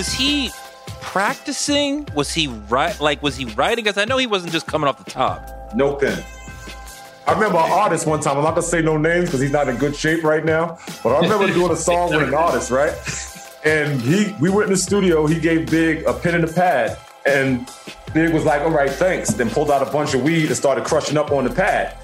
Was 0.00 0.14
he 0.14 0.50
practicing? 1.02 2.08
Was 2.14 2.32
he 2.32 2.46
right? 2.46 2.98
Like, 3.00 3.22
was 3.22 3.36
he 3.36 3.44
writing? 3.44 3.84
Because 3.84 3.98
I 3.98 4.06
know 4.06 4.16
he 4.16 4.26
wasn't 4.26 4.50
just 4.50 4.66
coming 4.66 4.88
off 4.88 4.96
the 5.04 5.10
top. 5.10 5.46
No 5.74 5.94
pen. 5.94 6.24
I 7.26 7.34
remember 7.34 7.58
an 7.58 7.70
artist 7.70 8.06
one 8.06 8.20
time. 8.20 8.38
I'm 8.38 8.44
not 8.44 8.52
gonna 8.52 8.62
say 8.62 8.80
no 8.80 8.96
names 8.96 9.26
because 9.26 9.42
he's 9.42 9.50
not 9.50 9.68
in 9.68 9.76
good 9.76 9.94
shape 9.94 10.24
right 10.24 10.42
now. 10.42 10.78
But 11.02 11.16
I 11.16 11.20
remember 11.20 11.48
doing 11.52 11.70
a 11.70 11.76
song 11.76 12.14
with 12.16 12.28
an 12.28 12.32
artist, 12.32 12.70
right? 12.70 12.94
And 13.62 14.00
he, 14.00 14.34
we 14.40 14.48
went 14.48 14.68
in 14.68 14.72
the 14.72 14.78
studio. 14.78 15.26
He 15.26 15.38
gave 15.38 15.70
Big 15.70 16.02
a 16.04 16.14
pen 16.14 16.34
and 16.34 16.44
a 16.44 16.50
pad, 16.50 16.96
and 17.26 17.70
Big 18.14 18.32
was 18.32 18.46
like, 18.46 18.62
"All 18.62 18.70
right, 18.70 18.90
thanks." 18.90 19.34
Then 19.34 19.50
pulled 19.50 19.70
out 19.70 19.86
a 19.86 19.92
bunch 19.92 20.14
of 20.14 20.22
weed 20.22 20.46
and 20.46 20.56
started 20.56 20.86
crushing 20.86 21.18
up 21.18 21.30
on 21.30 21.44
the 21.44 21.50
pad. 21.50 21.94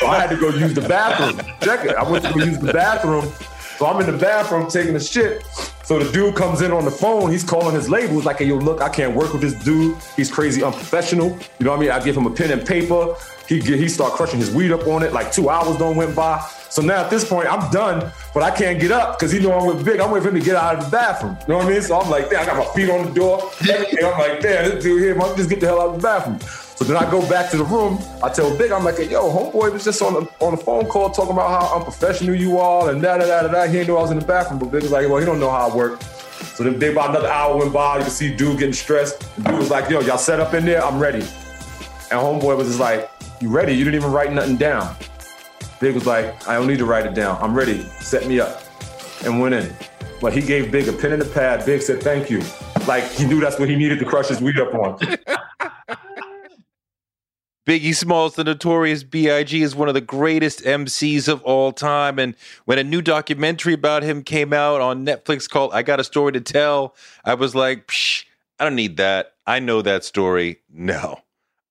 So 0.00 0.08
I 0.08 0.18
had 0.18 0.28
to 0.30 0.36
go 0.36 0.48
use 0.48 0.74
the 0.74 0.88
bathroom. 0.88 1.36
Check 1.60 1.84
it. 1.84 1.94
I 1.94 2.02
went 2.02 2.24
to 2.24 2.32
go 2.34 2.44
use 2.44 2.58
the 2.58 2.72
bathroom. 2.72 3.32
So 3.78 3.86
I'm 3.86 4.00
in 4.00 4.06
the 4.06 4.18
bathroom 4.18 4.68
taking 4.68 4.94
a 4.96 5.00
shit. 5.00 5.44
So 5.84 5.98
the 5.98 6.10
dude 6.12 6.34
comes 6.34 6.62
in 6.62 6.72
on 6.72 6.84
the 6.84 6.90
phone. 6.90 7.30
He's 7.30 7.44
calling 7.44 7.74
his 7.74 7.90
label. 7.90 8.14
He's 8.14 8.24
like, 8.24 8.38
hey, 8.38 8.46
yo, 8.46 8.56
look, 8.56 8.80
I 8.80 8.88
can't 8.88 9.14
work 9.14 9.32
with 9.32 9.42
this 9.42 9.52
dude. 9.64 9.98
He's 10.16 10.30
crazy 10.30 10.62
unprofessional. 10.62 11.28
You 11.58 11.66
know 11.66 11.72
what 11.72 11.76
I 11.76 11.80
mean? 11.80 11.90
I 11.90 12.02
give 12.02 12.16
him 12.16 12.26
a 12.26 12.30
pen 12.30 12.52
and 12.52 12.66
paper. 12.66 13.14
He 13.48 13.60
get, 13.60 13.78
he 13.78 13.88
start 13.88 14.14
crushing 14.14 14.38
his 14.38 14.50
weed 14.50 14.72
up 14.72 14.86
on 14.86 15.02
it. 15.02 15.12
Like 15.12 15.30
two 15.30 15.50
hours 15.50 15.76
don't 15.76 15.96
went 15.96 16.16
by. 16.16 16.40
So 16.70 16.80
now 16.82 17.04
at 17.04 17.10
this 17.10 17.28
point, 17.28 17.52
I'm 17.52 17.70
done, 17.70 18.10
but 18.32 18.42
I 18.42 18.50
can't 18.50 18.80
get 18.80 18.92
up 18.92 19.18
because 19.18 19.30
he 19.30 19.40
know 19.40 19.52
I'm 19.52 19.66
with 19.66 19.84
Big. 19.84 20.00
I'm 20.00 20.10
waiting 20.10 20.28
for 20.30 20.34
him 20.34 20.40
to 20.40 20.44
get 20.44 20.56
out 20.56 20.76
of 20.76 20.84
the 20.84 20.90
bathroom. 20.90 21.36
You 21.42 21.48
know 21.48 21.58
what 21.58 21.66
I 21.66 21.70
mean? 21.70 21.82
So 21.82 22.00
I'm 22.00 22.10
like, 22.10 22.30
damn, 22.30 22.40
I 22.40 22.46
got 22.46 22.56
my 22.56 22.74
feet 22.74 22.90
on 22.90 23.06
the 23.06 23.12
door. 23.12 23.50
Everything. 23.68 24.04
I'm 24.04 24.18
like, 24.18 24.40
damn, 24.40 24.70
this 24.70 24.82
dude 24.82 25.02
here, 25.02 25.14
man, 25.14 25.36
just 25.36 25.50
get 25.50 25.60
the 25.60 25.66
hell 25.66 25.80
out 25.80 25.88
of 25.90 25.96
the 25.96 26.02
bathroom. 26.02 26.38
So 26.76 26.84
then 26.84 26.96
I 26.96 27.08
go 27.08 27.26
back 27.28 27.50
to 27.52 27.56
the 27.56 27.64
room. 27.64 27.98
I 28.22 28.28
tell 28.28 28.56
Big, 28.58 28.72
I'm 28.72 28.84
like, 28.84 28.96
hey, 28.96 29.08
yo, 29.08 29.30
homeboy 29.30 29.72
was 29.72 29.84
just 29.84 30.02
on 30.02 30.14
the, 30.14 30.20
on 30.40 30.56
the 30.56 30.62
phone 30.62 30.86
call 30.86 31.10
talking 31.10 31.32
about 31.32 31.48
how 31.48 31.76
unprofessional 31.76 32.34
you 32.34 32.58
are 32.58 32.90
and 32.90 33.00
da 33.00 33.16
da 33.16 33.26
da 33.26 33.48
da. 33.48 33.66
He 33.66 33.84
know 33.84 33.96
I 33.96 34.02
was 34.02 34.10
in 34.10 34.18
the 34.18 34.26
bathroom, 34.26 34.58
but 34.58 34.72
Big 34.72 34.82
was 34.82 34.90
like, 34.90 35.08
well, 35.08 35.18
he 35.18 35.24
don't 35.24 35.38
know 35.38 35.50
how 35.50 35.70
I 35.70 35.74
work. 35.74 36.02
So 36.02 36.64
then 36.64 36.78
Big 36.78 36.92
about 36.92 37.10
another 37.10 37.28
hour 37.28 37.56
went 37.56 37.72
by. 37.72 37.98
You 37.98 38.02
can 38.02 38.10
see 38.10 38.34
dude 38.34 38.58
getting 38.58 38.72
stressed. 38.72 39.20
The 39.36 39.42
dude 39.50 39.58
was 39.58 39.70
like, 39.70 39.88
yo, 39.88 40.00
y'all 40.00 40.18
set 40.18 40.40
up 40.40 40.52
in 40.52 40.64
there. 40.64 40.84
I'm 40.84 40.98
ready. 40.98 41.20
And 41.20 42.20
homeboy 42.20 42.56
was 42.56 42.66
just 42.66 42.80
like, 42.80 43.08
you 43.40 43.48
ready? 43.50 43.72
You 43.72 43.84
didn't 43.84 44.00
even 44.00 44.12
write 44.12 44.32
nothing 44.32 44.56
down. 44.56 44.96
Big 45.80 45.94
was 45.94 46.06
like, 46.06 46.46
I 46.48 46.54
don't 46.54 46.66
need 46.66 46.78
to 46.78 46.84
write 46.86 47.06
it 47.06 47.14
down. 47.14 47.38
I'm 47.40 47.54
ready. 47.54 47.82
Set 48.00 48.26
me 48.26 48.40
up. 48.40 48.62
And 49.24 49.40
went 49.40 49.54
in. 49.54 49.72
But 50.20 50.32
he 50.32 50.40
gave 50.40 50.72
Big 50.72 50.88
a 50.88 50.92
pen 50.92 51.12
and 51.12 51.22
a 51.22 51.26
pad. 51.26 51.64
Big 51.64 51.82
said, 51.82 52.02
thank 52.02 52.30
you. 52.30 52.42
Like 52.86 53.04
he 53.12 53.26
knew 53.26 53.40
that's 53.40 53.58
what 53.58 53.68
he 53.68 53.76
needed 53.76 53.98
to 54.00 54.04
crush 54.04 54.28
his 54.28 54.40
weed 54.40 54.58
up 54.58 54.74
on. 54.74 54.98
Biggie 57.66 57.94
Smalls, 57.94 58.34
the 58.34 58.44
notorious 58.44 59.04
B.I.G., 59.04 59.62
is 59.62 59.74
one 59.74 59.88
of 59.88 59.94
the 59.94 60.02
greatest 60.02 60.60
MCs 60.64 61.28
of 61.28 61.42
all 61.44 61.72
time. 61.72 62.18
And 62.18 62.34
when 62.66 62.78
a 62.78 62.84
new 62.84 63.00
documentary 63.00 63.72
about 63.72 64.02
him 64.02 64.22
came 64.22 64.52
out 64.52 64.82
on 64.82 65.06
Netflix 65.06 65.48
called 65.48 65.72
I 65.72 65.82
Got 65.82 65.98
a 65.98 66.04
Story 66.04 66.32
to 66.32 66.42
Tell, 66.42 66.94
I 67.24 67.32
was 67.32 67.54
like, 67.54 67.86
Psh, 67.86 68.26
I 68.58 68.64
don't 68.64 68.74
need 68.74 68.98
that. 68.98 69.32
I 69.46 69.60
know 69.60 69.80
that 69.80 70.04
story. 70.04 70.58
No. 70.70 71.20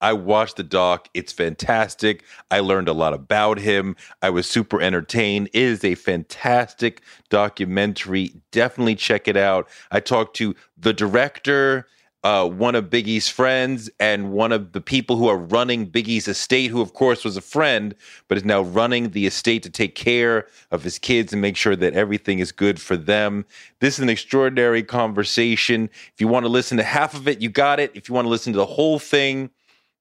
I 0.01 0.13
watched 0.13 0.57
the 0.57 0.63
doc. 0.63 1.07
It's 1.13 1.31
fantastic. 1.31 2.25
I 2.51 2.59
learned 2.59 2.89
a 2.89 2.93
lot 2.93 3.13
about 3.13 3.57
him. 3.57 3.95
I 4.21 4.31
was 4.31 4.49
super 4.49 4.81
entertained. 4.81 5.49
It 5.53 5.61
is 5.61 5.83
a 5.85 5.95
fantastic 5.95 7.01
documentary. 7.29 8.33
Definitely 8.51 8.95
check 8.95 9.29
it 9.29 9.37
out. 9.37 9.69
I 9.91 10.01
talked 10.01 10.35
to 10.37 10.55
the 10.77 10.91
director, 10.91 11.87
uh, 12.23 12.47
one 12.47 12.73
of 12.73 12.89
Biggie's 12.89 13.27
friends, 13.27 13.89
and 13.99 14.31
one 14.31 14.53
of 14.53 14.71
the 14.71 14.79
people 14.79 15.17
who 15.17 15.27
are 15.27 15.37
running 15.37 15.85
Biggie's 15.85 16.27
estate, 16.27 16.71
who, 16.71 16.81
of 16.81 16.93
course, 16.93 17.25
was 17.25 17.35
a 17.35 17.41
friend, 17.41 17.93
but 18.27 18.37
is 18.37 18.45
now 18.45 18.61
running 18.61 19.09
the 19.09 19.27
estate 19.27 19.61
to 19.63 19.69
take 19.69 19.95
care 19.95 20.47
of 20.71 20.83
his 20.83 20.97
kids 20.97 21.33
and 21.33 21.41
make 21.41 21.57
sure 21.57 21.75
that 21.75 21.93
everything 21.93 22.39
is 22.39 22.53
good 22.53 22.79
for 22.79 22.95
them. 22.95 23.45
This 23.81 23.95
is 23.95 23.99
an 23.99 24.09
extraordinary 24.09 24.83
conversation. 24.83 25.89
If 26.13 26.21
you 26.21 26.29
want 26.29 26.45
to 26.45 26.49
listen 26.49 26.77
to 26.77 26.83
half 26.83 27.13
of 27.13 27.27
it, 27.27 27.41
you 27.41 27.49
got 27.49 27.81
it. 27.81 27.91
If 27.93 28.07
you 28.07 28.15
want 28.15 28.25
to 28.25 28.29
listen 28.29 28.53
to 28.53 28.57
the 28.57 28.65
whole 28.65 28.99
thing, 28.99 29.49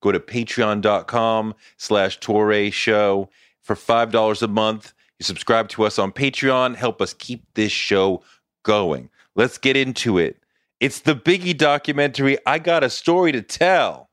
go 0.01 0.13
to 0.13 0.21
patreon.com 0.21 1.55
slash 1.77 2.21
Touré 2.21 2.73
Show 2.73 3.31
for 3.63 3.75
$5 3.75 4.43
a 4.43 4.49
month. 4.49 4.93
You 5.19 5.25
subscribe 5.25 5.69
to 5.71 5.85
us 5.85 5.99
on 5.99 6.13
Patreon, 6.13 6.77
help 6.77 7.03
us 7.03 7.15
keep 7.15 7.45
this 7.55 7.73
show 7.73 8.23
going. 8.63 9.09
Let's 9.35 9.59
get 9.59 9.77
into 9.77 10.19
it. 10.19 10.42
It's 10.83 10.99
the 10.99 11.15
Biggie 11.15 11.57
documentary, 11.57 12.39
I 12.45 12.59
Got 12.59 12.83
a 12.83 12.91
Story 12.91 13.31
to 13.31 13.41
Tell 13.41 14.11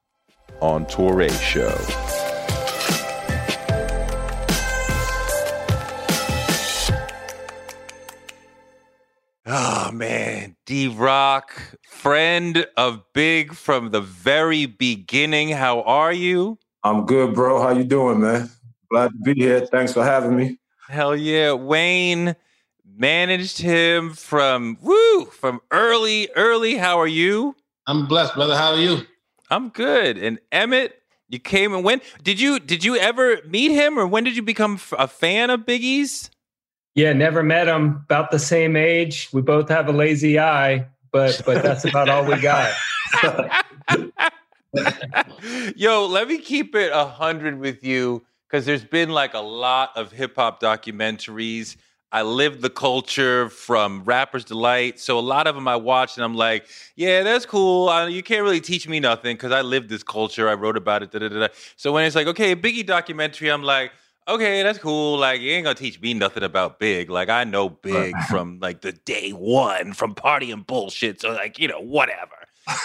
on 0.62 0.86
Touré 0.86 1.32
Show. 1.42 1.76
Oh 9.48 9.92
man, 9.92 10.58
D-Roc, 10.68 11.60
friend 11.90 12.68
of 12.78 13.02
Big 13.16 13.56
from 13.56 13.90
the 13.90 14.02
very 14.02 14.68
beginning. 14.68 15.50
How 15.50 15.82
are 15.82 16.14
you? 16.14 16.60
I'm 16.84 17.08
good, 17.08 17.34
bro. 17.34 17.60
How 17.60 17.72
you 17.72 17.84
doing, 17.84 18.22
man? 18.22 18.48
Glad 18.92 19.08
to 19.08 19.18
be 19.24 19.34
here. 19.34 19.66
Thanks 19.66 19.94
for 19.94 20.04
having 20.04 20.36
me. 20.36 20.60
Hell 20.88 21.16
yeah. 21.16 21.54
Wayne 21.54 22.36
managed 23.00 23.58
him 23.60 24.12
from 24.14 24.78
woo, 24.82 25.26
from 25.26 25.62
early, 25.72 26.30
early. 26.36 26.76
How 26.76 27.00
are 27.00 27.08
you? 27.08 27.56
I'm 27.88 28.06
blessed, 28.08 28.36
brother. 28.36 28.56
How 28.56 28.74
are 28.74 28.80
you? 28.80 29.08
I'm 29.50 29.70
good. 29.70 30.18
And 30.20 30.38
Emmett, 30.52 31.02
You 31.30 31.40
came 31.40 31.74
and 31.74 31.84
went. 31.84 32.04
Did 32.22 32.40
you 32.40 32.60
did 32.60 32.84
you 32.84 32.98
ever 32.98 33.38
meet 33.48 33.72
him, 33.72 33.98
or 33.98 34.06
when 34.06 34.24
did 34.24 34.36
you 34.36 34.44
become 34.44 34.80
a 34.98 35.08
fan 35.08 35.50
of 35.50 35.62
Biggie's? 35.62 36.30
Yeah, 36.96 37.14
never 37.14 37.42
met 37.44 37.68
him. 37.68 38.02
About 38.06 38.32
the 38.32 38.40
same 38.40 38.76
age. 38.76 39.30
We 39.32 39.42
both 39.42 39.70
have 39.70 39.88
a 39.88 39.92
lazy 39.92 40.38
eye, 40.40 40.86
but 41.12 41.42
but 41.46 41.64
that's 41.64 41.86
about 41.86 42.10
all 42.10 42.26
we 42.26 42.36
got. 42.42 42.74
Yo, 45.76 46.06
let 46.06 46.28
me 46.28 46.38
keep 46.40 46.76
it 46.76 46.92
a 46.94 47.06
hundred 47.06 47.60
with 47.60 47.84
you 47.84 48.24
because 48.48 48.66
there's 48.66 48.84
been 48.84 49.10
like 49.10 49.34
a 49.34 49.40
lot 49.40 49.92
of 49.96 50.12
hip 50.12 50.36
hop 50.36 50.62
documentaries. 50.62 51.76
I 52.12 52.24
lived 52.24 52.62
the 52.62 52.70
culture 52.72 53.50
from 53.50 54.04
Rapper's 54.04 54.44
Delight, 54.44 55.00
so 55.00 55.20
a 55.20 55.22
lot 55.22 55.46
of 55.46 55.54
them 55.54 55.68
I 55.68 55.76
watched, 55.76 56.18
and 56.18 56.26
I'm 56.26 56.34
like, 56.34 56.66
yeah, 56.96 57.22
that's 57.22 57.46
cool. 57.46 57.88
I, 57.88 58.08
you 58.08 58.24
can't 58.24 58.42
really 58.42 58.62
teach 58.62 58.88
me 58.88 59.00
nothing 59.00 59.36
because 59.36 59.52
I 59.52 59.62
lived 59.62 59.90
this 59.90 60.02
culture. 60.02 60.50
I 60.50 60.56
wrote 60.56 60.76
about 60.76 61.04
it. 61.04 61.12
Da, 61.12 61.20
da, 61.20 61.28
da. 61.28 61.48
So 61.76 61.92
when 61.92 62.06
it's 62.06 62.16
like, 62.16 62.26
okay, 62.28 62.56
Biggie 62.56 62.86
documentary, 62.86 63.52
I'm 63.52 63.62
like, 63.62 63.92
okay, 64.28 64.64
that's 64.64 64.80
cool. 64.80 65.18
Like, 65.18 65.42
you 65.42 65.52
ain't 65.52 65.66
gonna 65.66 65.76
teach 65.76 66.02
me 66.02 66.14
nothing 66.14 66.44
about 66.44 66.80
Big. 66.80 67.10
Like, 67.10 67.30
I 67.30 67.44
know 67.44 67.70
Big 67.70 68.16
from 68.30 68.60
like 68.60 68.82
the 68.82 68.92
day 68.92 69.32
one 69.32 69.94
from 69.94 70.16
party 70.16 70.52
and 70.52 70.66
bullshit. 70.66 71.22
So 71.22 71.32
like, 71.32 71.60
you 71.60 71.68
know, 71.68 71.80
whatever. 71.80 72.36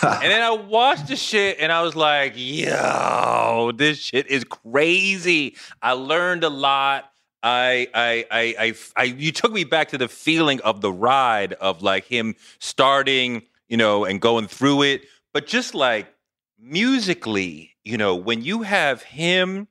and 0.03 0.31
then 0.31 0.43
I 0.43 0.51
watched 0.51 1.09
the 1.09 1.17
shit 1.17 1.59
and 1.61 1.71
I 1.71 1.83
was 1.83 1.95
like, 1.95 2.33
yo, 2.37 3.73
this 3.75 3.99
shit 3.99 4.27
is 4.29 4.45
crazy. 4.45 5.57
I 5.83 5.93
learned 5.93 6.45
a 6.45 6.49
lot. 6.49 7.11
I, 7.45 7.89
I, 7.95 8.27
I, 8.31 8.75
I, 8.97 9.05
you 9.05 9.31
took 9.31 9.53
me 9.53 9.65
back 9.65 9.91
to 9.91 9.99
the 9.99 10.09
feeling 10.09 10.61
of 10.63 10.81
the 10.81 10.91
ride 10.91 11.53
of 11.55 11.83
like 11.83 12.07
him 12.07 12.35
starting, 12.59 13.43
you 13.69 13.77
know, 13.77 14.05
and 14.05 14.21
going 14.21 14.49
through 14.49 14.83
it. 14.83 15.03
But 15.33 15.47
just 15.47 15.75
like 15.75 16.07
musically, 16.59 17.77
you 17.85 17.99
know, 17.99 18.17
when 18.17 18.43
you 18.43 18.63
have 18.63 19.03
him 19.03 19.69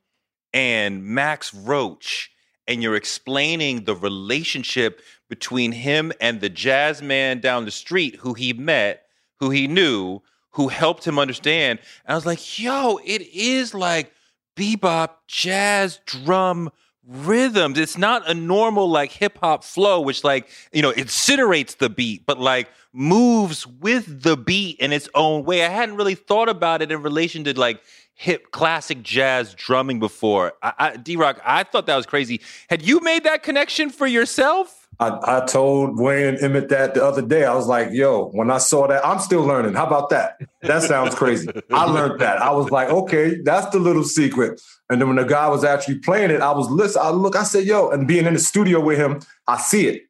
and 0.54 1.04
Max 1.04 1.54
Roach 1.54 2.32
and 2.68 2.84
you're 2.84 2.96
explaining 2.96 3.86
the 3.86 3.96
relationship 3.96 5.02
between 5.28 5.72
him 5.72 6.14
and 6.22 6.40
the 6.40 6.50
jazz 6.50 7.02
man 7.02 7.40
down 7.40 7.66
the 7.66 7.72
street 7.72 8.18
who 8.18 8.36
he 8.36 8.54
met 8.54 9.04
who 9.44 9.50
he 9.50 9.68
knew, 9.68 10.22
who 10.52 10.70
helped 10.70 11.06
him 11.06 11.20
understand. 11.20 11.80
And 12.06 12.14
I 12.14 12.16
was 12.16 12.26
like, 12.26 12.60
yo, 12.60 13.00
it 13.04 13.22
is 13.34 13.74
like 13.74 14.14
bebop, 14.56 15.10
jazz, 15.28 16.00
drum 16.06 16.72
rhythms. 17.08 17.78
It's 17.78 17.98
not 17.98 18.30
a 18.30 18.34
normal 18.34 18.90
like 18.90 19.12
hip 19.12 19.40
hop 19.40 19.64
flow, 19.64 20.02
which 20.02 20.24
like, 20.24 20.48
you 20.72 20.82
know, 20.82 20.92
incinerates 20.92 21.78
the 21.78 21.90
beat, 21.90 22.26
but 22.26 22.40
like 22.40 22.70
moves 22.94 23.68
with 23.68 24.24
the 24.24 24.38
beat 24.38 24.80
in 24.80 24.92
its 24.92 25.10
own 25.16 25.44
way. 25.44 25.66
I 25.66 25.70
hadn't 25.70 25.96
really 25.96 26.16
thought 26.16 26.50
about 26.50 26.82
it 26.82 26.92
in 26.92 27.02
relation 27.02 27.44
to 27.46 27.60
like 27.60 27.82
hip 28.16 28.52
classic 28.52 29.04
jazz 29.04 29.54
drumming 29.54 30.00
before. 30.00 30.54
I, 30.62 30.74
I 30.78 30.98
D-Roc, 30.98 31.42
I 31.44 31.64
thought 31.64 31.88
that 31.88 31.96
was 31.96 32.06
crazy. 32.06 32.42
Had 32.70 32.82
you 32.82 33.00
made 33.02 33.24
that 33.24 33.44
connection 33.44 33.90
for 33.90 34.08
yourself? 34.08 34.83
I, 35.04 35.38
I 35.38 35.46
told 35.46 36.00
Wayne 36.00 36.36
Emmett 36.36 36.70
that 36.70 36.94
the 36.94 37.04
other 37.04 37.22
day. 37.22 37.44
I 37.44 37.54
was 37.54 37.68
like, 37.68 37.90
yo, 37.92 38.30
when 38.30 38.50
I 38.50 38.58
saw 38.58 38.88
that, 38.88 39.06
I'm 39.06 39.20
still 39.20 39.44
learning. 39.44 39.74
How 39.74 39.86
about 39.86 40.10
that? 40.12 40.40
That 40.62 40.84
sounds 40.84 41.14
crazy. 41.14 41.50
I 41.74 41.86
learned 41.86 42.22
that. 42.22 42.42
I 42.42 42.52
was 42.52 42.72
like, 42.72 42.90
okay, 42.90 43.42
that's 43.44 43.68
the 43.70 43.80
little 43.80 44.04
secret. 44.04 44.62
And 44.90 45.02
then 45.02 45.08
when 45.10 45.18
the 45.18 45.26
guy 45.26 45.50
was 45.50 45.64
actually 45.64 46.00
playing 46.00 46.32
it, 46.32 46.42
I 46.42 46.52
was 46.52 46.70
listening. 46.70 47.06
I 47.06 47.10
look, 47.10 47.36
I 47.36 47.44
said, 47.44 47.66
yo, 47.66 47.90
and 47.90 48.08
being 48.08 48.26
in 48.26 48.34
the 48.34 48.40
studio 48.40 48.80
with 48.80 48.98
him, 48.98 49.20
I 49.48 49.58
see 49.58 49.88
it. 49.88 50.04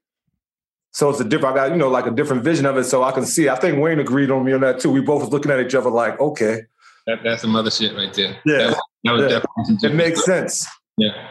So 0.91 1.09
it's 1.09 1.19
a 1.19 1.23
different, 1.23 1.55
I 1.57 1.67
got, 1.67 1.71
you 1.71 1.77
know, 1.77 1.89
like 1.89 2.05
a 2.05 2.11
different 2.11 2.43
vision 2.43 2.67
of 2.67 2.77
it. 2.77 2.83
So 2.83 3.01
I 3.01 3.11
can 3.11 3.25
see. 3.25 3.49
I 3.49 3.55
think 3.55 3.79
Wayne 3.79 3.99
agreed 3.99 4.29
on 4.29 4.45
me 4.45 4.53
on 4.53 4.61
that 4.61 4.79
too. 4.79 4.91
We 4.91 5.01
both 5.01 5.21
was 5.21 5.31
looking 5.31 5.51
at 5.51 5.59
each 5.59 5.73
other 5.73 5.89
like, 5.89 6.19
okay. 6.19 6.61
That, 7.07 7.23
that's 7.23 7.41
some 7.41 7.55
other 7.55 7.71
shit 7.71 7.95
right 7.95 8.13
there. 8.13 8.37
Yeah. 8.45 8.57
That, 8.57 8.81
that 9.05 9.11
was 9.11 9.21
yeah. 9.23 9.39
definitely 9.39 9.89
It 9.89 9.95
makes 9.95 10.23
sense. 10.23 10.67
Yeah. 10.97 11.29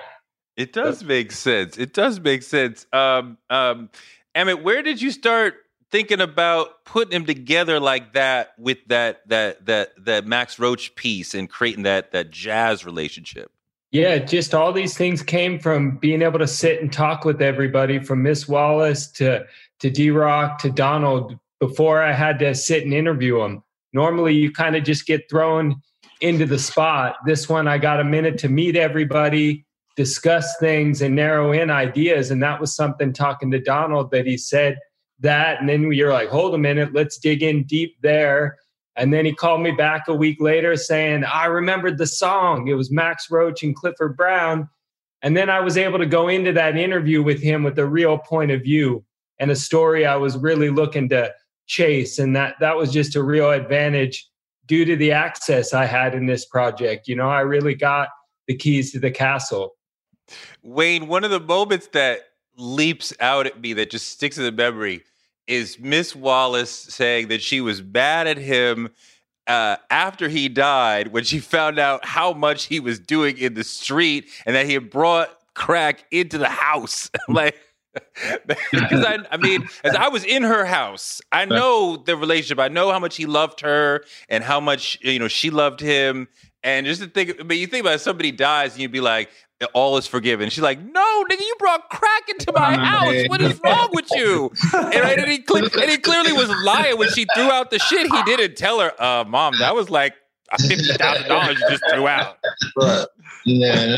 It 0.57 0.73
does 0.73 1.03
make 1.03 1.33
sense. 1.33 1.79
It 1.79 1.95
does 1.95 2.21
make 2.21 2.43
sense. 2.43 2.87
Um, 2.93 3.39
um, 3.49 3.91
Emmett, 4.35 4.63
where 4.63 4.83
did 4.83 5.01
you 5.01 5.11
start 5.11 5.55
thinking 5.91 6.21
about 6.21 6.85
putting 6.85 7.13
him 7.13 7.27
together 7.27 7.79
like 7.79 8.15
that 8.15 8.53
with 8.59 8.79
that 8.89 9.29
that 9.29 9.65
that 9.67 9.93
that 10.05 10.27
Max 10.27 10.59
Roach 10.59 10.95
piece 10.95 11.35
and 11.35 11.49
creating 11.49 11.85
that 11.85 12.13
that 12.13 12.31
jazz 12.31 12.85
relationship? 12.85 13.51
Yeah, 13.93 14.19
just 14.19 14.55
all 14.55 14.73
these 14.73 14.97
things 14.97 15.23
came 15.23 15.59
from 15.59 15.99
being 15.99 16.23
able 16.23 16.39
to 16.39 16.47
sit 16.47 16.81
and 16.81 16.91
talk 16.91 17.27
with 17.27 17.43
everybody 17.43 17.99
from 17.99 18.23
Miss 18.23 18.49
Wallace 18.49 19.07
to 19.13 19.45
to 19.81 19.91
D-Roc 19.91 20.59
to 20.61 20.71
Donald 20.71 21.39
before 21.61 22.03
I 22.03 22.13
had 22.13 22.39
to 22.39 22.55
sit 22.55 22.85
and 22.85 22.95
interview 22.95 23.39
them. 23.39 23.63
Normally 23.93 24.35
you 24.35 24.51
kind 24.51 24.77
of 24.77 24.85
just 24.85 25.07
get 25.07 25.29
thrown 25.29 25.81
into 26.23 26.47
the 26.47 26.59
spot. 26.59 27.17
This 27.27 27.49
one 27.49 27.69
I 27.69 27.79
got 27.79 28.01
a 28.01 28.05
minute 28.05 28.39
to 28.39 28.49
meet 28.49 28.77
everybody, 28.77 29.67
discuss 29.97 30.57
things 30.59 31.03
and 31.03 31.15
narrow 31.15 31.53
in 31.53 31.71
ideas. 31.71 32.31
And 32.31 32.43
that 32.43 32.61
was 32.61 32.75
something 32.75 33.13
talking 33.13 33.51
to 33.51 33.61
Donald 33.61 34.11
that 34.11 34.27
he 34.27 34.37
said 34.37 34.79
that. 35.21 35.61
And 35.61 35.69
then 35.69 35.87
were 35.87 36.13
like, 36.13 36.29
hold 36.29 36.55
a 36.55 36.59
minute, 36.59 36.93
let's 36.93 37.19
dig 37.19 37.43
in 37.43 37.65
deep 37.65 37.97
there. 38.03 38.57
And 38.97 39.13
then 39.13 39.25
he 39.25 39.35
called 39.35 39.63
me 39.63 39.71
back 39.71 40.05
a 40.09 40.15
week 40.15 40.41
later 40.41 40.77
saying, 40.77 41.25
I 41.25 41.47
remembered 41.47 41.99
the 41.99 42.07
song. 42.07 42.69
It 42.69 42.75
was 42.75 42.91
Max 42.91 43.31
Roach 43.31 43.63
and 43.63 43.75
Clifford 43.75 44.17
Brown. 44.17 44.69
And 45.23 45.37
then 45.37 45.49
I 45.49 45.61
was 45.61 45.77
able 45.77 45.99
to 45.99 46.07
go 46.07 46.29
into 46.29 46.53
that 46.53 46.77
interview 46.77 47.23
with 47.23 47.41
him 47.41 47.63
with 47.63 47.79
a 47.79 47.87
real 47.87 48.19
point 48.19 48.51
of 48.51 48.63
view 48.63 49.05
and 49.39 49.51
a 49.51 49.57
story 49.57 50.05
I 50.05 50.17
was 50.17 50.37
really 50.37 50.69
looking 50.69 51.09
to 51.11 51.33
chase. 51.67 52.19
And 52.19 52.37
that 52.37 52.57
that 52.61 52.77
was 52.77 52.93
just 52.93 53.17
a 53.17 53.23
real 53.23 53.51
advantage 53.51 54.29
due 54.67 54.85
to 54.85 54.97
the 54.97 55.13
access 55.13 55.73
I 55.73 55.87
had 55.87 56.15
in 56.15 56.27
this 56.27 56.45
project. 56.47 57.09
You 57.09 57.17
know, 57.17 57.29
I 57.29 57.41
really 57.41 57.75
got 57.75 58.09
the 58.47 58.57
keys 58.57 58.93
to 58.93 59.01
the 59.01 59.11
castle. 59.11 59.75
Wayne, 60.63 61.09
one 61.09 61.25
of 61.25 61.31
the 61.31 61.41
moments 61.41 61.89
that 61.89 62.21
leaps 62.57 63.13
out 63.21 63.47
at 63.47 63.61
me 63.61 63.73
that 63.75 63.91
just 63.91 64.09
sticks 64.09 64.39
in 64.39 64.45
the 64.45 64.53
memory 64.53 65.03
is 65.47 65.79
Miss 65.79 66.15
Wallace 66.15 66.71
saying 66.71 67.29
that 67.29 67.43
she 67.43 67.61
was 67.61 67.83
mad 67.83 68.27
at 68.27 68.39
him 68.39 68.91
uh, 69.47 69.77
after 69.91 70.29
he 70.29 70.49
died 70.49 71.09
when 71.09 71.25
she 71.25 71.41
found 71.41 71.79
out 71.79 72.05
how 72.05 72.33
much 72.33 72.65
he 72.65 72.81
was 72.81 72.99
doing 72.99 73.37
in 73.39 73.55
the 73.55 73.65
street 73.65 74.29
and 74.47 74.55
that 74.55 74.67
he 74.67 74.75
had 74.75 74.91
brought 74.91 75.37
crack 75.55 76.05
into 76.11 76.39
the 76.39 76.49
house. 76.49 77.11
like, 77.29 77.57
because 78.73 79.05
I, 79.05 79.19
I 79.31 79.37
mean, 79.37 79.69
as 79.85 79.95
I 79.95 80.09
was 80.09 80.25
in 80.25 80.43
her 80.45 80.65
house, 80.65 81.21
I 81.31 81.45
know 81.45 81.97
the 81.97 82.17
relationship. 82.17 82.59
I 82.59 82.69
know 82.69 82.91
how 82.91 82.99
much 82.99 83.17
he 83.17 83.27
loved 83.27 83.61
her 83.61 84.05
and 84.31 84.43
how 84.43 84.61
much 84.61 84.99
you 85.03 85.19
know 85.19 85.29
she 85.29 85.51
loved 85.51 85.81
him. 85.81 86.29
And 86.65 86.87
just 86.87 87.01
to 87.03 87.09
think, 87.09 87.47
but 87.47 87.57
you 87.57 87.67
think 87.67 87.83
about 87.83 87.95
it, 87.97 88.01
somebody 88.01 88.31
dies 88.31 88.73
and 88.73 88.83
you'd 88.83 88.93
be 88.93 89.01
like, 89.01 89.31
all 89.75 89.97
is 89.97 90.07
forgiven. 90.07 90.49
She's 90.51 90.63
like, 90.63 90.81
no, 90.81 91.25
nigga, 91.31 91.41
you 91.41 91.55
brought 91.59 91.89
crack 91.89 92.29
into 92.29 92.53
my 92.53 92.77
house. 92.77 93.29
What 93.29 93.41
is 93.41 93.61
wrong 93.65 93.89
with 93.93 94.09
you? 94.13 94.51
And, 94.73 94.95
right, 94.95 95.19
and, 95.19 95.31
he, 95.31 95.39
cle- 95.39 95.59
and 95.59 95.91
he 95.91 95.99
clearly 95.99 96.33
was 96.33 96.49
lying 96.65 96.99
when 96.99 97.11
she 97.11 97.27
threw 97.35 97.51
out 97.51 97.71
the 97.71 97.79
shit. 97.79 98.11
He 98.11 98.23
didn't 98.25 98.57
tell 98.57 98.81
her, 98.81 98.93
uh, 99.01 99.25
mom, 99.25 99.55
that 99.61 99.75
was 99.75 99.91
like 99.91 100.15
fifty 100.61 100.93
thousand 100.95 101.29
dollars 101.29 101.59
you 101.61 101.71
just 101.71 101.85
threw 101.93 102.07
out. 102.09 102.39
Yeah, 103.45 103.97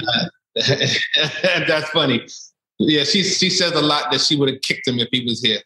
that's 0.57 1.89
funny. 1.91 2.27
Yeah, 2.79 3.05
she 3.05 3.23
she 3.23 3.51
says 3.51 3.73
a 3.73 3.83
lot 3.83 4.11
that 4.11 4.21
she 4.21 4.37
would 4.37 4.49
have 4.49 4.61
kicked 4.63 4.87
him 4.87 4.99
if 4.99 5.09
he 5.11 5.25
was 5.25 5.43
here. 5.43 5.61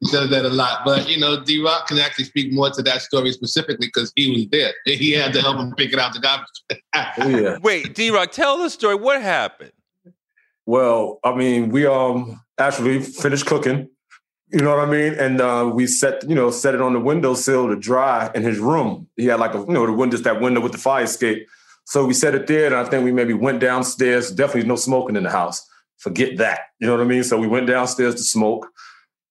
He 0.00 0.06
says 0.06 0.30
that 0.30 0.44
a 0.44 0.48
lot, 0.48 0.84
but 0.84 1.08
you 1.08 1.18
know, 1.18 1.42
D-Roc 1.42 1.88
can 1.88 1.98
actually 1.98 2.26
speak 2.26 2.52
more 2.52 2.70
to 2.70 2.82
that 2.82 3.02
story 3.02 3.32
specifically 3.32 3.86
because 3.86 4.12
he 4.14 4.30
was 4.30 4.46
there. 4.50 4.72
He 4.84 5.12
had 5.12 5.32
to 5.32 5.40
help 5.40 5.58
him 5.58 5.72
pick 5.74 5.92
it 5.92 5.98
out 5.98 6.12
the 6.12 6.20
garbage. 6.20 6.46
Oh, 7.18 7.28
yeah. 7.28 7.58
Wait, 7.62 7.94
D-Roc, 7.94 8.30
tell 8.30 8.58
the 8.58 8.70
story. 8.70 8.94
What 8.94 9.22
happened? 9.22 9.72
Well, 10.66 11.20
I 11.24 11.34
mean, 11.34 11.70
we 11.70 11.86
um 11.86 12.40
actually 12.58 13.00
finished 13.00 13.46
cooking. 13.46 13.88
You 14.52 14.60
know 14.60 14.76
what 14.76 14.86
I 14.86 14.90
mean? 14.90 15.14
And 15.14 15.40
uh, 15.40 15.70
we 15.72 15.86
set, 15.88 16.28
you 16.28 16.34
know, 16.34 16.50
set 16.50 16.74
it 16.74 16.80
on 16.80 16.92
the 16.92 17.00
windowsill 17.00 17.68
to 17.68 17.76
dry 17.76 18.30
in 18.34 18.42
his 18.42 18.58
room. 18.58 19.08
He 19.16 19.26
had 19.26 19.40
like 19.40 19.54
a, 19.54 19.58
you 19.58 19.72
know, 19.72 19.84
the 19.84 19.92
windows 19.92 20.22
that 20.22 20.40
window 20.40 20.60
with 20.60 20.72
the 20.72 20.78
fire 20.78 21.04
escape. 21.04 21.48
So 21.86 22.06
we 22.06 22.14
set 22.14 22.34
it 22.34 22.46
there, 22.46 22.66
and 22.66 22.74
I 22.76 22.84
think 22.84 23.04
we 23.04 23.12
maybe 23.12 23.34
went 23.34 23.60
downstairs. 23.60 24.30
Definitely 24.30 24.68
no 24.68 24.76
smoking 24.76 25.16
in 25.16 25.24
the 25.24 25.30
house. 25.30 25.66
Forget 26.04 26.36
that. 26.36 26.60
You 26.80 26.86
know 26.86 26.92
what 26.92 27.00
I 27.00 27.08
mean? 27.08 27.24
So 27.24 27.38
we 27.38 27.46
went 27.46 27.66
downstairs 27.66 28.14
to 28.16 28.22
smoke, 28.22 28.68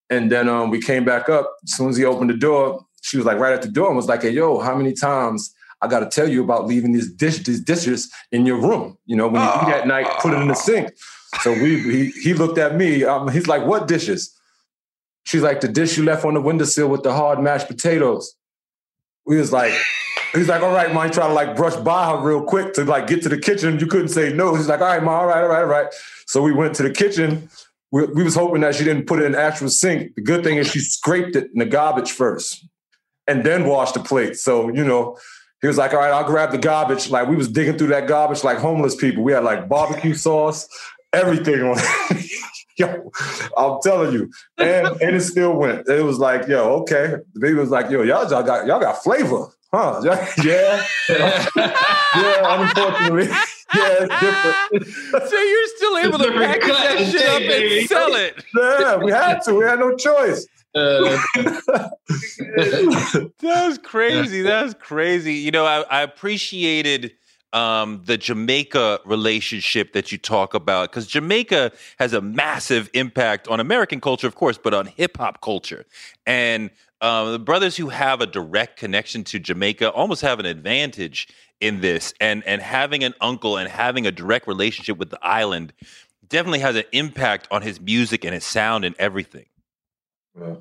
and 0.10 0.32
then 0.32 0.50
um, 0.50 0.72
we 0.72 0.82
came 0.82 1.06
back 1.06 1.30
up. 1.30 1.56
As 1.63 1.77
soon 1.77 1.89
as 1.89 1.98
he 1.98 2.03
opened 2.03 2.32
the 2.32 2.38
door, 2.38 2.84
she 3.03 3.15
was 3.15 3.27
like 3.27 3.38
right 3.38 3.53
at 3.53 3.62
the 3.62 3.68
door 3.68 3.89
and 3.89 3.96
was 3.96 4.08
like, 4.08 4.24
"Hey, 4.24 4.32
yo, 4.32 4.60
how 4.60 4.75
many 4.75 4.92
times 4.92 5.53
I 5.84 5.88
got 5.88 6.00
to 6.00 6.08
tell 6.08 6.27
you 6.27 6.44
about 6.44 6.65
leaving 6.65 6.92
these 6.92 7.13
dish 7.13 7.44
these 7.44 7.62
dishes 7.62 8.12
in 8.32 8.48
your 8.48 8.60
room? 8.60 8.98
You 9.06 9.15
know, 9.15 9.27
when 9.27 9.44
you 9.44 9.50
eat 9.68 9.74
at 9.75 9.86
night, 9.86 10.08
put 10.20 10.34
it 10.34 10.42
in 10.42 10.48
the 10.48 10.56
sink." 10.56 10.94
So 11.42 11.53
we 11.53 11.80
he, 11.80 12.10
he 12.24 12.34
looked 12.34 12.58
at 12.58 12.75
me. 12.75 13.03
Um, 13.03 13.27
he's 13.27 13.46
like, 13.46 13.63
"What 13.68 13.88
dishes?" 13.88 14.36
She's 15.25 15.44
like, 15.44 15.62
"The 15.62 15.68
dish 15.68 15.96
you 15.96 16.03
left 16.03 16.25
on 16.25 16.34
the 16.34 16.42
windowsill 16.42 16.88
with 16.88 17.03
the 17.03 17.13
hard 17.13 17.39
mashed 17.39 17.68
potatoes." 17.68 18.34
We 19.25 19.38
was 19.38 19.51
like. 19.51 19.74
He's 20.34 20.48
like, 20.50 20.63
all 20.63 20.74
right, 20.74 20.92
man, 20.92 21.12
try 21.12 21.27
to 21.27 21.34
like 21.34 21.56
brush 21.56 21.75
by 21.75 22.10
her 22.10 22.18
real 22.18 22.42
quick 22.44 22.74
to 22.74 22.84
like 22.86 23.06
get 23.06 23.22
to 23.22 23.30
the 23.30 23.38
kitchen. 23.38 23.80
You 23.80 23.86
couldn't 23.86 24.08
say 24.08 24.34
no. 24.34 24.56
He's 24.56 24.68
like, 24.68 24.82
all 24.82 24.88
right, 24.88 25.03
ma, 25.03 25.20
all 25.20 25.27
right, 25.27 25.44
all 25.44 25.48
right, 25.48 25.60
all 25.60 25.65
right. 25.68 25.88
So 26.25 26.42
we 26.42 26.51
went 26.51 26.74
to 26.77 26.82
the 26.84 26.89
kitchen. 26.89 27.50
We, 27.92 28.06
we 28.08 28.24
was 28.24 28.34
hoping 28.34 28.62
that 28.62 28.74
she 28.74 28.84
didn't 28.84 29.06
put 29.06 29.20
it 29.22 29.25
in 29.25 29.36
actual 29.36 29.70
sink. 29.70 30.15
The 30.15 30.24
good 30.24 30.44
thing 30.44 30.58
is 30.58 30.68
she 30.72 30.80
scraped 30.80 31.36
it 31.36 31.51
in 31.53 31.60
the 31.60 31.68
garbage 31.68 32.12
first. 32.13 32.65
and 33.27 33.44
then 33.44 33.65
washed 33.65 33.94
the 33.94 34.00
plate. 34.01 34.38
So, 34.38 34.70
you 34.70 34.84
know, 34.84 35.18
he 35.62 35.68
was 35.68 35.77
like, 35.77 35.94
all 35.94 36.00
right, 36.00 36.12
I'll 36.12 36.25
grab 36.25 36.51
the 36.51 36.58
garbage. 36.58 37.10
Like 37.10 37.27
we 37.27 37.36
was 37.36 37.48
digging 37.48 37.77
through 37.77 37.88
that 37.88 38.08
garbage 38.08 38.44
like 38.44 38.58
homeless 38.58 38.96
people. 38.96 39.24
We 39.24 39.32
had 39.34 39.44
like 39.44 39.70
barbecue 39.70 40.13
sauce, 40.13 40.68
everything 41.13 41.62
on 41.62 41.77
it. 41.77 42.32
yo, 42.77 43.12
I'm 43.58 43.80
telling 43.82 44.13
you. 44.13 44.32
And 44.58 44.88
and 45.01 45.15
it 45.15 45.22
still 45.22 45.53
went. 45.53 45.88
It 45.88 46.03
was 46.03 46.20
like, 46.20 46.48
yo, 46.48 46.82
okay. 46.82 47.18
The 47.34 47.39
baby 47.39 47.56
was 47.56 47.70
like, 47.70 47.89
yo, 47.89 48.01
y'all, 48.01 48.30
y'all 48.30 48.44
got 48.44 48.65
y'all 48.65 48.80
got 48.80 49.03
flavor. 49.03 49.48
Huh? 49.74 50.01
Yeah. 50.44 50.86
yeah, 51.10 52.62
unfortunately. 52.62 53.25
Yeah, 53.25 54.06
it's 54.06 54.20
different. 54.20 55.30
so 55.30 55.39
you're 55.39 55.68
still 55.75 55.98
able 55.98 56.20
to 56.20 56.32
package 56.32 56.68
that 56.68 56.98
shit 57.12 57.27
up 57.27 57.42
and 57.42 57.88
sell 57.89 58.13
it. 58.13 58.44
Yeah, 58.56 58.98
we 58.98 59.12
had 59.12 59.42
to. 59.44 59.56
We 59.56 59.65
had 59.65 59.80
no 59.80 59.96
choice. 59.96 60.48
Uh, 60.75 61.18
was 63.42 63.80
crazy. 63.84 64.42
That 64.44 64.63
was 64.63 64.75
crazy. 64.75 65.34
You 65.34 65.51
know, 65.51 65.65
I, 65.65 65.82
I 65.82 66.01
appreciated 66.01 67.13
um, 67.54 68.02
the 68.06 68.18
Jamaica 68.18 69.00
relationship 69.06 69.94
that 69.94 70.12
you 70.12 70.18
talk 70.18 70.54
about 70.54 70.90
because 70.92 71.08
Jamaica 71.08 71.72
has 72.00 72.12
a 72.14 72.22
massive 72.22 72.90
impact 72.94 73.48
on 73.48 73.60
American 73.60 74.02
culture, 74.02 74.28
of 74.28 74.36
course, 74.36 74.58
but 74.58 74.74
on 74.74 74.88
hip 74.88 75.18
hop 75.18 75.40
culture. 75.42 75.86
And 76.26 76.72
um, 77.02 77.32
the 77.32 77.40
brothers 77.40 77.78
who 77.78 77.90
have 77.90 78.22
a 78.22 78.26
direct 78.26 78.80
connection 78.80 79.24
to 79.26 79.40
Jamaica 79.40 79.92
almost 79.92 80.22
have 80.22 80.40
an 80.40 80.46
advantage 80.46 81.28
in 81.62 81.82
this. 81.82 82.14
And 82.20 82.44
and 82.46 82.62
having 82.62 83.04
an 83.04 83.14
uncle 83.22 83.58
and 83.58 83.70
having 83.70 84.08
a 84.08 84.12
direct 84.12 84.48
relationship 84.48 84.98
with 84.98 85.12
the 85.12 85.20
island 85.24 85.74
definitely 86.28 86.60
has 86.60 86.76
an 86.76 86.86
impact 86.92 87.48
on 87.52 87.62
his 87.62 87.80
music 87.80 88.26
and 88.26 88.34
his 88.34 88.44
sound 88.44 88.84
and 88.86 88.96
everything. 88.98 89.46
Yeah. 90.40 90.56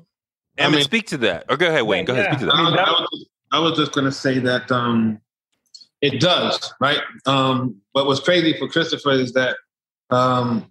And 0.57 0.73
I 0.73 0.75
mean- 0.75 0.83
speak 0.83 1.07
to 1.07 1.17
that. 1.17 1.45
Or 1.49 1.57
go 1.57 1.67
ahead, 1.67 1.83
Wayne. 1.83 2.05
Go 2.05 2.13
ahead, 2.13 2.27
speak 2.37 2.47
to 2.47 2.53
I, 2.53 2.69
that. 2.71 2.71
was- 2.71 2.77
I 2.79 2.91
was 2.91 3.09
just, 3.11 3.25
I 3.53 3.59
was 3.59 3.77
just 3.77 3.91
going 3.93 4.05
to 4.05 4.11
say 4.11 4.39
that 4.39 4.71
um, 4.71 5.19
it 6.03 6.19
does, 6.19 6.73
right? 6.81 6.99
Um, 7.25 7.77
but 7.93 8.05
what's 8.05 8.19
crazy 8.19 8.57
for 8.59 8.67
Christopher 8.67 9.11
is 9.11 9.31
that 9.33 9.55
um, 10.09 10.69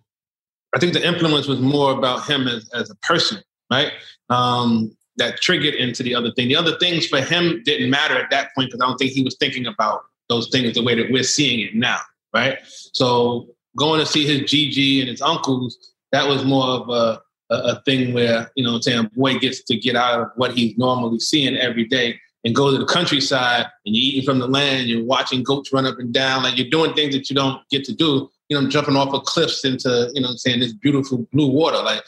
I 0.77 0.79
think 0.79 0.93
the 0.93 1.07
influence 1.07 1.47
was 1.47 1.59
more 1.59 1.93
about 1.93 2.29
him 2.29 2.47
as, 2.47 2.69
as 2.75 2.91
a 2.91 2.95
person, 2.97 3.43
right? 3.71 3.93
Um, 4.29 4.95
that 5.17 5.41
triggered 5.41 5.75
into 5.75 6.03
the 6.03 6.15
other 6.15 6.33
thing. 6.33 6.49
The 6.49 6.57
other 6.57 6.79
things 6.79 7.07
for 7.07 7.23
him 7.23 7.63
didn't 7.65 7.89
matter 7.89 8.15
at 8.15 8.31
that 8.31 8.51
point 8.55 8.69
because 8.69 8.83
I 8.83 8.87
don't 8.87 8.99
think 8.99 9.13
he 9.13 9.23
was 9.23 9.37
thinking 9.41 9.67
about 9.67 10.03
those 10.29 10.51
things 10.51 10.75
the 10.75 10.85
way 10.85 10.95
that 10.95 11.11
we're 11.11 11.23
seeing 11.23 11.61
it 11.61 11.75
now, 11.75 12.01
right? 12.35 12.59
So 12.93 13.49
going 13.77 14.01
to 14.01 14.07
see 14.07 14.27
his 14.27 14.43
GG 14.43 15.01
and 15.01 15.09
his 15.09 15.23
uncles, 15.23 15.79
that 16.13 16.29
was 16.29 16.45
more 16.45 16.67
of 16.67 16.91
a 16.91 17.23
a, 17.51 17.73
a 17.73 17.83
thing 17.85 18.13
where 18.13 18.51
you 18.57 18.65
know 18.65 18.75
I'm 18.75 18.83
saying 18.83 19.11
boy 19.15 19.39
gets 19.39 19.63
to 19.65 19.77
get 19.77 19.97
out 19.97 20.21
of 20.21 20.29
what 20.37 20.53
he's 20.53 20.77
normally 20.79 21.21
seeing 21.21 21.57
every 21.57 21.85
day 21.85 22.19
and 22.45 22.55
go 22.55 22.71
to 22.71 22.79
the 22.79 22.85
countryside 22.85 23.67
and 23.87 23.95
you're 23.95 24.13
eating 24.13 24.25
from 24.25 24.39
the 24.39 24.47
land 24.47 24.89
you're 24.89 25.05
watching 25.05 25.43
goats 25.43 25.73
run 25.73 25.87
up 25.87 25.99
and 25.99 26.13
down 26.13 26.43
like 26.43 26.57
you're 26.57 26.71
doing 26.71 26.93
things 26.95 27.15
that 27.15 27.29
you 27.31 27.37
don't 27.37 27.61
get 27.71 27.85
to 27.85 27.95
do 27.95 28.31
you 28.49 28.61
know 28.61 28.69
jumping 28.69 28.97
off 28.97 29.15
of 29.15 29.25
cliffs 29.25 29.65
into 29.65 30.11
you 30.15 30.21
know 30.21 30.29
what 30.29 30.33
I'm 30.33 30.39
saying 30.39 30.61
this 30.61 30.73
beautiful 30.73 31.27
blue 31.33 31.51
water 31.51 31.79
like 31.79 32.05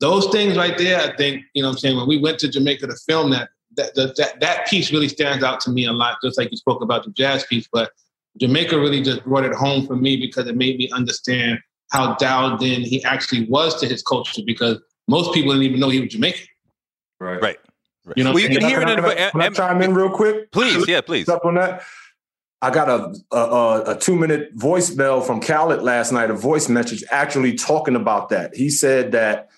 those 0.00 0.26
things 0.28 0.56
right 0.56 0.76
there 0.76 1.00
I 1.00 1.14
think 1.16 1.44
you 1.54 1.62
know 1.62 1.68
what 1.68 1.74
I'm 1.74 1.78
saying 1.78 1.96
when 1.96 2.08
we 2.08 2.18
went 2.18 2.38
to 2.40 2.48
Jamaica 2.48 2.86
to 2.86 2.96
film 3.06 3.30
that 3.30 3.50
that 3.76 3.94
that 3.94 4.16
that, 4.16 4.40
that 4.40 4.66
piece 4.66 4.92
really 4.92 5.08
stands 5.08 5.44
out 5.44 5.60
to 5.60 5.70
me 5.70 5.86
a 5.86 5.92
lot 5.92 6.18
just 6.22 6.38
like 6.38 6.50
you 6.50 6.56
spoke 6.56 6.82
about 6.82 7.04
the 7.04 7.10
jazz 7.10 7.44
piece 7.44 7.68
but 7.72 7.92
Jamaica 8.38 8.78
really 8.78 9.02
just 9.02 9.24
brought 9.24 9.44
it 9.44 9.54
home 9.54 9.86
for 9.86 9.96
me 9.96 10.16
because 10.16 10.46
it 10.46 10.56
made 10.56 10.78
me 10.78 10.88
understand 10.92 11.58
how 11.90 12.14
dialed 12.16 12.62
in 12.62 12.82
he 12.82 13.02
actually 13.04 13.46
was 13.46 13.78
to 13.80 13.86
his 13.86 14.02
culture 14.02 14.42
because 14.44 14.78
most 15.08 15.32
people 15.32 15.52
didn't 15.52 15.64
even 15.64 15.80
know 15.80 15.88
he 15.88 16.00
was 16.00 16.10
Jamaican. 16.10 16.46
Right. 17.18 17.40
Right. 17.40 17.58
You 18.16 18.24
know, 18.24 18.30
well, 18.32 18.40
you 18.40 18.46
and 18.48 18.58
can 18.58 18.68
hear 18.68 18.80
it 18.80 18.86
Can 18.86 18.98
in. 18.98 19.04
I, 19.04 19.14
can 19.14 19.18
I- 19.26 19.30
can 19.30 19.40
I 19.42 19.48
chime 19.50 19.82
in 19.82 19.94
real 19.94 20.10
quick? 20.10 20.50
Please, 20.52 20.86
yeah, 20.88 21.00
please. 21.00 21.28
up 21.28 21.44
on 21.44 21.54
that. 21.54 21.82
I 22.60 22.70
got 22.70 22.88
a 22.88 23.14
a, 23.30 23.36
a, 23.38 23.82
a 23.92 23.98
two 23.98 24.16
minute 24.16 24.56
voicemail 24.56 25.24
from 25.24 25.40
Khaled 25.40 25.82
last 25.82 26.10
night, 26.12 26.30
a 26.30 26.34
voice 26.34 26.68
message 26.68 27.04
actually 27.10 27.54
talking 27.54 27.94
about 27.94 28.30
that. 28.30 28.54
He 28.56 28.68
said 28.70 29.12
that 29.12 29.48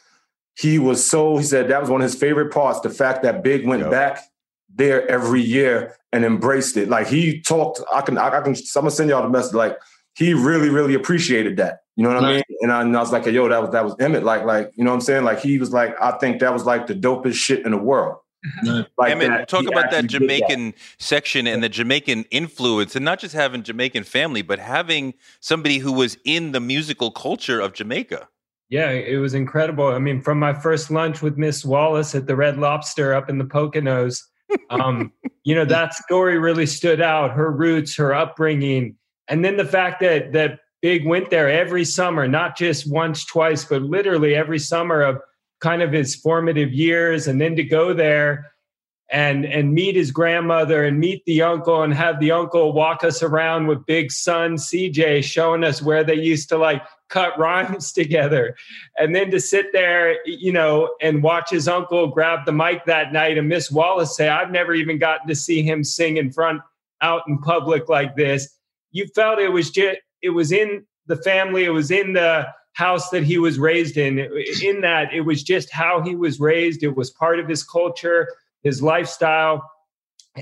he 0.56 0.78
was 0.78 1.08
so 1.08 1.36
he 1.38 1.44
said 1.44 1.68
that 1.68 1.80
was 1.80 1.88
one 1.88 2.02
of 2.02 2.10
his 2.10 2.14
favorite 2.20 2.52
parts, 2.52 2.80
the 2.80 2.90
fact 2.90 3.22
that 3.22 3.42
Big 3.42 3.66
went 3.66 3.82
Yep. 3.82 3.90
back 3.90 4.18
there 4.74 5.08
every 5.10 5.40
year 5.40 5.96
and 6.12 6.24
embraced 6.24 6.76
it. 6.76 6.88
Like 6.88 7.06
he 7.06 7.40
talked, 7.40 7.80
I 7.92 8.02
can 8.02 8.18
I, 8.18 8.26
I 8.28 8.40
can 8.42 8.54
I'm 8.54 8.62
gonna 8.74 8.90
send 8.90 9.08
y'all 9.08 9.22
the 9.22 9.28
message. 9.30 9.54
Like 9.54 9.78
he 10.14 10.34
really, 10.34 10.68
really 10.68 10.94
appreciated 10.94 11.56
that. 11.56 11.80
You 11.96 12.04
know 12.04 12.14
what 12.14 12.24
I 12.24 12.32
mean? 12.34 12.42
And 12.62 12.72
I, 12.72 12.82
and 12.82 12.96
I 12.96 13.00
was 13.00 13.12
like, 13.12 13.24
yo, 13.26 13.48
that 13.48 13.62
was 13.62 13.70
that 13.70 13.84
was 13.84 13.94
Emmett. 14.00 14.24
Like, 14.24 14.44
like, 14.44 14.72
you 14.76 14.84
know 14.84 14.90
what 14.90 14.96
I'm 14.96 15.00
saying? 15.00 15.24
Like 15.24 15.40
he 15.40 15.56
was 15.58 15.72
like, 15.72 15.94
I 16.00 16.12
think 16.18 16.40
that 16.40 16.52
was 16.52 16.64
like 16.66 16.86
the 16.86 16.94
dopest 16.94 17.34
shit 17.34 17.64
in 17.64 17.72
the 17.72 17.78
world. 17.78 18.18
Right. 18.64 18.86
Like 18.96 19.12
Emmett, 19.12 19.28
that, 19.28 19.48
talk 19.48 19.66
about 19.66 19.90
that 19.90 20.04
actually 20.04 20.26
did 20.26 20.40
Jamaican 20.40 20.74
section 20.98 21.46
and 21.46 21.62
the 21.62 21.68
Jamaican 21.68 22.24
influence, 22.30 22.96
and 22.96 23.04
not 23.04 23.18
just 23.18 23.34
having 23.34 23.62
Jamaican 23.62 24.04
family, 24.04 24.42
but 24.42 24.58
having 24.58 25.14
somebody 25.40 25.78
who 25.78 25.92
was 25.92 26.16
in 26.24 26.52
the 26.52 26.60
musical 26.60 27.10
culture 27.10 27.60
of 27.60 27.74
Jamaica. 27.74 28.28
Yeah, 28.70 28.90
it 28.90 29.16
was 29.16 29.34
incredible. 29.34 29.88
I 29.88 29.98
mean, 29.98 30.20
from 30.20 30.38
my 30.38 30.54
first 30.54 30.90
lunch 30.90 31.22
with 31.22 31.36
Miss 31.36 31.64
Wallace 31.64 32.14
at 32.14 32.26
the 32.26 32.36
Red 32.36 32.56
Lobster 32.56 33.12
up 33.12 33.28
in 33.28 33.38
the 33.38 33.44
Poconos, 33.44 34.22
um, 34.70 35.12
you 35.44 35.54
know, 35.54 35.64
that 35.64 35.94
story 35.94 36.38
really 36.38 36.66
stood 36.66 37.00
out. 37.00 37.32
Her 37.32 37.50
roots, 37.50 37.96
her 37.96 38.14
upbringing, 38.14 38.96
and 39.28 39.44
then 39.44 39.56
the 39.56 39.64
fact 39.64 40.00
that 40.00 40.32
that 40.32 40.60
Big 40.82 41.06
went 41.06 41.28
there 41.28 41.50
every 41.50 41.84
summer, 41.84 42.26
not 42.26 42.56
just 42.56 42.90
once, 42.90 43.24
twice, 43.24 43.64
but 43.64 43.82
literally 43.82 44.34
every 44.34 44.58
summer 44.58 45.02
of 45.02 45.20
kind 45.60 45.82
of 45.82 45.92
his 45.92 46.14
formative 46.14 46.72
years, 46.72 47.26
and 47.26 47.40
then 47.40 47.56
to 47.56 47.64
go 47.64 47.92
there 47.92 48.52
and 49.10 49.44
and 49.44 49.74
meet 49.74 49.96
his 49.96 50.10
grandmother 50.10 50.84
and 50.84 51.00
meet 51.00 51.24
the 51.24 51.42
uncle 51.42 51.82
and 51.82 51.92
have 51.92 52.20
the 52.20 52.30
uncle 52.30 52.72
walk 52.72 53.02
us 53.02 53.22
around 53.22 53.66
with 53.66 53.84
Big 53.84 54.12
son 54.12 54.54
CJ 54.54 55.24
showing 55.24 55.64
us 55.64 55.82
where 55.82 56.04
they 56.04 56.14
used 56.14 56.48
to 56.50 56.56
like 56.56 56.82
cut 57.08 57.36
rhymes 57.38 57.92
together. 58.00 58.54
And 58.96 59.14
then 59.14 59.30
to 59.32 59.40
sit 59.40 59.72
there 59.72 60.16
you 60.26 60.52
know 60.52 60.94
and 61.00 61.22
watch 61.22 61.50
his 61.50 61.66
uncle 61.66 62.06
grab 62.06 62.46
the 62.46 62.52
mic 62.52 62.84
that 62.84 63.12
night 63.12 63.36
and 63.36 63.48
miss 63.48 63.70
wallace 63.70 64.16
say 64.16 64.28
i've 64.28 64.50
never 64.50 64.74
even 64.74 64.98
gotten 64.98 65.26
to 65.26 65.34
see 65.34 65.62
him 65.62 65.82
sing 65.82 66.16
in 66.16 66.30
front 66.30 66.62
out 67.00 67.22
in 67.28 67.38
public 67.38 67.88
like 67.88 68.16
this. 68.16 68.48
You 68.92 69.06
felt 69.14 69.38
it 69.38 69.52
was 69.52 69.70
just 69.70 69.98
it 70.22 70.30
was 70.30 70.52
in 70.52 70.84
the 71.06 71.16
family 71.16 71.64
it 71.64 71.70
was 71.70 71.90
in 71.90 72.12
the 72.12 72.46
house 72.72 73.10
that 73.10 73.24
he 73.24 73.38
was 73.38 73.58
raised 73.58 73.96
in. 73.96 74.18
In 74.62 74.80
that 74.82 75.12
it 75.12 75.22
was 75.22 75.42
just 75.42 75.70
how 75.70 76.02
he 76.02 76.14
was 76.14 76.40
raised. 76.40 76.82
It 76.82 76.96
was 76.96 77.10
part 77.10 77.38
of 77.38 77.48
his 77.48 77.62
culture 77.62 78.28
his 78.62 78.82
lifestyle. 78.82 79.68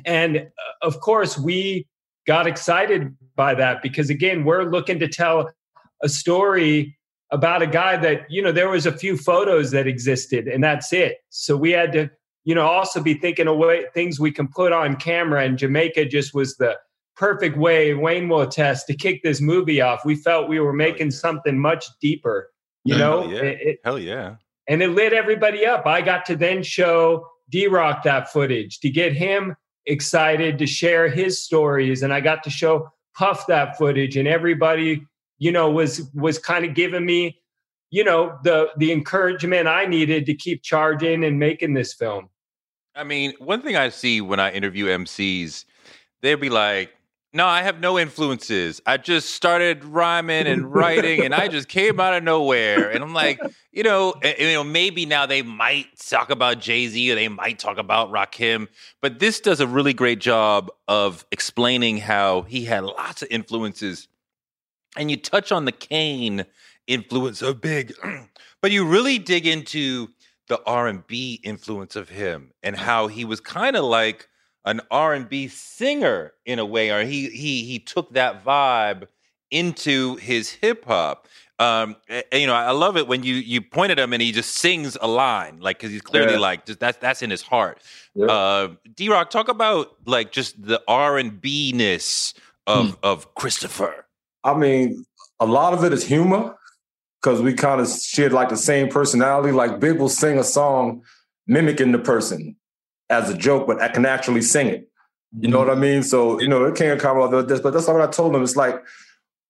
And 0.05 0.37
uh, 0.39 0.43
of 0.83 1.01
course 1.01 1.39
we 1.39 1.87
got 2.27 2.47
excited 2.47 3.17
by 3.37 3.55
that 3.55 3.83
because 3.83 4.11
again 4.11 4.45
we're 4.45 4.65
looking 4.65 4.99
to 4.99 5.09
tell 5.09 5.51
a 6.03 6.09
story 6.09 6.97
about 7.31 7.63
a 7.63 7.67
guy 7.67 7.97
that 7.97 8.31
you 8.31 8.43
know 8.43 8.53
there 8.53 8.69
was 8.69 8.87
a 8.87 8.93
few 8.93 9.17
photos 9.17 9.71
that 9.71 9.87
existed 9.87 10.47
and 10.47 10.63
that's 10.63 10.93
it. 10.93 11.19
So 11.31 11.57
we 11.57 11.71
had 11.71 11.93
to 11.93 12.11
you 12.45 12.55
know 12.55 12.67
also 12.67 13.03
be 13.03 13.15
thinking 13.15 13.49
of 13.49 13.57
way, 13.57 13.87
things 13.95 14.21
we 14.21 14.33
can 14.33 14.49
put 14.49 14.73
on 14.73 14.97
camera. 14.97 15.45
And 15.45 15.59
jamaica 15.59 16.05
just 16.07 16.35
was 16.35 16.57
the 16.57 16.77
perfect 17.19 17.57
way 17.59 17.93
wayne 17.95 18.29
will 18.29 18.41
attest 18.43 18.87
to 18.87 18.95
kick 18.95 19.23
this 19.23 19.41
movie 19.41 19.81
off 19.81 20.05
we 20.05 20.15
felt 20.15 20.49
we 20.49 20.61
were 20.61 20.73
making 20.73 21.11
something 21.11 21.59
much 21.59 21.85
deeper 22.01 22.49
you 22.85 22.95
Yeah, 22.95 22.99
know 23.01 23.23
hell 23.23 23.33
yeah. 23.33 23.43
It- 23.43 23.61
it- 23.69 23.79
Hell 23.85 23.99
yeah. 23.99 24.37
and 24.69 24.83
it 24.83 24.89
lit 24.91 25.13
everybody 25.13 25.67
up. 25.67 25.87
I 25.87 26.01
got 26.01 26.25
to 26.27 26.37
then 26.37 26.63
show 26.63 27.27
D-Roc 27.51 28.03
that 28.05 28.31
footage 28.33 28.79
to 28.81 28.91
get 28.91 29.13
him 29.15 29.57
excited 29.87 30.59
to 30.59 30.67
share 30.67 31.09
his 31.09 31.43
stories, 31.43 32.03
and 32.03 32.13
I 32.13 32.21
got 32.21 32.43
to 32.45 32.51
show 32.51 32.89
Puff 33.17 33.47
that 33.49 33.77
footage, 33.79 34.17
and 34.17 34.29
everybody, 34.29 35.03
you 35.39 35.51
know, 35.51 35.71
was 35.71 36.09
was 36.15 36.39
kind 36.39 36.65
of 36.65 36.75
giving 36.75 37.05
me, 37.05 37.41
you 37.91 38.05
know, 38.05 38.39
the 38.45 38.69
the 38.77 38.93
encouragement 38.93 39.67
I 39.67 39.87
needed 39.87 40.25
to 40.27 40.35
keep 40.35 40.63
charging 40.63 41.25
and 41.25 41.39
making 41.39 41.75
this 41.75 41.95
film. 41.95 42.29
I 42.95 43.03
mean, 43.05 43.33
one 43.39 43.61
thing 43.63 43.75
I 43.77 43.89
see 43.89 44.21
when 44.21 44.39
I 44.39 44.53
interview 44.53 44.87
MCs, 44.87 45.65
they'll 46.23 46.37
be 46.37 46.51
like, 46.51 46.93
no, 47.35 47.47
I 47.47 47.63
have 47.63 47.79
no 47.79 47.99
influences. 47.99 48.81
I 48.87 48.97
just 48.97 49.35
started 49.35 49.85
rhyming 49.85 50.47
and 50.47 50.73
writing, 50.73 51.23
and 51.25 51.35
I 51.35 51.49
just 51.49 51.69
came 51.69 52.01
out 52.01 52.15
of 52.15 52.23
nowhere. 52.23 52.91
And 52.91 53.05
I'm 53.05 53.13
like, 53.13 53.39
you 53.71 53.83
know, 53.83 54.13
eh, 54.23 54.35
you 54.39 54.55
know, 54.55 54.65
maybe 54.65 55.05
now 55.05 55.27
they 55.27 55.43
might 55.43 55.87
talk 55.99 56.31
about 56.31 56.61
Jay 56.61 56.89
Z 56.89 57.13
or 57.13 57.15
they 57.15 57.29
might 57.29 57.59
talk 57.59 57.77
about 57.77 58.11
Rakim, 58.11 58.69
but 59.03 59.19
this 59.19 59.41
does 59.41 59.61
a 59.61 59.67
really 59.67 59.93
great 59.93 60.21
job 60.21 60.71
of 60.89 61.27
explaining 61.31 61.99
how 61.99 62.43
he 62.43 62.65
had 62.65 62.85
lots 62.85 63.21
of 63.21 63.29
influences, 63.31 64.09
and 64.97 65.11
you 65.11 65.19
touch 65.19 65.53
on 65.53 65.67
the 65.67 65.73
Kane 65.73 66.47
influence 66.87 67.43
of 67.43 67.61
Big, 67.61 67.93
but 68.63 68.71
you 68.71 68.87
really 68.87 69.19
dig 69.19 69.47
into 69.47 70.09
the 70.49 70.61
R&B 70.65 71.41
influence 71.45 71.95
of 71.95 72.09
him 72.09 72.53
and 72.63 72.75
how 72.75 73.07
he 73.07 73.27
was 73.27 73.39
kind 73.39 73.77
of 73.77 73.85
like 73.85 74.29
an 74.65 74.81
R&B 74.91 75.49
singer 75.49 76.33
in 76.45 76.59
a 76.59 76.65
way 76.67 76.91
or 76.91 77.05
he 77.05 77.29
he 77.31 77.65
he 77.65 77.79
took 77.79 78.13
that 78.15 78.45
vibe 78.45 79.05
into 79.51 80.17
his 80.17 80.51
hip 80.51 80.85
hop. 80.85 81.27
Um, 81.61 81.97
and, 82.09 82.25
you 82.33 82.47
know, 82.47 82.55
I 82.55 82.71
love 82.71 82.97
it 82.97 83.09
when 83.09 83.23
you 83.25 83.35
you 83.35 83.61
point 83.61 83.91
at 83.91 83.99
him 83.99 84.13
and 84.13 84.23
he 84.23 84.31
just 84.31 84.55
sings 84.57 84.97
a 85.01 85.09
line, 85.09 85.59
like 85.61 85.79
because 85.79 85.91
he's 85.91 86.03
clearly 86.03 86.35
Yeah. 86.35 86.39
like 86.39 86.67
just 86.67 86.79
that's 86.81 86.99
that's 86.99 87.23
in 87.23 87.31
his 87.31 87.43
heart. 87.43 87.81
Yeah. 88.15 88.27
Uh, 88.27 88.69
D-Roc, 88.95 89.31
talk 89.31 89.49
about 89.49 89.97
like 90.07 90.31
just 90.31 90.63
the 90.63 90.81
R 90.87 91.19
and 91.19 91.41
B 91.41 91.73
ness 91.75 92.35
of 92.67 92.91
Hmm. 92.91 92.95
of 93.03 93.35
Christopher. 93.35 94.07
I 94.45 94.55
mean, 94.55 95.05
a 95.41 95.47
lot 95.47 95.73
of 95.73 95.83
it 95.83 95.93
is 95.93 96.05
humor 96.05 96.55
because 97.21 97.43
we 97.43 97.53
kind 97.55 97.81
of 97.81 97.89
share 97.89 98.31
like 98.31 98.51
the 98.51 98.57
same 98.57 98.89
personality. 98.89 99.51
Like 99.51 99.81
Big 99.81 99.99
will 99.99 100.09
sing 100.09 100.39
a 100.39 100.45
song 100.45 101.03
mimicking 101.49 101.91
the 101.91 101.99
person 101.99 102.55
as 103.11 103.31
a 103.31 103.37
joke, 103.37 103.67
but 103.67 103.81
I 103.81 103.89
can 103.89 104.07
actually 104.07 104.43
sing 104.43 104.69
it. 104.69 104.89
You 105.39 105.49
know 105.49 105.59
what 105.59 105.71
I 105.71 105.75
mean? 105.75 106.03
So, 106.03 106.41
you 106.41 106.49
know, 106.49 106.65
it 106.65 106.75
can't 106.77 107.01
come 107.01 107.19
out 107.19 107.33
of 107.35 107.49
this, 107.49 107.61
but 107.61 107.73
that's 107.73 107.87
what 107.87 108.01
I 108.01 108.07
told 108.07 108.35
him. 108.35 108.43
It's 108.43 108.57
like, 108.57 108.83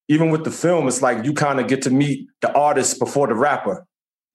even 0.08 0.30
with 0.30 0.44
the 0.44 0.50
film, 0.50 0.88
it's 0.88 1.02
like 1.02 1.24
you 1.24 1.32
kind 1.32 1.60
of 1.60 1.68
get 1.68 1.82
to 1.82 1.90
meet 1.90 2.28
the 2.40 2.52
artist 2.52 2.98
before 2.98 3.26
the 3.26 3.34
rapper. 3.34 3.86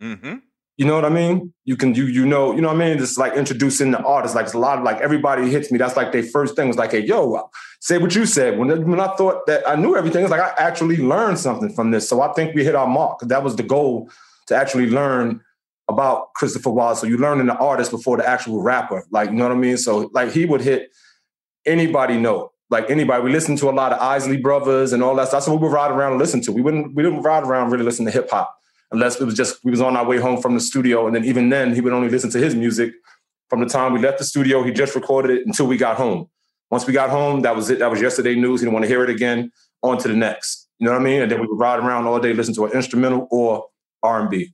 Mm-hmm. 0.02 0.36
You 0.78 0.86
know 0.86 0.96
what 0.96 1.06
I 1.06 1.10
mean? 1.10 1.54
You 1.66 1.78
can 1.78 1.94
you 1.94 2.06
you 2.06 2.26
know 2.26 2.54
you 2.54 2.62
know 2.62 2.70
what 2.70 2.82
I 2.82 2.94
mean. 2.94 3.02
It's 3.02 3.18
like 3.18 3.34
introducing 3.34 3.92
the 3.92 4.02
artist. 4.02 4.34
Like 4.34 4.46
it's 4.46 4.56
a 4.56 4.60
lot 4.60 4.80
of 4.80 4.84
like 4.84 5.02
everybody 5.02 5.50
hits 5.50 5.72
me. 5.72 5.78
That's 5.78 5.96
like 5.96 6.12
their 6.12 6.24
first 6.24 6.56
thing. 6.56 6.68
Was 6.68 6.78
like, 6.78 6.92
hey, 6.92 7.06
yo, 7.06 7.50
say 7.80 8.00
what 8.00 8.16
you 8.16 8.26
said. 8.26 8.58
When 8.58 8.70
when 8.90 9.00
I 9.00 9.16
thought 9.16 9.46
that 9.46 9.68
I 9.70 9.76
knew 9.76 9.96
everything, 9.96 10.24
it's 10.24 10.32
like 10.32 10.42
I 10.42 10.54
actually 10.58 10.98
learned 10.98 11.38
something 11.38 11.72
from 11.74 11.92
this. 11.92 12.10
So 12.10 12.22
I 12.22 12.34
think 12.34 12.56
we 12.56 12.64
hit 12.64 12.74
our 12.74 12.88
mark. 12.88 13.20
That 13.22 13.44
was 13.44 13.56
the 13.56 13.64
goal 13.64 14.10
to 14.48 14.56
actually 14.56 14.90
learn 14.90 15.42
about 15.90 16.34
Christopher 16.34 16.70
Wallace. 16.70 17.02
So 17.02 17.08
you 17.08 17.18
learning 17.18 17.48
the 17.48 17.58
artist 17.58 17.92
before 17.92 18.18
the 18.18 18.28
actual 18.28 18.62
rapper. 18.62 19.06
Like 19.12 19.30
you 19.30 19.36
know 19.36 19.48
what 19.48 19.56
I 19.56 19.60
mean. 19.60 19.78
So 19.78 20.10
like 20.14 20.32
he 20.32 20.46
would 20.46 20.62
hit 20.62 20.92
anybody 21.66 22.18
note. 22.18 22.52
Like 22.70 22.90
anybody, 22.90 23.24
we 23.24 23.32
listened 23.32 23.60
to 23.60 23.70
a 23.70 23.72
lot 23.72 23.94
of 23.94 24.00
Isley 24.00 24.38
Brothers 24.38 24.94
and 24.94 25.04
all 25.04 25.16
that. 25.16 25.30
That's 25.30 25.48
what 25.48 25.60
we 25.60 25.68
would 25.68 25.74
ride 25.74 25.92
around 25.92 26.14
and 26.14 26.20
listen 26.20 26.42
to. 26.42 26.52
We 26.52 26.62
wouldn't 26.62 26.96
we 26.96 27.04
didn't 27.04 27.22
ride 27.22 27.44
around 27.44 27.72
really 27.72 27.84
listen 27.84 28.06
to 28.06 28.12
hip 28.12 28.30
hop 28.30 28.56
unless 28.92 29.20
it 29.20 29.26
was 29.26 29.36
just 29.36 29.64
we 29.64 29.72
was 29.72 29.82
on 29.82 29.96
our 29.98 30.06
way 30.06 30.18
home 30.18 30.42
from 30.42 30.56
the 30.56 30.60
studio, 30.60 31.06
and 31.06 31.16
then 31.16 31.26
even 31.26 31.50
then 31.50 31.76
he 31.76 31.82
would 31.82 31.94
only 31.94 32.10
listen 32.10 32.30
to 32.32 32.40
his 32.40 32.56
music 32.56 32.94
from 33.50 33.60
the 33.60 33.68
time 33.68 33.94
we 33.94 34.00
left 34.00 34.18
the 34.18 34.24
studio. 34.24 34.64
He 34.64 34.72
just 34.72 34.96
recorded 34.96 35.38
it 35.38 35.46
until 35.46 35.68
we 35.68 35.78
got 35.78 35.98
home. 35.98 36.30
Once 36.72 36.88
we 36.88 36.94
got 36.94 37.12
home, 37.12 37.42
that 37.42 37.56
was 37.56 37.70
it. 37.70 37.80
That 37.80 37.92
was 37.92 38.02
yesterday 38.02 38.34
news. 38.34 38.62
He 38.62 38.66
didn't 38.66 38.74
want 38.74 38.84
to 38.84 38.90
hear 38.90 39.04
it 39.04 39.10
again. 39.10 39.52
On 39.84 39.98
to 39.98 40.08
the 40.08 40.16
next. 40.16 40.70
You 40.80 40.86
know 40.86 40.94
what 40.94 41.02
I 41.02 41.04
mean? 41.04 41.22
And 41.22 41.32
then 41.32 41.40
we 41.42 41.48
would 41.48 41.60
ride 41.60 41.80
around 41.80 42.08
all 42.08 42.20
day, 42.20 42.34
listen 42.34 42.54
to 42.56 42.66
an 42.66 42.72
instrumental 42.72 43.28
or 43.30 43.68
R 44.02 44.22
and 44.22 44.30
B. 44.30 44.54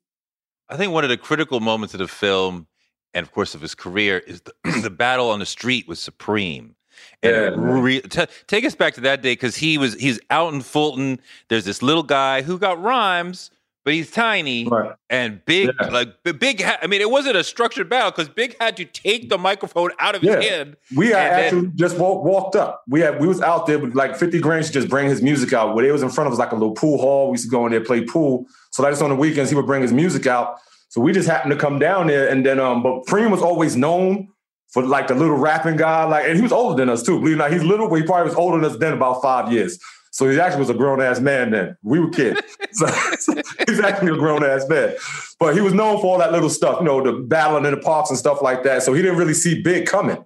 I 0.70 0.78
think 0.78 0.94
one 0.94 1.04
of 1.04 1.10
the 1.10 1.18
critical 1.18 1.60
moments 1.60 1.94
of 1.94 2.00
the 2.00 2.08
film, 2.08 2.68
and 3.14 3.24
of 3.26 3.32
course 3.32 3.56
of 3.56 3.62
his 3.62 3.76
career, 3.76 4.20
is 4.20 4.42
the, 4.42 4.54
the 4.84 4.90
battle 4.90 5.30
on 5.30 5.40
the 5.40 5.46
street 5.46 5.88
with 5.88 5.98
Supreme. 5.98 6.76
And 7.24 7.34
Yeah. 7.36 7.50
re- 7.56 8.02
t- 8.02 8.26
take 8.48 8.66
us 8.66 8.76
back 8.76 8.94
to 8.96 9.02
that 9.02 9.22
day 9.22 9.32
because 9.34 9.56
he 9.56 9.78
was 9.78 9.94
he's 9.94 10.20
out 10.30 10.54
in 10.54 10.62
Fulton. 10.62 11.20
There's 11.48 11.66
this 11.66 11.82
little 11.82 12.04
guy 12.04 12.42
who 12.42 12.60
got 12.60 12.82
rhymes, 12.82 13.52
but 13.86 13.94
he's 13.94 14.12
tiny 14.12 14.68
Right. 14.68 14.92
and 15.10 15.42
big. 15.46 15.72
Yeah. 15.82 15.88
Like 15.88 16.10
big. 16.40 16.62
Ha- 16.62 16.78
I 16.82 16.88
mean, 16.88 17.02
it 17.02 17.10
wasn't 17.10 17.38
a 17.38 17.44
structured 17.44 17.90
battle 17.90 18.12
because 18.12 18.28
Big 18.30 18.56
had 18.60 18.78
to 18.78 18.86
take 18.86 19.30
the 19.30 19.38
microphone 19.38 19.92
out 20.00 20.16
of 20.16 20.24
Yeah. 20.24 20.36
his 20.38 20.50
hand. 20.50 20.76
We 20.96 21.08
had 21.08 21.54
And 21.54 21.58
then- 21.68 21.72
just 21.76 21.98
walk, 21.98 22.24
walked 22.24 22.56
up. 22.56 22.84
We 22.88 23.00
had 23.02 23.20
we 23.22 23.28
was 23.28 23.42
out 23.42 23.66
there 23.68 23.80
with 23.80 23.96
like 23.96 24.16
50 24.18 24.40
grand 24.40 24.66
to 24.66 24.72
just 24.72 24.90
bring 24.90 25.08
his 25.08 25.22
music 25.22 25.54
out. 25.54 25.76
Where 25.76 25.86
they 25.86 25.92
was 25.92 26.04
in 26.04 26.10
front 26.10 26.28
of 26.28 26.34
us 26.34 26.40
like 26.40 26.52
a 26.52 26.56
little 26.56 26.74
pool 26.76 26.98
hall. 27.00 27.28
We 27.30 27.34
used 27.36 27.46
to 27.46 27.50
go 27.52 27.66
in 27.66 27.72
there 27.72 27.82
play 27.82 28.02
pool. 28.04 28.46
So 28.72 28.84
like 28.84 28.92
just 28.92 29.02
on 29.02 29.10
the 29.10 29.16
weekends 29.16 29.50
he 29.50 29.56
would 29.56 29.66
bring 29.66 29.82
his 29.82 29.94
music 29.94 30.28
out. 30.28 30.56
So 30.90 31.02
we 31.02 31.12
just 31.14 31.30
happened 31.30 31.52
to 31.52 31.58
come 31.58 31.80
down 31.80 32.08
there 32.08 32.28
and 32.28 32.46
then 32.46 32.60
um 32.60 32.84
but 32.84 33.06
Preem 33.08 33.32
was 33.32 33.42
always 33.42 33.76
known 33.76 34.28
for 34.74 34.84
like 34.84 35.08
the 35.08 35.16
little 35.16 35.38
rapping 35.38 35.78
guy. 35.78 36.04
Like 36.04 36.26
and 36.28 36.36
he 36.36 36.42
was 36.42 36.52
older 36.52 36.76
than 36.76 36.90
us 36.90 37.02
too. 37.02 37.18
Believe 37.20 37.34
it 37.34 37.36
or 37.36 37.38
not, 37.38 37.52
he's 37.54 37.64
little, 37.64 37.88
but 37.90 37.96
he 37.96 38.04
probably 38.04 38.26
was 38.26 38.36
older 38.36 38.58
than 38.60 38.70
us 38.70 38.78
then 38.78 38.94
about 38.94 39.22
five 39.22 39.52
years. 39.52 39.80
So 40.12 40.30
he 40.30 40.40
actually 40.40 40.60
was 40.60 40.70
a 40.70 40.74
grown 40.74 41.02
ass 41.02 41.20
man 41.20 41.52
then. 41.52 41.78
We 41.84 42.00
were 42.00 42.10
kids. 42.10 42.42
so, 42.72 42.88
so 43.20 43.34
he's 43.68 43.80
actually 43.80 44.12
a 44.12 44.18
grown 44.18 44.44
ass 44.44 44.68
man. 44.68 44.96
But 45.40 45.56
he 45.56 45.62
was 45.62 45.74
known 45.74 46.02
for 46.02 46.08
all 46.08 46.18
that 46.18 46.32
little 46.32 46.50
stuff, 46.50 46.80
you 46.80 46.86
know, 46.86 47.02
the 47.04 47.14
battling 47.14 47.66
in 47.66 47.72
the 47.72 47.80
parks 47.80 48.10
and 48.10 48.18
stuff 48.20 48.42
like 48.42 48.64
that. 48.64 48.84
So 48.84 48.94
he 48.94 49.02
didn't 49.02 49.18
really 49.18 49.34
see 49.34 49.62
Big 49.62 49.86
coming 49.86 50.26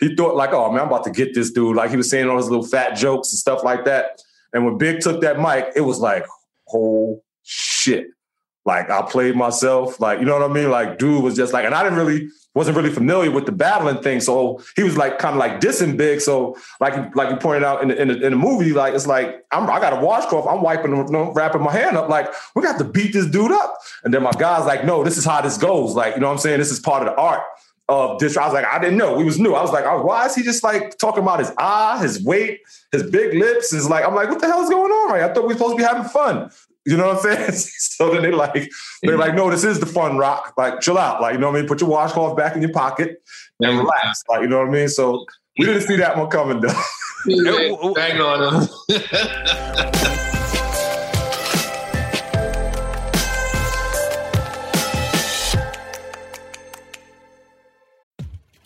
he 0.00 0.14
thought 0.14 0.36
like, 0.36 0.52
oh 0.52 0.70
man, 0.70 0.82
I'm 0.82 0.86
about 0.88 1.04
to 1.04 1.10
get 1.10 1.34
this 1.34 1.50
dude. 1.50 1.76
Like 1.76 1.90
he 1.90 1.96
was 1.96 2.08
saying 2.08 2.28
all 2.28 2.36
his 2.36 2.48
little 2.48 2.66
fat 2.66 2.96
jokes 2.96 3.32
and 3.32 3.38
stuff 3.38 3.64
like 3.64 3.84
that. 3.84 4.22
And 4.52 4.64
when 4.64 4.78
Big 4.78 5.00
took 5.00 5.20
that 5.22 5.40
mic, 5.40 5.72
it 5.74 5.80
was 5.80 5.98
like, 5.98 6.24
oh 6.72 7.22
shit. 7.42 8.06
Like 8.64 8.90
I 8.90 9.02
played 9.02 9.34
myself. 9.34 9.98
Like, 9.98 10.20
you 10.20 10.26
know 10.26 10.38
what 10.38 10.48
I 10.48 10.52
mean? 10.52 10.70
Like 10.70 10.98
dude 10.98 11.22
was 11.22 11.34
just 11.34 11.52
like, 11.52 11.64
and 11.64 11.74
I 11.74 11.82
didn't 11.82 11.98
really 11.98 12.28
wasn't 12.54 12.76
really 12.76 12.90
familiar 12.90 13.30
with 13.30 13.46
the 13.46 13.52
battling 13.52 14.02
thing. 14.02 14.20
So 14.20 14.60
he 14.74 14.82
was 14.82 14.96
like 14.96 15.18
kind 15.18 15.34
of 15.34 15.38
like 15.38 15.60
dissing 15.60 15.96
big. 15.96 16.20
So 16.20 16.56
like 16.80 17.14
like 17.14 17.30
you 17.30 17.36
pointed 17.36 17.64
out 17.64 17.82
in 17.82 17.88
the, 17.88 18.00
in 18.00 18.08
the, 18.08 18.14
in 18.26 18.32
the 18.32 18.38
movie, 18.38 18.72
like 18.72 18.94
it's 18.94 19.06
like 19.06 19.44
I'm, 19.52 19.68
I 19.70 19.80
got 19.80 19.92
a 19.92 20.04
washcloth. 20.04 20.46
I'm 20.46 20.62
wiping, 20.62 20.96
you 20.96 21.04
know, 21.04 21.32
wrapping 21.32 21.62
my 21.62 21.72
hand 21.72 21.96
up. 21.96 22.08
Like 22.08 22.32
we 22.54 22.62
got 22.62 22.78
to 22.78 22.84
beat 22.84 23.12
this 23.12 23.26
dude 23.26 23.52
up. 23.52 23.78
And 24.04 24.12
then 24.12 24.22
my 24.22 24.32
guy's 24.32 24.66
like, 24.66 24.84
no, 24.84 25.04
this 25.04 25.16
is 25.16 25.24
how 25.24 25.40
this 25.40 25.58
goes. 25.58 25.94
Like 25.94 26.14
you 26.14 26.20
know 26.20 26.26
what 26.26 26.32
I'm 26.32 26.38
saying? 26.38 26.58
This 26.58 26.72
is 26.72 26.80
part 26.80 27.06
of 27.06 27.14
the 27.14 27.20
art 27.20 27.42
of 27.88 28.18
this. 28.18 28.36
I 28.36 28.44
was 28.44 28.54
like, 28.54 28.66
I 28.66 28.78
didn't 28.78 28.98
know. 28.98 29.14
We 29.14 29.24
was 29.24 29.38
new. 29.38 29.54
I 29.54 29.62
was 29.62 29.72
like, 29.72 29.84
oh, 29.84 30.02
why 30.02 30.26
is 30.26 30.34
he 30.34 30.42
just 30.42 30.62
like 30.62 30.98
talking 30.98 31.22
about 31.22 31.38
his 31.38 31.52
eye, 31.58 31.98
his 32.02 32.22
weight, 32.22 32.60
his 32.92 33.02
big 33.02 33.34
lips? 33.34 33.72
Is 33.72 33.88
like, 33.88 34.04
I'm 34.04 34.14
like, 34.14 34.28
what 34.28 34.40
the 34.40 34.46
hell 34.46 34.62
is 34.62 34.68
going 34.68 34.90
on? 34.90 35.12
Right? 35.12 35.22
I 35.22 35.32
thought 35.32 35.42
we 35.42 35.48
were 35.48 35.54
supposed 35.54 35.72
to 35.72 35.78
be 35.78 35.84
having 35.84 36.04
fun. 36.04 36.50
You 36.88 36.96
know 36.96 37.08
what 37.08 37.26
I'm 37.26 37.36
saying? 37.36 37.52
so 37.52 38.10
then 38.14 38.22
they 38.22 38.32
like, 38.32 38.70
they're 39.02 39.18
like, 39.18 39.34
no, 39.34 39.50
this 39.50 39.62
is 39.62 39.78
the 39.78 39.84
fun 39.84 40.16
rock. 40.16 40.54
Like, 40.56 40.80
chill 40.80 40.96
out. 40.96 41.20
Like, 41.20 41.34
you 41.34 41.38
know 41.38 41.48
what 41.50 41.56
I 41.56 41.60
mean? 41.60 41.68
Put 41.68 41.82
your 41.82 41.90
washcloth 41.90 42.34
back 42.34 42.56
in 42.56 42.62
your 42.62 42.72
pocket 42.72 43.22
and 43.60 43.78
relax. 43.78 44.24
Like, 44.26 44.40
you 44.40 44.48
know 44.48 44.60
what 44.60 44.68
I 44.68 44.70
mean? 44.70 44.88
So 44.88 45.26
we 45.58 45.66
didn't 45.66 45.82
see 45.82 45.96
that 45.96 46.16
one 46.16 46.30
coming 46.30 46.62
though. 46.62 46.72
Bang 47.94 48.20
on. 48.22 48.68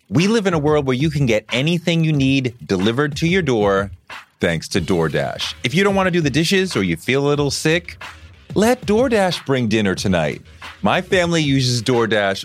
We 0.08 0.28
live 0.28 0.46
in 0.46 0.52
a 0.54 0.58
world 0.58 0.86
where 0.86 0.94
you 0.94 1.10
can 1.10 1.26
get 1.26 1.44
anything 1.52 2.04
you 2.04 2.12
need 2.12 2.54
delivered 2.64 3.16
to 3.16 3.26
your 3.26 3.42
door 3.42 3.90
thanks 4.42 4.66
to 4.66 4.80
DoorDash. 4.80 5.54
If 5.62 5.72
you 5.72 5.84
don't 5.84 5.94
want 5.94 6.08
to 6.08 6.10
do 6.10 6.20
the 6.20 6.28
dishes 6.28 6.74
or 6.74 6.82
you 6.82 6.96
feel 6.96 7.24
a 7.24 7.28
little 7.28 7.52
sick, 7.52 8.02
let 8.56 8.80
DoorDash 8.82 9.46
bring 9.46 9.68
dinner 9.68 9.94
tonight. 9.94 10.42
My 10.82 11.00
family 11.00 11.40
uses 11.40 11.80
DoorDash 11.80 12.44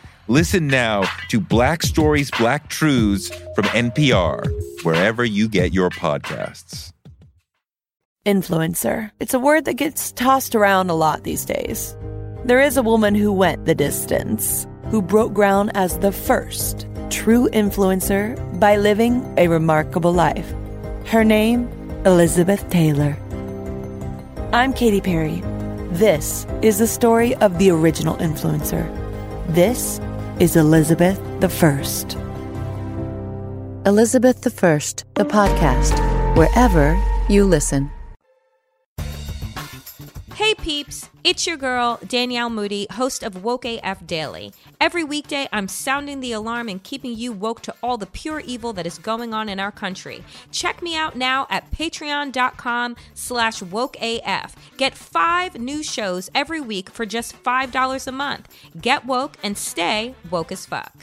Listen 0.31 0.67
now 0.67 1.03
to 1.27 1.41
Black 1.41 1.83
Stories, 1.83 2.31
Black 2.31 2.69
Truths 2.69 3.27
from 3.53 3.65
NPR, 3.65 4.47
wherever 4.85 5.25
you 5.25 5.49
get 5.49 5.73
your 5.73 5.89
podcasts. 5.89 6.93
Influencer. 8.25 9.11
It's 9.19 9.33
a 9.33 9.39
word 9.39 9.65
that 9.65 9.73
gets 9.73 10.13
tossed 10.13 10.55
around 10.55 10.89
a 10.89 10.93
lot 10.93 11.23
these 11.23 11.43
days. 11.43 11.97
There 12.45 12.61
is 12.61 12.77
a 12.77 12.81
woman 12.81 13.13
who 13.13 13.33
went 13.33 13.65
the 13.65 13.75
distance, 13.75 14.65
who 14.89 15.01
broke 15.01 15.33
ground 15.33 15.71
as 15.75 15.99
the 15.99 16.13
first 16.13 16.87
true 17.09 17.49
influencer 17.49 18.39
by 18.57 18.77
living 18.77 19.21
a 19.37 19.49
remarkable 19.49 20.13
life. 20.13 20.49
Her 21.07 21.25
name, 21.25 21.67
Elizabeth 22.05 22.69
Taylor. 22.69 23.17
I'm 24.53 24.71
Katy 24.71 25.01
Perry. 25.01 25.41
This 25.91 26.47
is 26.61 26.79
the 26.79 26.87
story 26.87 27.35
of 27.35 27.59
the 27.59 27.69
original 27.69 28.15
influencer. 28.15 28.87
This 29.47 29.99
is 30.41 30.55
Elizabeth 30.55 31.21
the 31.39 31.47
First. 31.47 32.17
Elizabeth 33.85 34.41
the 34.41 34.49
First, 34.49 35.05
the 35.13 35.23
podcast, 35.23 35.95
wherever 36.35 36.99
you 37.29 37.45
listen. 37.45 37.91
Hey 40.51 40.55
peeps, 40.55 41.09
it's 41.23 41.47
your 41.47 41.55
girl, 41.55 41.97
Danielle 42.05 42.49
Moody, 42.49 42.85
host 42.91 43.23
of 43.23 43.41
Woke 43.41 43.63
AF 43.63 44.05
Daily. 44.05 44.51
Every 44.81 45.01
weekday, 45.01 45.47
I'm 45.53 45.69
sounding 45.69 46.19
the 46.19 46.33
alarm 46.33 46.67
and 46.67 46.83
keeping 46.83 47.15
you 47.15 47.31
woke 47.31 47.61
to 47.61 47.75
all 47.81 47.97
the 47.97 48.05
pure 48.05 48.41
evil 48.41 48.73
that 48.73 48.85
is 48.85 48.97
going 48.97 49.33
on 49.33 49.47
in 49.47 49.61
our 49.61 49.71
country. 49.71 50.25
Check 50.51 50.81
me 50.81 50.93
out 50.93 51.15
now 51.15 51.47
at 51.49 51.71
patreon.com 51.71 52.97
slash 53.13 53.61
wokeaf. 53.61 54.51
Get 54.75 54.93
five 54.93 55.57
new 55.57 55.81
shows 55.81 56.29
every 56.35 56.59
week 56.59 56.89
for 56.89 57.05
just 57.05 57.41
$5 57.41 58.07
a 58.07 58.11
month. 58.11 58.53
Get 58.81 59.05
woke 59.05 59.37
and 59.41 59.57
stay 59.57 60.15
woke 60.29 60.51
as 60.51 60.65
fuck. 60.65 60.93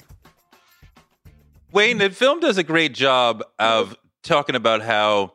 Wayne, 1.72 1.96
the 1.96 2.10
film 2.10 2.40
does 2.40 2.58
a 2.58 2.62
great 2.62 2.92
job 2.92 3.42
of 3.58 3.96
talking 4.22 4.56
about 4.56 4.82
how 4.82 5.32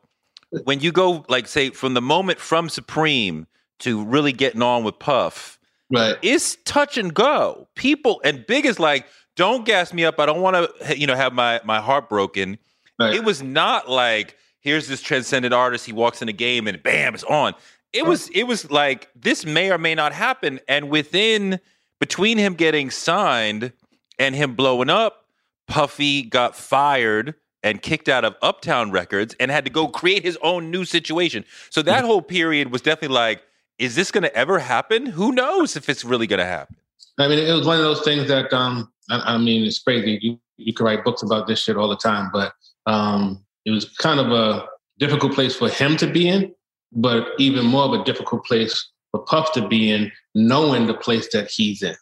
when 0.65 0.82
you 0.82 0.91
go, 0.91 1.26
like, 1.30 1.47
say, 1.47 1.71
from 1.71 1.95
the 1.95 2.02
moment 2.02 2.38
from 2.38 2.69
Supreme 2.69 3.47
to 3.80 4.04
really 4.04 4.32
getting 4.32 4.62
on 4.62 4.84
with 4.84 5.00
Puff, 5.00 5.60
Right. 5.92 6.18
it's 6.22 6.58
touch 6.66 6.98
and 6.98 7.14
go. 7.14 7.68
People 7.76 8.22
and 8.24 8.46
Big 8.48 8.66
is 8.66 8.80
like, 8.80 9.06
don't 9.36 9.66
gas 9.66 9.94
me 9.94 10.06
up. 10.06 10.20
I 10.20 10.26
don't 10.26 10.42
want 10.42 10.56
to, 10.56 10.98
you 10.98 11.08
know, 11.08 11.16
have 11.16 11.34
my 11.34 11.62
my 11.64 11.82
heart 11.82 12.10
broken. 12.10 12.58
Right. 13.00 13.14
It 13.14 13.24
was 13.24 13.42
not 13.42 13.90
like 13.90 14.38
here's 14.60 14.88
this 14.88 15.02
transcendent 15.02 15.54
artist. 15.54 15.86
He 15.86 15.94
walks 15.94 16.22
in 16.22 16.30
a 16.30 16.34
game 16.34 16.68
and 16.68 16.82
bam, 16.82 17.14
it's 17.14 17.24
on. 17.24 17.54
It 17.92 18.06
was 18.06 18.30
it 18.30 18.44
was 18.44 18.72
like 18.72 19.10
this 19.16 19.46
may 19.46 19.72
or 19.72 19.78
may 19.78 19.94
not 19.94 20.14
happen. 20.14 20.60
And 20.68 20.90
within 20.90 21.60
between 22.00 22.38
him 22.38 22.56
getting 22.56 22.90
signed 22.90 23.72
and 24.18 24.36
him 24.36 24.56
blowing 24.56 24.90
up, 24.90 25.26
Puffy 25.68 26.24
got 26.24 26.56
fired 26.56 27.36
and 27.62 27.82
kicked 27.82 28.10
out 28.10 28.26
of 28.26 28.36
Uptown 28.42 28.92
Records 28.92 29.36
and 29.40 29.50
had 29.50 29.64
to 29.66 29.72
go 29.72 29.88
create 29.88 30.24
his 30.24 30.38
own 30.42 30.70
new 30.70 30.86
situation. 30.86 31.46
So 31.70 31.82
that 31.84 32.00
mm-hmm. 32.00 32.08
whole 32.08 32.22
period 32.22 32.72
was 32.72 32.82
definitely 32.82 33.16
like, 33.16 33.44
is 33.78 33.96
this 33.96 34.12
going 34.12 34.24
to 34.24 34.36
ever 34.36 34.60
happen? 34.60 35.06
Who 35.06 35.32
knows 35.32 35.76
if 35.76 35.90
it's 35.90 36.04
really 36.04 36.28
going 36.28 36.40
to 36.40 36.46
happen? 36.46 36.76
I 37.20 37.28
mean, 37.28 37.40
it 37.40 37.54
was 37.54 37.66
one 37.66 37.78
of 37.78 37.84
those 37.84 38.02
things 38.02 38.28
that 38.28 38.52
um, 38.54 38.92
I, 39.10 39.36
I 39.36 39.38
mean, 39.38 39.66
it's 39.66 39.80
crazy. 39.80 40.20
You 40.22 40.40
you 40.58 40.74
could 40.74 40.84
write 40.84 41.04
books 41.04 41.24
about 41.24 41.48
this 41.48 41.62
shit 41.62 41.78
all 41.78 41.90
the 41.90 41.98
time, 41.98 42.30
but 42.32 42.54
um, 42.86 43.44
it 43.66 43.72
was 43.72 43.90
kind 43.98 44.20
of 44.20 44.32
a 44.32 44.68
difficult 45.00 45.34
place 45.34 45.56
for 45.56 45.68
him 45.70 45.98
to 45.98 46.08
be 46.08 46.30
in, 46.30 46.54
but 46.92 47.28
even 47.40 47.66
more 47.66 47.84
of 47.86 48.00
a 48.00 48.04
difficult 48.04 48.46
place 48.46 48.92
for 49.12 49.22
Puff 49.22 49.52
to 49.54 49.68
be 49.68 49.92
in, 49.92 50.12
knowing 50.36 50.88
the 50.88 50.94
place 50.94 51.28
that 51.34 51.50
he's 51.50 51.82
in. 51.82 51.96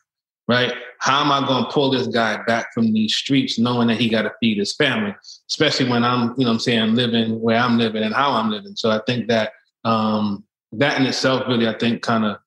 Right? 0.47 0.73
How 0.99 1.21
am 1.21 1.31
I 1.31 1.47
going 1.47 1.63
to 1.63 1.69
pull 1.71 1.91
this 1.91 2.07
guy 2.07 2.41
back 2.43 2.73
from 2.73 2.91
these 2.91 3.15
streets, 3.15 3.57
knowing 3.57 3.87
that 3.87 3.97
he 3.97 4.09
got 4.09 4.23
to 4.23 4.33
feed 4.39 4.57
his 4.57 4.75
family, 4.75 5.15
especially 5.49 5.89
when 5.89 6.03
I'm, 6.03 6.33
you 6.37 6.43
know, 6.43 6.51
I'm 6.51 6.59
saying, 6.59 6.93
living 6.93 7.39
where 7.39 7.57
I'm 7.57 7.77
living 7.77 8.03
and 8.03 8.13
how 8.13 8.31
I'm 8.31 8.49
living. 8.49 8.75
So 8.75 8.91
I 8.91 8.99
think 9.07 9.27
that 9.29 9.53
um, 9.85 10.43
that 10.73 10.99
in 10.99 11.05
itself, 11.05 11.43
really, 11.47 11.67
I 11.67 11.77
think, 11.77 12.01
kind 12.01 12.25
of 12.25 12.37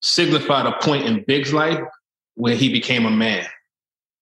signified 0.00 0.66
a 0.66 0.72
point 0.82 1.04
in 1.06 1.24
Big's 1.26 1.52
life 1.52 1.80
where 2.34 2.54
he 2.56 2.72
became 2.72 3.06
a 3.06 3.10
man, 3.10 3.46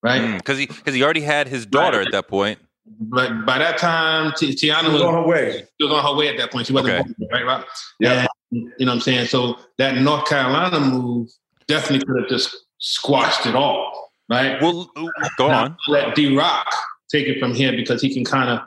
right? 0.03 0.21
Mm, 0.21 0.37
because 0.39 0.59
he 0.59 0.67
because 0.67 0.95
he 0.95 1.03
already 1.03 1.21
had 1.21 1.49
his 1.49 1.67
daughter 1.67 1.99
Right. 1.99 2.07
at 2.07 2.13
that 2.13 2.29
point. 2.29 2.59
But 2.99 3.47
by 3.47 3.59
that 3.59 3.79
time, 3.79 4.33
Ti- 4.37 4.55
Tiana 4.55 4.85
was, 4.85 4.95
was 4.95 5.03
on 5.03 5.15
her 5.15 5.23
way. 5.27 5.65
she 5.81 5.87
was 5.87 5.93
on 5.93 6.05
her 6.05 6.19
way 6.19 6.29
at 6.29 6.37
that 6.39 6.51
point. 6.51 6.67
She 6.67 6.73
wasn't 6.73 6.95
Okay. 6.95 7.13
born 7.19 7.31
right? 7.33 7.47
Right? 7.59 7.65
Yeah. 8.01 8.27
And, 8.51 8.73
you 8.79 8.85
know 8.85 8.87
what 8.93 8.95
I'm 8.97 9.01
saying? 9.01 9.27
So 9.27 9.59
that 9.79 9.97
North 9.99 10.27
Carolina 10.27 10.81
move 10.81 11.31
definitely 11.69 12.05
could 12.05 12.21
have 12.23 12.29
just 12.29 12.55
squashed 12.79 13.47
it 13.47 13.55
all, 13.55 14.11
right? 14.29 14.61
Well, 14.61 14.91
go 15.39 15.49
Now, 15.49 15.65
on. 15.67 15.77
Let 15.87 16.17
D-Roc 16.17 16.67
take 17.13 17.29
it 17.29 17.39
from 17.39 17.55
here 17.55 17.71
because 17.73 18.03
he 18.03 18.13
can 18.13 18.25
kind 18.25 18.51
of 18.51 18.61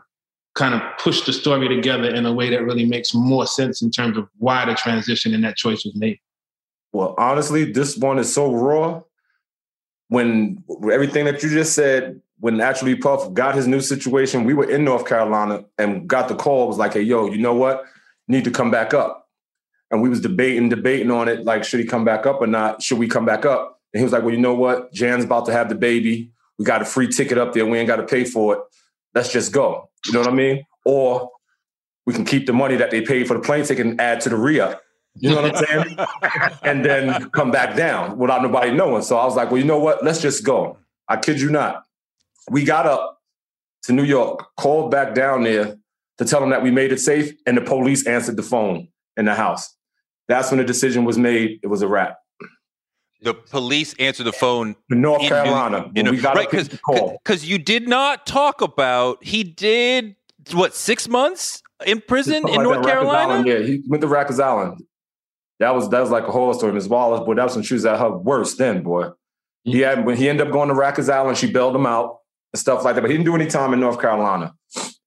kind 0.55 0.75
of 0.75 0.81
push 0.99 1.21
the 1.21 1.33
story 1.33 1.67
together 1.67 2.13
in 2.13 2.25
a 2.25 2.33
way 2.33 2.49
that 2.49 2.63
really 2.63 2.85
makes 2.85 3.13
more 3.13 3.47
sense 3.47 3.81
in 3.81 3.89
terms 3.89 4.17
of 4.17 4.27
why 4.37 4.65
the 4.65 4.75
transition 4.75 5.33
and 5.33 5.43
that 5.43 5.57
choice 5.57 5.83
was 5.83 5.95
made. 5.95 6.19
Well, 6.91 7.15
honestly, 7.17 7.71
this 7.71 7.97
one 7.97 8.19
is 8.19 8.31
so 8.31 8.53
raw. 8.53 9.01
When 10.09 10.63
everything 10.91 11.25
that 11.25 11.41
you 11.41 11.49
just 11.49 11.73
said, 11.73 12.21
when 12.39 12.61
actually 12.61 12.95
Puff 12.95 13.33
got 13.33 13.55
his 13.55 13.67
new 13.67 13.81
situation, 13.81 14.43
we 14.43 14.53
were 14.53 14.69
in 14.69 14.83
North 14.83 15.07
Carolina 15.07 15.65
and 15.79 16.07
got 16.07 16.27
the 16.27 16.35
call. 16.35 16.65
It 16.65 16.67
was 16.67 16.77
like, 16.77 16.93
hey, 16.93 17.01
yo, 17.01 17.31
you 17.31 17.39
know 17.39 17.55
what? 17.55 17.85
Need 18.27 18.43
to 18.43 18.51
come 18.51 18.69
back 18.69 18.93
up. 18.93 19.27
And 19.89 20.01
we 20.01 20.09
was 20.09 20.21
debating, 20.21 20.69
debating 20.69 21.09
on 21.09 21.27
it, 21.27 21.45
like, 21.45 21.63
should 21.63 21.79
he 21.79 21.85
come 21.85 22.05
back 22.05 22.25
up 22.25 22.41
or 22.41 22.47
not? 22.47 22.81
Should 22.81 22.99
we 22.99 23.07
come 23.07 23.25
back 23.25 23.45
up? 23.45 23.79
And 23.93 23.99
he 23.99 24.03
was 24.03 24.11
like, 24.11 24.23
well, 24.23 24.33
you 24.33 24.39
know 24.39 24.53
what? 24.53 24.91
Jan's 24.91 25.23
about 25.23 25.45
to 25.45 25.51
have 25.51 25.69
the 25.69 25.75
baby. 25.75 26.31
We 26.59 26.65
got 26.65 26.81
a 26.81 26.85
free 26.85 27.07
ticket 27.07 27.37
up 27.37 27.53
there. 27.53 27.65
We 27.65 27.77
ain't 27.77 27.87
got 27.87 27.97
to 27.97 28.05
pay 28.05 28.23
for 28.23 28.55
it. 28.55 28.61
Let's 29.15 29.31
just 29.31 29.51
go. 29.51 29.89
You 30.05 30.13
know 30.13 30.19
what 30.19 30.29
I 30.29 30.33
mean? 30.33 30.63
Or 30.85 31.29
we 32.05 32.13
can 32.13 32.25
keep 32.25 32.45
the 32.45 32.53
money 32.53 32.75
that 32.75 32.91
they 32.91 33.01
paid 33.01 33.27
for 33.27 33.35
the 33.35 33.39
plane 33.39 33.65
ticket 33.65 33.85
and 33.85 33.99
add 33.99 34.21
to 34.21 34.29
the 34.29 34.35
re-up. 34.35 34.81
You 35.15 35.29
know 35.29 35.41
what 35.41 35.55
I'm 35.55 35.65
saying? 35.65 35.97
and 36.63 36.83
then 36.83 37.29
come 37.29 37.51
back 37.51 37.75
down 37.75 38.17
without 38.17 38.41
nobody 38.41 38.71
knowing. 38.71 39.03
So 39.03 39.17
I 39.17 39.25
was 39.25 39.35
like, 39.35 39.51
well, 39.51 39.59
you 39.59 39.65
know 39.65 39.79
what? 39.79 40.03
Let's 40.03 40.21
just 40.21 40.43
go. 40.43 40.77
I 41.07 41.17
kid 41.17 41.39
you 41.39 41.49
not. 41.49 41.83
We 42.49 42.63
got 42.63 42.87
up 42.87 43.21
to 43.83 43.93
New 43.93 44.03
York, 44.03 44.47
called 44.57 44.91
back 44.91 45.13
down 45.13 45.43
there 45.43 45.77
to 46.17 46.25
tell 46.25 46.39
them 46.39 46.49
that 46.49 46.63
we 46.63 46.71
made 46.71 46.91
it 46.91 46.99
safe, 46.99 47.33
and 47.45 47.57
the 47.57 47.61
police 47.61 48.07
answered 48.07 48.37
the 48.37 48.43
phone 48.43 48.87
in 49.17 49.25
the 49.25 49.35
house. 49.35 49.75
That's 50.27 50.51
when 50.51 50.57
the 50.57 50.63
decision 50.63 51.05
was 51.05 51.17
made. 51.17 51.59
It 51.63 51.67
was 51.67 51.81
a 51.81 51.87
wrap. 51.87 52.17
The 53.23 53.33
police 53.33 53.95
answered 53.99 54.25
the 54.25 54.33
phone 54.33 54.75
In 54.89 55.01
North 55.01 55.21
in 55.21 55.23
New- 55.23 55.29
Carolina, 55.29 55.91
in 55.95 56.05
when 56.07 56.21
right 56.21 56.49
because 56.49 56.67
to 56.67 56.75
the 56.75 56.81
call. 56.81 57.17
because 57.23 57.45
you 57.45 57.57
did 57.57 57.87
not 57.87 58.25
talk 58.25 58.61
about 58.61 59.23
he 59.23 59.43
did 59.43 60.15
what 60.51 60.75
six 60.75 61.07
months 61.07 61.61
in 61.85 62.01
prison 62.01 62.47
in 62.47 62.55
like 62.55 62.63
North 62.63 62.85
Carolina. 62.85 63.33
Island, 63.33 63.47
yeah, 63.47 63.59
he 63.59 63.81
went 63.87 64.01
to 64.01 64.07
Rikers 64.07 64.41
Island. 64.43 64.83
That 65.59 65.73
was 65.73 65.89
that 65.89 66.01
was 66.01 66.09
like 66.09 66.27
a 66.27 66.31
horror 66.31 66.53
story. 66.53 66.73
Ms. 66.73 66.89
Wallace, 66.89 67.21
boy, 67.25 67.35
that 67.35 67.43
was 67.45 67.55
when 67.55 67.63
she 67.63 67.73
was 67.75 67.85
at 67.85 67.97
her 67.99 68.11
worst 68.11 68.57
then, 68.57 68.83
boy. 68.83 69.09
He 69.63 69.79
had 69.79 70.05
when 70.05 70.17
he 70.17 70.27
ended 70.27 70.47
up 70.47 70.51
going 70.53 70.67
to 70.67 70.75
Rikers 70.75 71.11
Island, 71.11 71.37
she 71.37 71.49
bailed 71.49 71.75
him 71.75 71.85
out 71.85 72.17
and 72.51 72.59
stuff 72.59 72.83
like 72.83 72.95
that. 72.95 73.01
But 73.01 73.09
he 73.09 73.15
didn't 73.15 73.25
do 73.27 73.35
any 73.35 73.47
time 73.47 73.73
in 73.73 73.79
North 73.79 74.01
Carolina. 74.01 74.53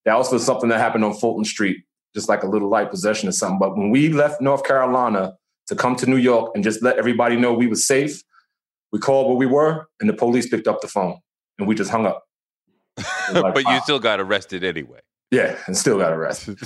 That 0.07 0.17
was 0.17 0.31
for 0.31 0.39
something 0.39 0.71
that 0.71 0.79
happened 0.79 1.05
on 1.05 1.13
Fulton 1.13 1.45
Street, 1.45 1.85
just 2.15 2.29
like 2.31 2.43
a 2.43 2.47
little 2.47 2.71
light 2.71 2.91
possession 2.91 3.29
or 3.29 3.33
something. 3.33 3.59
But 3.59 3.77
when 3.77 3.91
we 3.91 4.09
left 4.11 4.41
North 4.41 4.65
Carolina 4.65 5.35
to 5.69 5.77
come 5.77 5.97
to 5.97 6.07
New 6.07 6.17
York 6.17 6.53
and 6.55 6.63
just 6.63 6.83
let 6.83 6.99
everybody 6.99 7.37
know 7.37 7.53
we 7.53 7.67
were 7.67 7.75
safe, 7.75 8.23
we 8.93 8.99
called 8.99 9.29
where 9.29 9.37
we 9.37 9.47
were, 9.47 9.87
and 10.01 10.09
the 10.09 10.13
police 10.15 10.49
picked 10.49 10.69
up 10.69 10.81
the 10.81 10.89
phone, 10.89 11.19
and 11.59 11.67
we 11.67 11.75
just 11.75 11.91
hung 11.91 12.07
up. 12.07 12.25
Like, 13.33 13.55
but 13.55 13.65
you 13.65 13.81
still 13.81 13.99
got 13.99 14.21
arrested 14.21 14.63
anyway. 14.63 15.01
yeah, 15.33 15.59
and 15.67 15.77
still 15.77 15.99
got 15.99 16.13
arrested. 16.19 16.59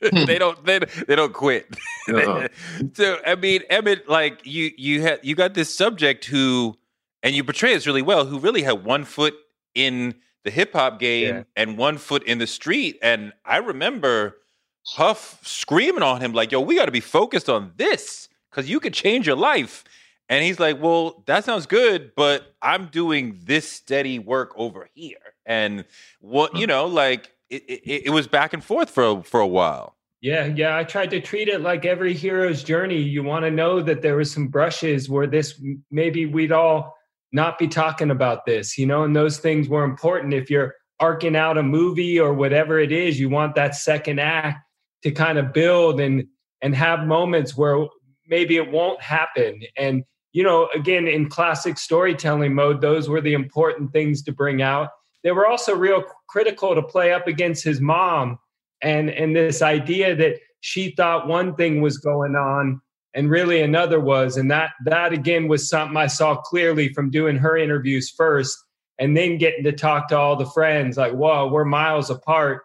they 0.00 0.10
hmm. 0.10 0.38
don't 0.38 0.64
they, 0.64 0.78
they 1.08 1.16
don't 1.16 1.32
quit. 1.34 1.66
Uh-uh. 2.08 2.46
so 2.94 3.18
I 3.26 3.34
mean, 3.34 3.62
Emmett, 3.68 4.08
like 4.08 4.46
you 4.46 4.70
you 4.78 5.02
had 5.02 5.18
you 5.24 5.34
got 5.34 5.54
this 5.54 5.74
subject 5.74 6.24
who, 6.26 6.76
and 7.24 7.34
you 7.34 7.42
portray 7.42 7.74
this 7.74 7.88
really 7.88 8.02
well, 8.02 8.24
who 8.24 8.38
really 8.38 8.62
had 8.62 8.84
one 8.84 9.04
foot 9.04 9.34
in 9.74 10.14
the 10.44 10.50
hip 10.50 10.72
hop 10.72 10.98
game 10.98 11.34
Yeah. 11.34 11.42
and 11.56 11.76
one 11.76 11.98
foot 11.98 12.22
in 12.22 12.38
the 12.38 12.46
street. 12.46 12.98
And 13.02 13.32
I 13.44 13.58
remember 13.58 14.36
Puff 14.96 15.40
screaming 15.46 16.02
on 16.02 16.20
him 16.20 16.32
like, 16.32 16.52
"Yo, 16.52 16.60
we 16.60 16.76
got 16.76 16.86
to 16.86 16.92
be 16.92 17.00
focused 17.00 17.48
on 17.48 17.72
this 17.76 18.28
because 18.50 18.68
you 18.68 18.80
could 18.80 18.94
change 18.94 19.26
your 19.26 19.36
life." 19.36 19.84
And 20.28 20.44
he's 20.44 20.60
like, 20.60 20.80
"Well, 20.80 21.22
that 21.26 21.44
sounds 21.44 21.66
good, 21.66 22.12
but 22.16 22.54
I'm 22.62 22.86
doing 22.86 23.40
this 23.44 23.70
steady 23.70 24.18
work 24.18 24.52
over 24.56 24.88
here." 24.94 25.16
And 25.46 25.84
what 26.20 26.54
you 26.54 26.64
hmm. 26.64 26.70
know, 26.70 26.86
like 26.86 27.32
it, 27.50 27.62
it, 27.64 28.02
it 28.06 28.10
was 28.10 28.26
back 28.26 28.52
and 28.52 28.62
forth 28.62 28.90
for 28.90 29.22
for 29.22 29.40
a 29.40 29.46
while. 29.46 29.96
Yeah, 30.20 30.46
yeah. 30.46 30.76
I 30.76 30.84
tried 30.84 31.10
to 31.10 31.20
treat 31.20 31.48
it 31.48 31.60
like 31.60 31.84
every 31.84 32.12
hero's 32.12 32.64
journey. 32.64 32.98
You 32.98 33.22
want 33.22 33.44
to 33.44 33.50
know 33.50 33.80
that 33.82 34.02
there 34.02 34.16
was 34.16 34.32
some 34.32 34.48
brushes 34.48 35.08
where 35.08 35.26
this 35.26 35.60
maybe 35.90 36.26
we'd 36.26 36.50
all 36.50 36.96
not 37.32 37.58
be 37.58 37.68
talking 37.68 38.10
about 38.10 38.46
this, 38.46 38.78
you 38.78 38.86
know, 38.86 39.04
and 39.04 39.14
those 39.14 39.38
things 39.38 39.68
were 39.68 39.84
important. 39.84 40.34
If 40.34 40.50
you're 40.50 40.74
arcing 40.98 41.36
out 41.36 41.58
a 41.58 41.62
movie 41.62 42.18
or 42.18 42.34
whatever 42.34 42.80
it 42.80 42.90
is, 42.90 43.20
you 43.20 43.28
want 43.28 43.54
that 43.54 43.74
second 43.74 44.18
act 44.18 44.64
to 45.02 45.10
kind 45.10 45.38
of 45.38 45.52
build 45.52 46.00
and 46.00 46.24
and 46.60 46.74
have 46.74 47.06
moments 47.06 47.56
where 47.56 47.86
maybe 48.26 48.56
it 48.56 48.70
won't 48.70 49.00
happen. 49.00 49.60
And 49.76 50.04
you 50.32 50.42
know, 50.42 50.68
again, 50.74 51.08
in 51.08 51.28
classic 51.28 51.78
storytelling 51.78 52.54
mode, 52.54 52.80
those 52.80 53.08
were 53.08 53.20
the 53.20 53.32
important 53.32 53.92
things 53.92 54.22
to 54.22 54.32
bring 54.32 54.60
out. 54.60 54.90
They 55.24 55.32
were 55.32 55.46
also 55.46 55.74
real 55.74 56.04
critical 56.28 56.74
to 56.74 56.82
play 56.82 57.12
up 57.12 57.26
against 57.26 57.64
his 57.64 57.80
mom 57.80 58.38
and 58.82 59.10
and 59.10 59.34
this 59.34 59.62
idea 59.62 60.14
that 60.16 60.36
she 60.60 60.90
thought 60.96 61.28
one 61.28 61.54
thing 61.54 61.80
was 61.80 61.98
going 61.98 62.34
on 62.34 62.80
and 63.14 63.30
really 63.30 63.60
another 63.60 64.00
was 64.00 64.36
and 64.36 64.50
that 64.50 64.70
that 64.84 65.12
again 65.12 65.48
was 65.48 65.68
something 65.68 65.96
i 65.96 66.06
saw 66.06 66.36
clearly 66.36 66.92
from 66.92 67.10
doing 67.10 67.36
her 67.36 67.56
interviews 67.56 68.10
first 68.10 68.56
and 68.98 69.16
then 69.16 69.38
getting 69.38 69.64
to 69.64 69.72
talk 69.72 70.08
to 70.08 70.16
all 70.16 70.36
the 70.36 70.46
friends 70.46 70.96
like 70.96 71.12
whoa 71.12 71.48
we're 71.48 71.64
miles 71.64 72.10
apart 72.10 72.62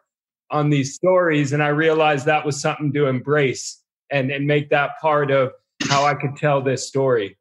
on 0.52 0.70
these 0.70 0.94
stories 0.94 1.54
and 1.54 1.64
i 1.64 1.68
realized 1.68 2.26
that 2.26 2.46
was 2.46 2.60
something 2.60 2.92
to 2.94 3.08
embrace 3.08 3.82
and 4.12 4.32
and 4.32 4.46
make 4.46 4.70
that 4.70 4.92
part 5.02 5.32
of 5.32 5.52
how 5.84 6.06
i 6.06 6.14
could 6.14 6.36
tell 6.36 6.62
this 6.62 6.88
story 6.88 7.38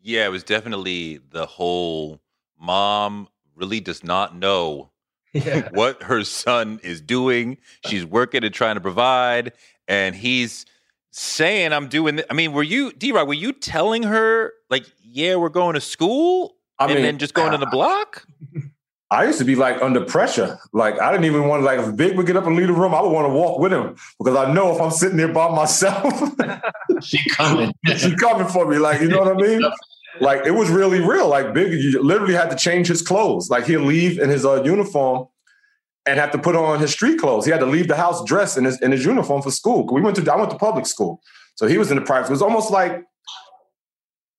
yeah 0.00 0.24
it 0.24 0.30
was 0.30 0.44
definitely 0.44 1.18
the 1.30 1.46
whole 1.46 2.20
mom 2.58 3.28
really 3.54 3.80
does 3.80 4.04
not 4.04 4.36
know 4.36 4.90
yeah. 5.44 5.68
what 5.72 6.02
her 6.04 6.24
son 6.24 6.80
is 6.82 7.00
doing. 7.00 7.58
She's 7.86 8.04
working 8.04 8.44
and 8.44 8.54
trying 8.54 8.76
to 8.76 8.80
provide, 8.80 9.52
and 9.86 10.14
he's 10.14 10.64
saying, 11.10 11.72
"I'm 11.72 11.88
doing." 11.88 12.16
Th-. 12.16 12.26
I 12.30 12.34
mean, 12.34 12.52
were 12.52 12.62
you 12.62 12.92
D-Roc? 12.92 13.26
Were 13.26 13.34
you 13.34 13.52
telling 13.52 14.04
her 14.04 14.52
like, 14.70 14.86
"Yeah, 15.02 15.36
we're 15.36 15.48
going 15.48 15.74
to 15.74 15.80
school," 15.80 16.56
I 16.78 16.86
and 16.86 17.04
then 17.04 17.18
just 17.18 17.34
going 17.34 17.52
to 17.52 17.58
the 17.58 17.66
block? 17.66 18.26
I 19.10 19.24
used 19.26 19.38
to 19.38 19.44
be 19.44 19.54
like 19.54 19.80
under 19.82 20.04
pressure. 20.04 20.58
Like 20.72 21.00
I 21.00 21.12
didn't 21.12 21.26
even 21.26 21.46
want 21.46 21.60
to 21.60 21.64
like 21.64 21.78
if 21.78 21.94
Big 21.96 22.16
would 22.16 22.26
get 22.26 22.36
up 22.36 22.46
and 22.46 22.56
leave 22.56 22.66
the 22.66 22.72
room, 22.72 22.94
I 22.94 23.00
would 23.00 23.12
want 23.12 23.26
to 23.26 23.32
walk 23.32 23.60
with 23.60 23.72
him 23.72 23.96
because 24.18 24.36
I 24.36 24.52
know 24.52 24.74
if 24.74 24.80
I'm 24.80 24.90
sitting 24.90 25.16
there 25.16 25.32
by 25.32 25.48
myself, 25.54 26.12
she 27.02 27.28
coming. 27.30 27.72
she 27.96 28.16
coming 28.16 28.48
for 28.48 28.66
me. 28.66 28.78
Like 28.78 29.00
you 29.00 29.08
know 29.08 29.20
what 29.20 29.28
I 29.28 29.34
mean? 29.34 29.62
like 30.20 30.44
it 30.44 30.52
was 30.52 30.70
really 30.70 31.00
real. 31.00 31.28
Like 31.28 31.54
Big, 31.54 31.72
you 31.72 32.02
literally 32.02 32.34
had 32.34 32.50
to 32.50 32.56
change 32.56 32.88
his 32.88 33.02
clothes. 33.02 33.48
Like 33.48 33.66
he'd 33.66 33.78
leave 33.78 34.18
in 34.18 34.28
his 34.28 34.44
uh, 34.44 34.62
uniform 34.64 35.28
and 36.06 36.18
have 36.18 36.30
to 36.32 36.38
put 36.38 36.56
on 36.56 36.80
his 36.80 36.92
street 36.92 37.18
clothes. 37.18 37.44
He 37.44 37.50
had 37.50 37.60
to 37.60 37.66
leave 37.66 37.88
the 37.88 37.96
house 37.96 38.24
dressed 38.24 38.56
in 38.56 38.64
his 38.64 38.80
in 38.80 38.92
his 38.92 39.04
uniform 39.04 39.42
for 39.42 39.50
school. 39.50 39.86
We 39.86 40.00
went 40.00 40.16
to 40.16 40.32
I 40.32 40.36
went 40.36 40.50
to 40.50 40.58
public 40.58 40.86
school, 40.86 41.20
so 41.54 41.66
he 41.66 41.78
was 41.78 41.90
in 41.90 41.96
the 41.96 42.04
private. 42.04 42.28
It 42.28 42.32
was 42.32 42.42
almost 42.42 42.70
like 42.70 43.04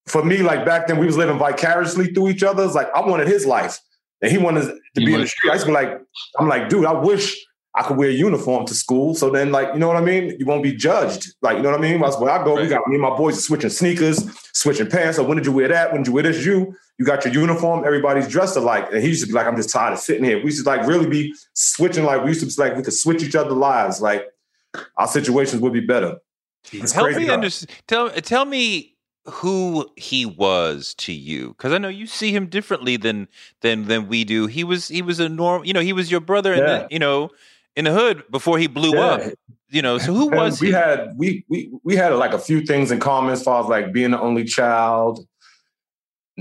for 0.08 0.24
me, 0.24 0.38
like 0.38 0.66
back 0.66 0.88
then, 0.88 0.98
we 0.98 1.06
was 1.06 1.18
living 1.18 1.38
vicariously 1.38 2.14
through 2.14 2.30
each 2.30 2.44
other. 2.44 2.64
It's 2.64 2.76
like 2.76 2.90
I 2.96 3.02
wanted 3.02 3.28
his 3.28 3.46
life, 3.46 3.80
and 4.22 4.32
he 4.32 4.38
wanted 4.38 4.66
to 4.96 5.06
be 5.06 5.14
in 5.14 5.22
the 5.22 5.28
street. 5.28 5.52
I 5.52 5.54
used 5.54 5.66
to 5.66 5.72
be 5.72 5.74
like, 5.74 6.02
I'm 6.40 6.48
like, 6.48 6.70
dude, 6.70 6.86
I 6.86 6.94
wish 6.94 7.38
I 7.76 7.84
could 7.84 7.98
wear 7.98 8.10
a 8.10 8.14
uniform 8.14 8.66
to 8.66 8.74
school. 8.74 9.14
So 9.14 9.30
then, 9.30 9.52
like, 9.52 9.74
you 9.74 9.80
know 9.80 9.88
what 9.88 9.98
I 9.98 10.02
mean? 10.02 10.36
You 10.40 10.48
won't 10.48 10.64
be 10.64 10.74
judged. 10.74 11.36
Like, 11.44 11.58
you 11.58 11.64
know 11.64 11.70
what 11.70 11.80
I 11.80 11.82
mean? 11.82 12.02
That's 12.02 12.18
where 12.18 12.32
I 12.32 12.44
go. 12.44 12.56
Right. 12.56 12.64
We 12.64 12.70
got 12.70 12.88
me 12.88 12.96
and 12.96 13.04
my 13.04 13.16
boys 13.16 13.38
are 13.38 13.42
switching 13.42 13.70
sneakers, 13.70 14.28
switching 14.54 14.90
pants. 14.90 15.18
So 15.18 15.24
when 15.24 15.38
did 15.38 15.46
you 15.46 15.52
wear 15.52 15.68
that? 15.68 15.92
When 15.92 16.02
did 16.02 16.08
you 16.08 16.14
wear 16.14 16.24
this? 16.24 16.44
You, 16.44 16.76
you 16.98 17.06
got 17.06 17.24
your 17.24 17.34
uniform. 17.36 17.86
Everybody's 17.86 18.28
dressed 18.28 18.58
alike. 18.58 18.88
And 18.92 19.04
he 19.04 19.10
used 19.10 19.22
to 19.22 19.28
be 19.28 19.34
like, 19.34 19.46
I'm 19.46 19.56
just 19.56 19.70
tired 19.70 19.94
of 19.94 20.00
sitting 20.00 20.24
here. 20.24 20.38
We 20.38 20.46
used 20.46 20.64
to 20.64 20.70
like 20.70 20.88
really 20.88 21.08
be 21.08 21.36
switching. 21.54 22.04
Like 22.04 22.24
we 22.24 22.30
used 22.30 22.40
to 22.40 22.48
be 22.48 22.54
like 22.58 22.76
we 22.76 22.84
could 22.84 22.94
switch 22.94 23.22
each 23.22 23.36
other 23.36 23.52
lives. 23.52 24.02
Like 24.02 24.26
our 24.98 25.08
situations 25.08 25.62
would 25.62 25.74
be 25.74 25.82
better. 25.82 26.18
It's 26.72 26.92
Help 26.92 27.16
me 27.16 27.30
understand. 27.30 27.72
Tell 27.88 28.10
tell 28.10 28.46
me 28.46 28.97
who 29.30 29.90
he 29.98 30.26
was 30.26 30.94
to 30.94 31.12
you 31.12 31.50
because 31.50 31.74
i 31.74 31.78
know 31.78 31.90
you 31.90 32.08
see 32.08 32.32
him 32.32 32.48
differently 32.48 32.96
than 32.96 33.28
than 33.62 33.86
than 33.88 34.08
we 34.08 34.24
do 34.24 34.48
he 34.48 34.64
was 34.64 34.88
he 34.88 35.02
was 35.02 35.20
a 35.20 35.28
norm 35.28 35.66
you 35.66 35.74
know 35.74 35.82
he 35.82 35.92
was 35.92 36.10
your 36.10 36.22
brother 36.22 36.56
yeah. 36.56 36.82
and 36.82 36.88
you 36.92 36.98
know 37.00 37.30
in 37.78 37.86
the 37.86 37.92
hood 37.92 38.24
before 38.30 38.58
he 38.58 38.68
blew 38.68 38.96
yeah. 38.96 39.06
up. 39.06 39.22
You 39.70 39.82
know, 39.82 39.98
so 40.00 40.14
who 40.14 40.26
was 40.36 40.60
we 40.60 40.68
he? 40.68 40.74
had 40.74 41.14
we 41.16 41.46
we 41.48 41.70
we 41.84 41.96
had 41.96 42.12
like 42.14 42.34
a 42.34 42.40
few 42.40 42.66
things 42.66 42.92
in 42.92 43.00
common 43.00 43.32
as 43.32 43.44
far 43.44 43.64
as 43.64 43.70
like 43.70 43.94
being 43.94 44.12
the 44.12 44.20
only 44.20 44.44
child, 44.44 45.26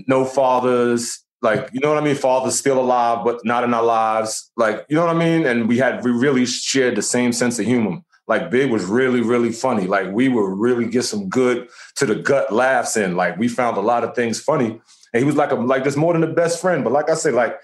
no 0.08 0.24
fathers, 0.24 1.22
like 1.42 1.68
you 1.72 1.80
know 1.80 1.90
what 1.90 2.02
I 2.02 2.04
mean. 2.04 2.16
Fathers 2.16 2.58
still 2.58 2.80
alive, 2.80 3.24
but 3.24 3.44
not 3.44 3.62
in 3.62 3.74
our 3.74 3.84
lives. 3.84 4.50
Like 4.56 4.86
you 4.88 4.96
know 4.96 5.04
what 5.04 5.14
I 5.14 5.18
mean. 5.18 5.46
And 5.46 5.68
we 5.68 5.76
had 5.78 6.02
we 6.04 6.10
really 6.10 6.46
shared 6.46 6.96
the 6.96 7.02
same 7.02 7.32
sense 7.32 7.58
of 7.58 7.66
humor. 7.66 7.98
Like 8.28 8.50
Big 8.50 8.70
was 8.70 8.84
really 8.84 9.20
really 9.20 9.52
funny. 9.52 9.86
Like 9.86 10.10
we 10.10 10.28
would 10.28 10.58
really 10.58 10.86
get 10.86 11.04
some 11.04 11.28
good 11.28 11.68
to 11.96 12.06
the 12.06 12.16
gut 12.16 12.52
laughs 12.52 12.96
and 12.96 13.16
Like 13.16 13.38
we 13.38 13.48
found 13.48 13.76
a 13.76 13.80
lot 13.80 14.04
of 14.04 14.14
things 14.14 14.40
funny, 14.40 14.80
and 15.12 15.20
he 15.20 15.24
was 15.24 15.36
like 15.36 15.52
a 15.52 15.54
like 15.54 15.84
just 15.84 15.96
more 15.96 16.12
than 16.12 16.24
a 16.24 16.32
best 16.32 16.60
friend. 16.60 16.82
But 16.84 16.92
like 16.92 17.08
I 17.10 17.14
said, 17.14 17.34
like 17.34 17.56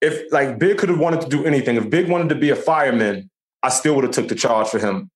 if 0.00 0.32
like 0.32 0.58
Big 0.58 0.78
could 0.78 0.88
have 0.88 0.98
wanted 0.98 1.20
to 1.22 1.28
do 1.28 1.44
anything, 1.44 1.76
if 1.76 1.90
Big 1.90 2.08
wanted 2.08 2.28
to 2.30 2.34
be 2.34 2.50
a 2.50 2.56
fireman, 2.56 3.30
I 3.62 3.68
still 3.68 3.94
would 3.96 4.04
have 4.04 4.12
took 4.12 4.28
the 4.28 4.34
charge 4.34 4.68
for 4.68 4.78
him 4.78 5.10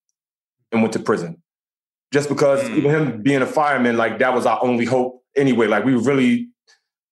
and 0.71 0.81
went 0.81 0.93
to 0.93 0.99
prison. 0.99 1.41
Just 2.13 2.29
because 2.29 2.61
mm. 2.63 2.77
even 2.77 2.91
him 2.91 3.21
being 3.21 3.41
a 3.41 3.45
fireman, 3.45 3.97
like 3.97 4.19
that 4.19 4.33
was 4.33 4.45
our 4.45 4.63
only 4.63 4.85
hope 4.85 5.23
anyway. 5.35 5.67
Like 5.67 5.85
we 5.85 5.95
really 5.95 6.49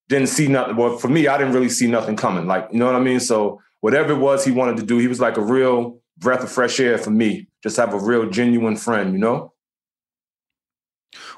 didn't 0.09 0.27
see 0.27 0.47
nothing. 0.47 0.75
Well, 0.75 0.97
for 0.97 1.07
me, 1.07 1.27
I 1.27 1.37
didn't 1.37 1.53
really 1.53 1.69
see 1.69 1.87
nothing 1.87 2.15
coming. 2.15 2.47
Like, 2.47 2.67
you 2.71 2.79
know 2.79 2.85
what 2.87 2.95
I 2.95 2.99
mean? 2.99 3.19
So 3.19 3.61
whatever 3.81 4.13
it 4.13 4.17
was 4.17 4.43
he 4.43 4.51
wanted 4.51 4.77
to 4.77 4.83
do, 4.83 4.97
he 4.97 5.07
was 5.07 5.19
like 5.19 5.37
a 5.37 5.41
real 5.41 5.98
breath 6.19 6.43
of 6.43 6.51
fresh 6.51 6.79
air 6.79 6.97
for 6.97 7.11
me. 7.11 7.47
Just 7.63 7.77
have 7.77 7.93
a 7.93 7.99
real 7.99 8.29
genuine 8.29 8.75
friend, 8.75 9.13
you 9.13 9.19
know? 9.19 9.53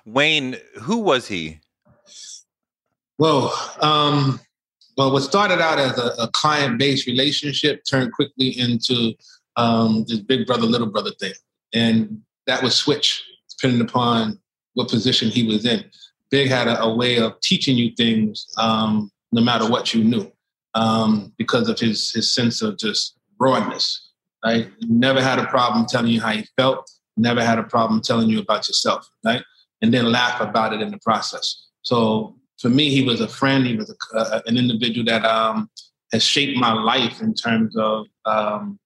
Wayne, 0.05 0.57
who 0.81 0.97
was 0.97 1.27
he? 1.27 1.59
Well, 3.17 3.53
um, 3.81 4.39
well, 4.97 5.11
what 5.11 5.21
started 5.21 5.61
out 5.61 5.79
as 5.79 5.97
a, 5.97 6.23
a 6.23 6.27
client-based 6.33 7.05
relationship 7.07 7.83
turned 7.85 8.11
quickly 8.13 8.59
into 8.59 9.13
um, 9.55 10.05
this 10.07 10.19
big 10.19 10.47
brother, 10.47 10.65
little 10.65 10.89
brother 10.89 11.11
thing, 11.19 11.33
and 11.73 12.21
that 12.47 12.63
was 12.63 12.75
switch 12.75 13.23
depending 13.49 13.81
upon 13.81 14.39
what 14.73 14.89
position 14.89 15.29
he 15.29 15.45
was 15.45 15.65
in. 15.65 15.83
Big 16.31 16.47
had 16.47 16.67
a, 16.67 16.81
a 16.81 16.95
way 16.95 17.19
of 17.19 17.39
teaching 17.41 17.77
you 17.77 17.91
things 17.95 18.47
um, 18.57 19.11
no 19.31 19.41
matter 19.41 19.69
what 19.69 19.93
you 19.93 20.03
knew, 20.03 20.31
um, 20.73 21.31
because 21.37 21.69
of 21.69 21.79
his 21.79 22.11
his 22.11 22.33
sense 22.33 22.61
of 22.61 22.77
just 22.77 23.17
broadness. 23.37 24.10
Right, 24.43 24.71
never 24.81 25.21
had 25.21 25.37
a 25.37 25.45
problem 25.45 25.85
telling 25.85 26.11
you 26.11 26.21
how 26.21 26.31
he 26.31 26.47
felt. 26.57 26.89
Never 27.15 27.43
had 27.43 27.59
a 27.59 27.63
problem 27.63 28.01
telling 28.01 28.29
you 28.29 28.39
about 28.39 28.67
yourself. 28.67 29.07
Right, 29.23 29.43
and 29.81 29.93
then 29.93 30.11
laugh 30.11 30.41
about 30.41 30.73
it 30.73 30.81
in 30.81 30.91
the 30.91 30.99
process. 30.99 31.67
So 31.83 32.35
for 32.59 32.69
me, 32.69 32.89
he 32.89 33.03
was 33.03 33.21
a 33.21 33.27
friend. 33.27 33.65
He 33.65 33.75
was 33.75 33.89
a, 33.89 34.17
uh, 34.17 34.41
an 34.45 34.57
individual 34.57 35.05
that 35.05 35.25
um, 35.25 35.69
has 36.11 36.23
shaped 36.23 36.57
my 36.57 36.73
life 36.73 37.21
in 37.21 37.33
terms 37.33 37.75
of 37.77 38.05
um, 38.25 38.79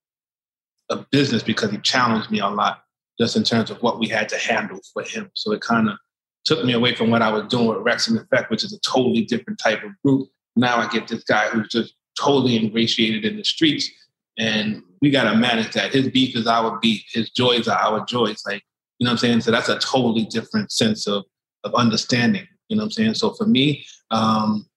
of 0.89 1.09
business 1.09 1.43
because 1.43 1.71
he 1.71 1.77
challenged 1.79 2.29
me 2.31 2.39
a 2.39 2.47
lot, 2.47 2.83
just 3.19 3.35
in 3.35 3.43
terms 3.43 3.71
of 3.71 3.81
what 3.81 3.99
we 3.99 4.07
had 4.07 4.29
to 4.29 4.37
handle 4.37 4.79
for 4.93 5.03
him. 5.03 5.29
So 5.33 5.51
it 5.51 5.61
kind 5.61 5.89
of 5.89 5.97
took 6.45 6.63
me 6.63 6.73
away 6.73 6.95
from 6.95 7.09
what 7.09 7.21
I 7.21 7.31
was 7.31 7.47
doing 7.47 7.67
with 7.67 7.77
Wreckx-n-Effect, 7.77 8.51
which 8.51 8.63
is 8.63 8.71
a 8.71 8.79
totally 8.79 9.25
different 9.25 9.59
type 9.59 9.83
of 9.83 9.91
group. 10.03 10.29
Now 10.55 10.77
I 10.77 10.87
get 10.87 11.07
this 11.07 11.23
guy 11.23 11.47
who's 11.47 11.69
just 11.69 11.95
totally 12.19 12.55
ingratiated 12.55 13.25
in 13.25 13.37
the 13.37 13.43
streets, 13.43 13.89
and 14.37 14.81
we 15.01 15.09
got 15.09 15.31
to 15.31 15.37
manage 15.37 15.71
that. 15.73 15.93
His 15.93 16.09
beef 16.09 16.35
is 16.35 16.47
our 16.47 16.79
beef. 16.79 17.03
His 17.11 17.29
joys 17.29 17.67
are 17.67 17.77
our 17.77 18.05
joys. 18.05 18.43
Like 18.45 18.63
you 18.99 19.05
know 19.05 19.11
what 19.11 19.13
I'm 19.13 19.17
saying. 19.17 19.41
So 19.41 19.51
that's 19.51 19.69
a 19.69 19.79
totally 19.79 20.25
different 20.25 20.71
sense 20.71 21.07
of 21.07 21.23
of 21.63 21.73
understanding. 21.75 22.47
You 22.69 22.77
know 22.77 22.81
what 22.81 22.85
I'm 22.85 22.91
saying? 22.91 23.13
So 23.15 23.33
for 23.33 23.45
me, 23.45 23.85
um, 24.11 24.67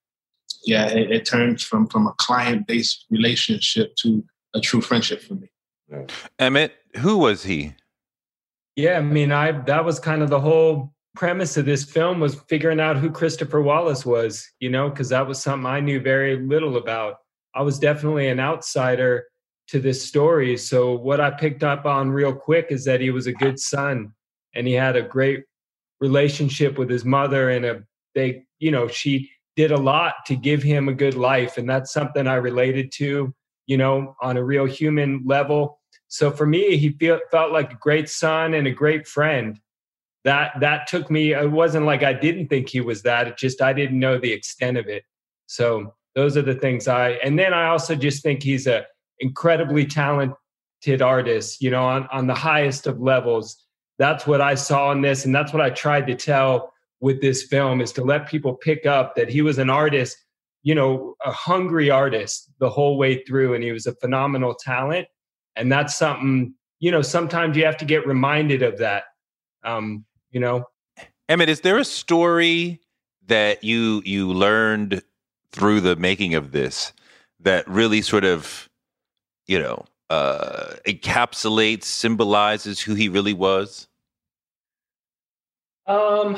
yeah, 0.65 0.89
it, 0.89 1.11
it 1.11 1.25
turns 1.25 1.63
from 1.63 1.87
from 1.87 2.07
a 2.07 2.13
client 2.19 2.67
based 2.67 3.07
relationship 3.11 3.95
to 3.97 4.25
a 4.55 4.61
true 4.61 4.81
friendship 4.81 5.23
for 5.23 5.35
me. 5.35 5.49
Emmett, 6.39 6.75
who 6.99 7.19
was 7.19 7.45
he? 7.45 7.75
Yeah, 8.77 8.99
I 8.99 9.01
mean, 9.01 9.33
I 9.33 9.53
that 9.53 9.85
was 9.85 9.99
kind 9.99 10.23
of 10.23 10.31
the 10.31 10.41
whole 10.41 10.93
premise 11.17 11.57
of 11.57 11.65
this 11.65 11.85
film 11.85 12.21
was 12.21 12.37
figuring 12.49 12.79
out 12.79 12.97
who 12.97 13.11
Christopher 13.11 13.61
Wallace 13.61 14.07
was, 14.07 14.49
you 14.61 14.71
know, 14.71 14.89
because 14.89 15.09
that 15.09 15.27
was 15.27 15.43
something 15.43 15.67
I 15.67 15.81
knew 15.81 16.01
very 16.01 16.39
little 16.39 16.77
about. 16.77 17.17
I 17.55 17.63
was 17.63 17.79
definitely 17.79 18.29
an 18.29 18.39
outsider 18.39 19.25
to 19.69 19.81
this 19.81 20.05
story. 20.05 20.57
So 20.57 20.95
what 20.95 21.21
I 21.21 21.31
picked 21.31 21.63
up 21.63 21.87
on 21.87 22.11
real 22.11 22.33
quick 22.33 22.69
is 22.71 22.85
that 22.85 23.01
he 23.01 23.11
was 23.11 23.27
a 23.27 23.33
good 23.33 23.59
son 23.61 24.13
and 24.55 24.67
he 24.67 24.73
had 24.73 24.97
a 24.97 25.03
great 25.03 25.45
relationship 26.01 26.79
with 26.79 26.89
his 26.89 27.05
mother 27.05 27.51
and 27.51 27.65
a 27.65 27.83
they 28.15 28.45
you 28.61 28.71
know 28.71 28.87
she 28.87 29.31
did 29.57 29.73
a 29.73 29.77
lot 29.77 30.15
to 30.27 30.37
give 30.37 30.63
him 30.63 30.89
a 30.89 30.95
good 30.95 31.15
life 31.15 31.59
and 31.59 31.69
that's 31.69 31.93
something 31.93 32.29
i 32.29 32.37
related 32.37 32.93
to 32.93 33.35
you 33.67 33.77
know 33.77 34.15
on 34.23 34.37
a 34.37 34.45
real 34.45 34.65
human 34.65 35.21
level 35.27 35.79
So 36.09 36.31
for 36.31 36.47
me, 36.47 36.77
he 36.77 36.91
feel, 36.91 37.21
felt 37.31 37.53
like 37.53 37.73
a 37.73 37.77
great 37.77 38.09
son 38.09 38.55
and 38.55 38.67
a 38.67 38.71
great 38.73 39.07
friend. 39.07 39.61
That 40.25 40.61
that 40.61 40.87
took 40.89 41.11
me. 41.11 41.33
It 41.33 41.51
wasn't 41.51 41.87
like 41.87 42.03
I 42.03 42.13
didn't 42.13 42.49
think 42.49 42.69
he 42.69 42.81
was 42.81 43.03
that. 43.03 43.29
It 43.29 43.37
just 43.37 43.63
I 43.63 43.73
didn't 43.73 43.99
know 43.99 44.19
the 44.19 44.33
extent 44.33 44.77
of 44.77 44.89
it. 44.89 45.05
So 45.47 45.95
those 46.15 46.37
are 46.37 46.43
the 46.43 46.55
things 46.55 46.89
I. 46.89 47.11
And 47.25 47.39
then 47.39 47.55
I 47.55 47.69
also 47.69 47.95
just 47.95 48.23
think 48.23 48.43
he's 48.43 48.67
a 48.67 48.85
incredibly 49.21 49.87
talented 49.87 51.03
artist. 51.03 51.61
You 51.61 51.71
know, 51.71 51.85
on 51.85 52.09
on 52.13 52.27
the 52.27 52.35
highest 52.35 52.87
of 52.87 53.01
levels. 53.01 53.65
That's 53.99 54.29
what 54.29 54.41
I 54.41 54.55
saw 54.55 54.93
in 54.93 55.01
this, 55.01 55.25
and 55.25 55.35
that's 55.35 55.53
what 55.53 55.61
I 55.61 55.71
tried 55.71 56.07
to 56.07 56.15
tell 56.15 56.73
with 57.01 57.21
this 57.21 57.43
film 57.45 57.81
is 57.81 57.93
to 57.93 58.05
let 58.05 58.29
people 58.29 58.55
pick 58.55 58.87
up 58.87 59.17
that 59.17 59.29
he 59.29 59.43
was 59.43 59.59
an 59.59 59.71
artist 59.71 60.17
you 60.63 60.75
know, 60.75 61.15
a 61.25 61.33
hungry 61.33 61.91
artist 61.91 62.51
the 62.59 62.69
whole 62.69 62.99
way 62.99 63.23
through, 63.25 63.55
and 63.55 63.63
he 63.63 63.73
was 63.73 63.87
a 63.87 63.95
phenomenal 63.95 64.55
talent. 64.55 65.07
And 65.57 65.71
that's 65.71 65.97
something, 65.97 66.55
you 66.81 66.91
know, 66.91 67.03
sometimes 67.03 67.57
you 67.57 67.65
have 67.65 67.77
to 67.79 67.85
get 67.85 68.07
reminded 68.07 68.63
of 68.63 68.79
that. 68.79 69.05
Um, 69.65 70.05
you 70.31 70.41
know, 70.41 70.65
Emmett, 71.29 71.49
is 71.49 71.63
there 71.63 71.79
a 71.79 71.85
story 71.85 72.81
that 73.27 73.65
you 73.65 74.03
you 74.05 74.29
learned 74.29 75.03
through 75.53 75.81
the 75.81 75.97
making 75.97 76.35
of 76.35 76.53
this 76.53 76.93
that 77.41 77.67
really 77.69 78.03
sort 78.03 78.25
of, 78.25 78.68
you 79.49 79.59
know, 79.59 79.85
uh, 80.11 80.75
encapsulates, 80.87 81.85
symbolizes 81.85 82.81
who 82.81 82.95
he 82.95 83.09
really 83.09 83.33
was? 83.33 83.89
Um, 85.87 86.37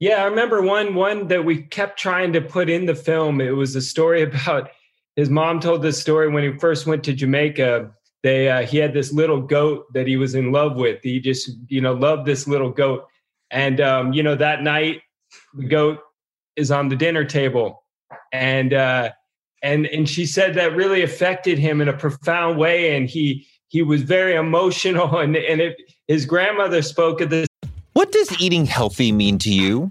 yeah, 0.00 0.22
I 0.22 0.24
remember 0.24 0.62
one 0.62 0.94
one 0.94 1.28
that 1.28 1.44
we 1.44 1.62
kept 1.62 1.98
trying 1.98 2.32
to 2.32 2.40
put 2.40 2.68
in 2.68 2.86
the 2.86 2.94
film. 2.94 3.40
It 3.40 3.50
was 3.50 3.76
a 3.76 3.82
story 3.82 4.22
about 4.30 4.70
his 5.14 5.30
mom 5.30 5.60
told 5.60 5.82
this 5.82 6.00
story 6.00 6.28
when 6.28 6.42
he 6.42 6.58
first 6.58 6.86
went 6.86 7.04
to 7.04 7.12
Jamaica. 7.12 7.90
They 8.22 8.48
uh, 8.48 8.62
he 8.62 8.78
had 8.78 8.92
this 8.92 9.12
little 9.12 9.40
goat 9.40 9.92
that 9.94 10.06
he 10.06 10.16
was 10.16 10.34
in 10.34 10.52
love 10.52 10.76
with. 10.76 11.00
He 11.02 11.20
just 11.20 11.50
you 11.68 11.80
know 11.80 11.92
loved 11.92 12.26
this 12.26 12.48
little 12.48 12.70
goat, 12.70 13.06
and 13.50 13.80
um, 13.80 14.12
you 14.12 14.22
know 14.22 14.34
that 14.34 14.62
night 14.62 15.02
the 15.54 15.66
goat 15.66 15.98
is 16.56 16.70
on 16.70 16.88
the 16.88 16.96
dinner 16.96 17.24
table, 17.24 17.84
and 18.32 18.72
uh, 18.72 19.10
and 19.62 19.86
and 19.86 20.08
she 20.08 20.26
said 20.26 20.54
that 20.54 20.76
really 20.76 21.02
affected 21.02 21.58
him 21.58 21.80
in 21.80 21.88
a 21.88 21.92
profound 21.92 22.58
way, 22.58 22.96
and 22.96 23.08
he 23.08 23.46
he 23.68 23.82
was 23.82 24.02
very 24.02 24.34
emotional, 24.34 25.18
and 25.20 25.36
and 25.36 25.60
it, 25.60 25.76
his 26.08 26.26
grandmother 26.26 26.82
spoke 26.82 27.20
of 27.20 27.30
this. 27.30 27.46
What 27.92 28.12
does 28.12 28.40
eating 28.40 28.66
healthy 28.66 29.10
mean 29.10 29.38
to 29.38 29.52
you? 29.52 29.90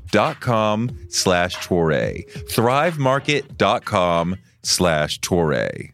R 0.15 0.19
I 0.19 0.33
V 0.33 0.39
E 0.39 0.51
market.com 0.51 0.89
slash 1.09 1.57
Toure. 1.57 2.25
Thrivemarket.com 2.49 4.35
slash 4.63 5.19
Toure. 5.19 5.91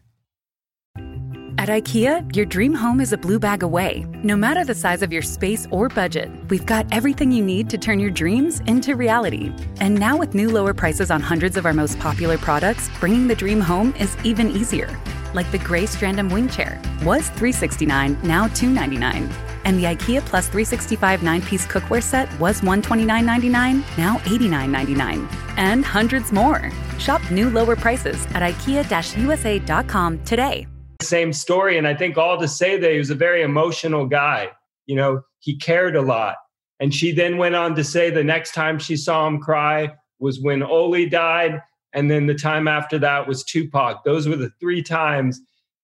At 1.58 1.68
IKEA, 1.68 2.36
your 2.36 2.46
dream 2.46 2.72
home 2.72 3.00
is 3.00 3.12
a 3.12 3.16
blue 3.16 3.40
bag 3.40 3.64
away. 3.64 4.06
No 4.22 4.36
matter 4.36 4.64
the 4.64 4.76
size 4.76 5.02
of 5.02 5.12
your 5.12 5.22
space 5.22 5.66
or 5.72 5.88
budget, 5.88 6.30
we've 6.50 6.64
got 6.64 6.86
everything 6.92 7.32
you 7.32 7.44
need 7.44 7.68
to 7.70 7.78
turn 7.78 7.98
your 7.98 8.12
dreams 8.12 8.60
into 8.66 8.94
reality. 8.94 9.52
And 9.80 9.98
now, 9.98 10.16
with 10.16 10.34
new 10.36 10.50
lower 10.50 10.72
prices 10.72 11.10
on 11.10 11.20
hundreds 11.20 11.56
of 11.56 11.66
our 11.66 11.74
most 11.74 11.98
popular 11.98 12.38
products, 12.38 12.88
bringing 13.00 13.26
the 13.26 13.34
dream 13.34 13.60
home 13.60 13.92
is 13.98 14.16
even 14.22 14.50
easier. 14.52 14.96
Like 15.34 15.50
the 15.50 15.58
gray 15.58 15.84
Strandmon 15.84 16.32
wing 16.32 16.48
chair 16.48 16.80
was 17.02 17.28
369, 17.30 18.16
now 18.22 18.46
$299. 18.46 19.47
And 19.64 19.78
the 19.78 19.84
IKEA 19.84 20.24
Plus 20.24 20.46
365 20.46 21.22
nine 21.22 21.42
piece 21.42 21.66
cookware 21.66 22.02
set 22.02 22.28
was 22.38 22.60
$129.99, 22.62 23.98
now 23.98 24.16
$89.99. 24.18 25.28
And 25.56 25.84
hundreds 25.84 26.32
more. 26.32 26.70
Shop 26.98 27.20
new 27.30 27.50
lower 27.50 27.76
prices 27.76 28.26
at 28.26 28.42
IKEA 28.42 29.16
USA.com 29.16 30.22
today 30.24 30.66
same 31.02 31.32
story. 31.32 31.78
And 31.78 31.86
I 31.86 31.94
think 31.94 32.18
all 32.18 32.38
to 32.38 32.48
say 32.48 32.78
that 32.78 32.90
he 32.90 32.98
was 32.98 33.10
a 33.10 33.14
very 33.14 33.42
emotional 33.42 34.06
guy. 34.06 34.50
You 34.86 34.96
know, 34.96 35.22
he 35.40 35.56
cared 35.56 35.96
a 35.96 36.02
lot. 36.02 36.36
And 36.80 36.94
she 36.94 37.12
then 37.12 37.38
went 37.38 37.54
on 37.54 37.74
to 37.74 37.84
say 37.84 38.10
the 38.10 38.24
next 38.24 38.52
time 38.52 38.78
she 38.78 38.96
saw 38.96 39.26
him 39.26 39.40
cry 39.40 39.92
was 40.18 40.40
when 40.40 40.62
Oli 40.62 41.06
died. 41.06 41.60
And 41.92 42.10
then 42.10 42.26
the 42.26 42.34
time 42.34 42.68
after 42.68 42.98
that 42.98 43.26
was 43.26 43.44
Tupac. 43.44 44.04
Those 44.04 44.28
were 44.28 44.36
the 44.36 44.50
three 44.60 44.82
times 44.82 45.40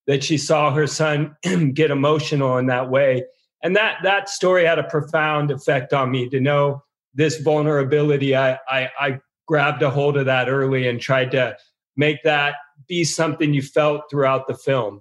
that 0.06 0.22
she 0.22 0.37
saw 0.37 0.70
her 0.72 0.87
son 0.87 1.34
get 1.74 1.90
emotional 1.90 2.58
in 2.58 2.66
that 2.66 2.90
way. 2.90 3.24
And 3.64 3.74
that 3.77 3.96
that 4.03 4.29
story 4.29 4.66
had 4.66 4.79
a 4.79 4.85
profound 4.85 5.50
effect 5.50 5.94
on 5.94 6.11
me 6.11 6.29
to 6.29 6.38
know 6.38 6.85
this 7.14 7.40
vulnerability. 7.40 8.37
I 8.37 8.59
I, 8.68 8.90
I 9.00 9.20
grabbed 9.48 9.83
a 9.83 9.90
hold 9.90 10.18
of 10.18 10.27
that 10.27 10.48
early 10.48 10.87
and 10.87 11.00
tried 11.00 11.31
to 11.33 11.57
make 11.96 12.22
that 12.24 12.57
be 12.87 13.05
something 13.05 13.55
you 13.55 13.62
felt 13.62 14.03
throughout 14.11 14.46
the 14.46 14.55
film. 14.55 15.00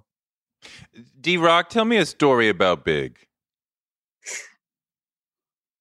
D-Roc, 1.20 1.68
tell 1.68 1.84
me 1.84 1.98
a 1.98 2.06
story 2.06 2.48
about 2.48 2.84
Big. 2.84 3.18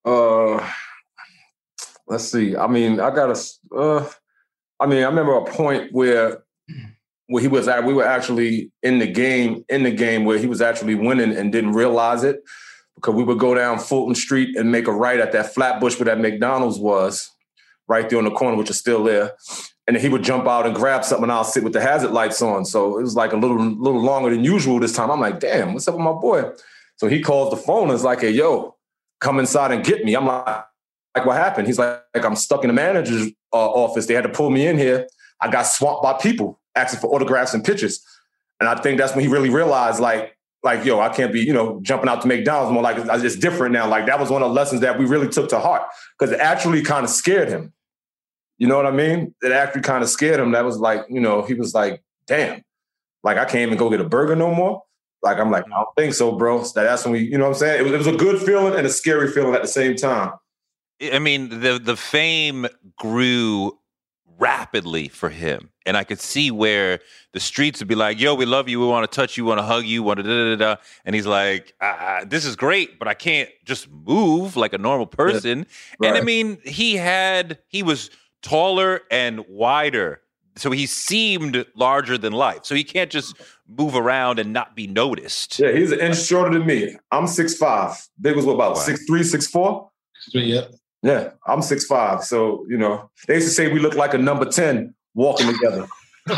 Uh, 0.04 0.70
let's 2.08 2.26
see. 2.26 2.58
I 2.58 2.68
mean, 2.68 3.00
I 3.00 3.16
got 3.16 3.30
a. 3.30 3.76
Uh, 3.76 4.10
I 4.82 4.88
mean, 4.88 5.04
I 5.04 5.08
remember 5.08 5.38
a 5.38 5.46
point 5.46 5.94
where 5.94 6.44
where 7.28 7.42
he 7.42 7.48
was 7.48 7.70
at. 7.70 7.86
We 7.86 7.94
were 7.94 8.06
actually 8.06 8.74
in 8.82 9.00
the 9.00 9.08
game, 9.08 9.64
in 9.70 9.84
the 9.84 9.92
game 9.92 10.26
where 10.26 10.38
he 10.38 10.48
was 10.48 10.62
actually 10.62 10.96
winning 10.96 11.32
and 11.32 11.54
didn't 11.54 11.72
realize 11.72 12.26
it 12.26 12.42
because 13.04 13.16
we 13.16 13.24
would 13.24 13.38
go 13.38 13.54
down 13.54 13.78
Fulton 13.78 14.16
Street 14.16 14.56
and 14.56 14.72
make 14.72 14.88
a 14.88 14.92
right 14.94 15.20
at 15.20 15.34
that 15.34 15.54
Flatbush 15.54 16.00
where 16.00 16.06
that 16.06 16.20
McDonald's 16.20 16.80
was, 16.80 17.30
right 17.90 18.10
there 18.10 18.18
on 18.18 18.24
the 18.24 18.32
corner, 18.32 18.58
which 18.58 18.70
is 18.70 18.80
still 18.80 19.04
there 19.04 19.34
and 19.88 19.96
then 19.96 20.02
he 20.02 20.10
would 20.10 20.24
jump 20.24 20.48
out 20.48 20.66
and 20.66 20.76
grab 20.76 21.04
something 21.04 21.24
and 21.24 21.32
I'll 21.32 21.44
sit 21.44 21.64
with 21.64 21.74
the 21.74 21.82
hazard 21.82 22.12
lights 22.12 22.42
on. 22.42 22.66
So 22.66 22.98
it 22.98 23.04
was 23.04 23.16
like 23.16 23.34
a 23.34 23.38
little 23.38 23.58
little 23.58 24.02
longer 24.02 24.30
than 24.30 24.44
usual 24.44 24.80
this 24.80 24.96
time. 24.96 25.12
I'm 25.12 25.20
like, 25.20 25.40
damn, 25.40 25.74
what's 25.74 25.88
up 25.88 25.96
with 25.96 26.04
my 26.04 26.14
boy? 26.14 26.52
So 26.98 27.08
he 27.08 27.22
calls 27.22 27.50
the 27.52 27.58
phone 27.58 27.90
and 27.90 27.94
is 27.94 28.04
like, 28.04 28.22
hey, 28.22 28.32
yo, 28.32 28.76
come 29.20 29.40
inside 29.40 29.72
and 29.72 29.84
get 29.84 30.06
me. 30.06 30.16
I'm 30.16 30.26
like, 30.26 30.64
like 31.16 31.26
what 31.26 31.36
happened? 31.36 31.68
He's 31.68 31.80
like, 31.80 32.02
like 32.16 32.24
I'm 32.24 32.36
stuck 32.36 32.64
in 32.64 32.70
the 32.70 32.74
manager's 32.74 33.28
uh, 33.52 33.72
office. 33.72 34.06
They 34.06 34.14
had 34.14 34.24
to 34.24 34.30
pull 34.30 34.50
me 34.50 34.68
in 34.68 34.78
here. 34.78 35.08
I 35.42 35.50
got 35.50 35.64
swamped 35.64 36.04
by 36.04 36.14
people 36.14 36.62
asking 36.76 37.02
for 37.02 37.14
autographs 37.14 37.54
and 37.54 37.64
pictures. 37.64 38.02
And 38.60 38.70
I 38.70 38.80
think 38.80 38.98
that's 38.98 39.14
when 39.14 39.26
he 39.26 39.30
really 39.30 39.50
realized, 39.50 40.00
like, 40.00 40.38
like, 40.64 40.86
yo, 40.86 41.00
I 41.00 41.10
can't 41.10 41.34
be, 41.34 41.42
you 41.42 41.54
know, 41.54 41.80
jumping 41.82 42.10
out 42.10 42.22
to 42.22 42.28
McDonald's 42.28 42.72
more 42.72 42.84
like 42.84 42.98
it's 42.98 43.36
different 43.36 43.74
now. 43.74 43.88
Like 43.88 44.06
that 44.06 44.20
was 44.20 44.30
one 44.30 44.42
of 44.42 44.50
the 44.50 44.54
lessons 44.54 44.82
that 44.82 44.98
we 44.98 45.06
really 45.06 45.28
took 45.28 45.50
to 45.50 45.60
heart 45.60 45.84
because 46.18 46.34
it 46.34 46.40
actually 46.40 46.82
kind 46.82 47.04
of 47.04 47.10
scared 47.10 47.50
him 47.50 47.74
you 48.58 48.68
know 48.68 48.78
what 48.78 48.86
I 48.86 48.92
mean? 48.92 49.34
It 49.42 49.52
actually 49.52 49.82
kind 49.82 50.04
of 50.04 50.10
scared 50.10 50.40
him. 50.40 50.52
That 50.52 50.64
was 50.64 50.78
like, 50.78 51.06
you 51.10 51.20
know, 51.20 51.42
he 51.42 51.54
was 51.54 51.74
like, 51.74 52.02
damn, 52.28 52.62
like 53.24 53.38
I 53.38 53.46
can't 53.46 53.64
even 53.64 53.78
go 53.78 53.90
get 53.90 54.00
a 54.00 54.06
burger 54.06 54.38
no 54.38 54.54
more. 54.54 54.84
Like 55.22 55.38
I'm 55.38 55.52
like, 55.52 55.66
I 55.66 55.70
don't 55.70 55.96
think 55.98 56.14
so, 56.14 56.34
bro. 56.34 56.64
So 56.64 56.82
that's 56.82 57.04
when 57.04 57.14
we, 57.14 57.20
you 57.20 57.38
know 57.38 57.46
what 57.46 57.56
I'm 57.56 57.60
saying? 57.60 57.80
It 57.80 57.84
was, 57.84 57.92
it 57.92 57.98
was 57.98 58.08
a 58.08 58.16
good 58.16 58.42
feeling 58.42 58.76
and 58.76 58.86
a 58.86 58.90
scary 58.90 59.30
feeling 59.32 59.54
at 59.54 59.62
the 59.62 59.68
same 59.68 59.96
time. 59.96 60.32
I 61.12 61.20
mean, 61.20 61.50
the 61.50 61.78
the 61.78 61.98
fame 61.98 62.68
grew 62.98 63.78
rapidly 64.44 65.08
for 65.08 65.30
him. 65.30 65.70
And 65.86 65.96
I 65.96 66.04
could 66.04 66.20
see 66.20 66.52
where 66.52 67.00
the 67.32 67.40
streets 67.40 67.80
would 67.80 67.88
be 67.88 67.96
like, 67.96 68.20
yo, 68.20 68.36
we 68.36 68.46
love 68.46 68.68
you. 68.68 68.80
We 68.80 68.88
want 68.88 69.10
to 69.10 69.16
touch 69.16 69.38
you, 69.38 69.46
want 69.46 69.60
to 69.60 69.64
hug 69.64 69.86
you, 69.86 70.04
want 70.04 70.18
to 70.18 70.24
da 70.24 70.56
da 70.56 70.76
da. 70.76 70.82
And 71.06 71.16
he's 71.16 71.26
like, 71.26 71.74
ah, 71.82 72.24
this 72.26 72.46
is 72.46 72.56
great, 72.56 73.00
but 73.00 73.08
I 73.08 73.14
can't 73.14 73.50
just 73.64 73.90
move 73.90 74.56
like 74.58 74.74
a 74.74 74.78
normal 74.78 75.08
person. 75.08 75.60
Yeah. 75.60 75.66
Right. 76.00 76.08
And 76.10 76.18
I 76.18 76.22
mean, 76.22 76.58
he 76.66 76.98
had, 76.98 77.60
he 77.68 77.84
was 77.84 78.10
taller 78.42 79.02
and 79.10 79.46
wider 79.48 80.20
so 80.56 80.72
he 80.72 80.86
seemed 80.86 81.66
larger 81.76 82.18
than 82.18 82.34
life. 82.34 82.60
So 82.64 82.76
he 82.76 82.84
can't 82.84 83.10
just 83.10 83.36
move 83.68 83.96
around 83.96 84.40
and 84.40 84.54
not 84.54 84.76
be 84.76 84.88
noticed. 84.88 85.60
Yeah, 85.60 85.72
he's 85.72 85.92
an 85.92 86.00
inch 86.00 86.22
shorter 86.22 86.58
than 86.58 86.68
me. 86.68 86.96
I'm 87.12 87.28
six 87.28 87.56
five. 87.56 88.08
Big 88.22 88.36
was 88.36 88.46
what 88.46 88.54
about 88.54 88.76
Wow. 88.76 88.82
six 88.82 89.04
three, 89.08 89.24
six 89.24 89.48
four? 89.48 89.90
Yeah. 90.32 90.66
Yeah, 91.04 91.32
I'm 91.46 91.62
six 91.62 91.86
five. 91.86 92.24
So 92.24 92.66
you 92.70 92.78
know, 92.78 93.10
they 93.28 93.36
used 93.36 93.48
to 93.48 93.54
say 93.54 93.72
we 93.72 93.80
look 93.80 93.96
like 93.96 94.14
a 94.14 94.18
number 94.18 94.46
ten 94.46 94.96
walking 95.14 95.48
together. 95.48 95.86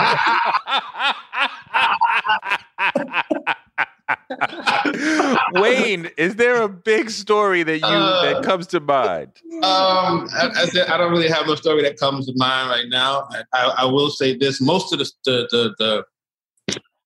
Wayne, 5.53 6.09
is 6.17 6.35
there 6.35 6.61
a 6.61 6.69
big 6.69 7.09
story 7.09 7.63
that 7.63 7.77
you 7.77 7.85
Uh, 7.85 8.33
that 8.33 8.43
comes 8.43 8.67
to 8.67 8.79
mind? 8.79 9.31
Um, 9.55 10.27
I, 10.33 10.51
I, 10.55 10.65
said, 10.65 10.87
I 10.87 10.97
don't 10.97 11.11
really 11.11 11.29
have 11.29 11.47
no 11.47 11.55
story 11.55 11.83
that 11.83 11.97
comes 11.97 12.25
to 12.25 12.33
mind 12.35 12.69
right 12.69 12.87
now. 12.89 13.27
I, 13.31 13.43
I, 13.53 13.63
I 13.79 13.85
will 13.85 14.09
say 14.09 14.35
this: 14.35 14.59
most 14.59 14.91
of 14.93 14.99
the 14.99 15.11
the, 15.25 15.47
the 15.51 15.75
the 15.77 16.05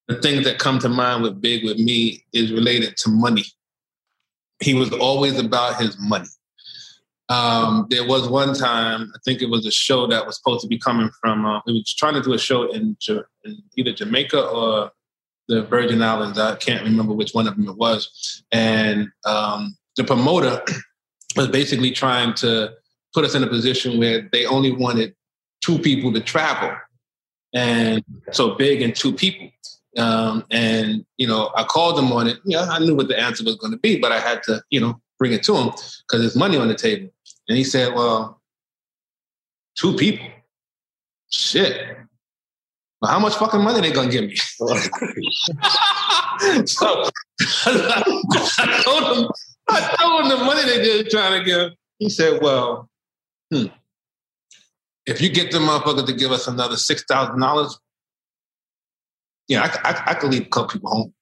the 0.07 0.21
things 0.21 0.45
that 0.45 0.59
come 0.59 0.79
to 0.79 0.89
mind 0.89 1.23
with 1.23 1.41
Big 1.41 1.65
with 1.65 1.77
me 1.77 2.23
is 2.33 2.51
related 2.51 2.95
to 2.97 3.09
money. 3.09 3.45
He 4.61 4.73
was 4.73 4.91
always 4.93 5.37
about 5.37 5.79
his 5.79 5.97
money. 5.99 6.27
Um, 7.29 7.85
there 7.89 8.07
was 8.07 8.27
one 8.27 8.55
time, 8.55 9.11
I 9.15 9.19
think 9.23 9.41
it 9.41 9.49
was 9.49 9.65
a 9.65 9.71
show 9.71 10.07
that 10.07 10.25
was 10.25 10.37
supposed 10.37 10.61
to 10.61 10.67
be 10.67 10.79
coming 10.79 11.11
from. 11.21 11.45
Uh, 11.45 11.61
he 11.65 11.73
was 11.73 11.93
trying 11.93 12.15
to 12.15 12.21
do 12.21 12.33
a 12.33 12.39
show 12.39 12.71
in, 12.71 12.97
in 13.07 13.63
either 13.77 13.93
Jamaica 13.93 14.47
or 14.47 14.91
the 15.47 15.63
Virgin 15.63 16.01
Islands. 16.01 16.39
I 16.39 16.55
can't 16.55 16.83
remember 16.83 17.13
which 17.13 17.31
one 17.33 17.47
of 17.47 17.55
them 17.55 17.67
it 17.67 17.77
was. 17.77 18.43
And 18.51 19.09
um, 19.25 19.77
the 19.95 20.03
promoter 20.03 20.63
was 21.35 21.47
basically 21.49 21.91
trying 21.91 22.33
to 22.35 22.73
put 23.13 23.25
us 23.25 23.35
in 23.35 23.43
a 23.43 23.47
position 23.47 23.99
where 23.99 24.27
they 24.31 24.45
only 24.45 24.71
wanted 24.71 25.15
two 25.61 25.77
people 25.79 26.13
to 26.13 26.21
travel, 26.21 26.75
and 27.53 28.03
so 28.31 28.55
big 28.55 28.81
and 28.81 28.95
two 28.95 29.13
people. 29.13 29.49
Um, 29.97 30.45
and 30.51 31.05
you 31.17 31.27
know, 31.27 31.51
I 31.55 31.63
called 31.63 31.97
them 31.97 32.11
on 32.11 32.27
it. 32.27 32.37
Yeah, 32.45 32.67
I 32.69 32.79
knew 32.79 32.95
what 32.95 33.07
the 33.07 33.19
answer 33.19 33.43
was 33.43 33.55
going 33.55 33.71
to 33.71 33.79
be, 33.79 33.99
but 33.99 34.11
I 34.11 34.19
had 34.19 34.43
to, 34.43 34.61
you 34.69 34.79
know, 34.79 35.01
bring 35.17 35.33
it 35.33 35.43
to 35.43 35.53
them 35.53 35.69
because 35.69 36.21
there's 36.21 36.35
money 36.35 36.57
on 36.57 36.67
the 36.67 36.75
table. 36.75 37.09
And 37.49 37.57
he 37.57 37.63
said, 37.63 37.95
"Well, 37.95 38.39
two 39.75 39.95
people, 39.95 40.27
shit. 41.31 41.97
Well, 43.01 43.11
how 43.11 43.19
much 43.19 43.35
fucking 43.35 43.61
money 43.61 43.81
they 43.81 43.91
gonna 43.91 44.11
give 44.11 44.25
me?" 44.25 44.35
so 46.65 47.09
I 47.65 48.03
told 48.83 49.17
him, 49.17 49.27
I 49.67 49.95
told 49.99 50.21
him 50.21 50.29
the 50.29 50.37
money 50.45 50.63
they 50.63 50.83
did 50.83 51.09
trying 51.09 51.39
to 51.39 51.43
give. 51.43 51.71
He 51.97 52.09
said, 52.09 52.39
"Well, 52.39 52.87
hmm, 53.51 53.65
if 55.07 55.19
you 55.19 55.29
get 55.29 55.51
the 55.51 55.57
motherfucker 55.57 56.05
to 56.05 56.13
give 56.13 56.31
us 56.31 56.47
another 56.47 56.77
six 56.77 57.03
thousand 57.09 57.39
dollars, 57.39 57.79
yeah, 59.47 59.63
I, 59.63 59.69
I, 59.89 60.11
I 60.11 60.13
could 60.13 60.29
leave 60.29 60.45
a 60.45 60.49
couple 60.49 60.79
people 60.79 60.91
home." 60.91 61.13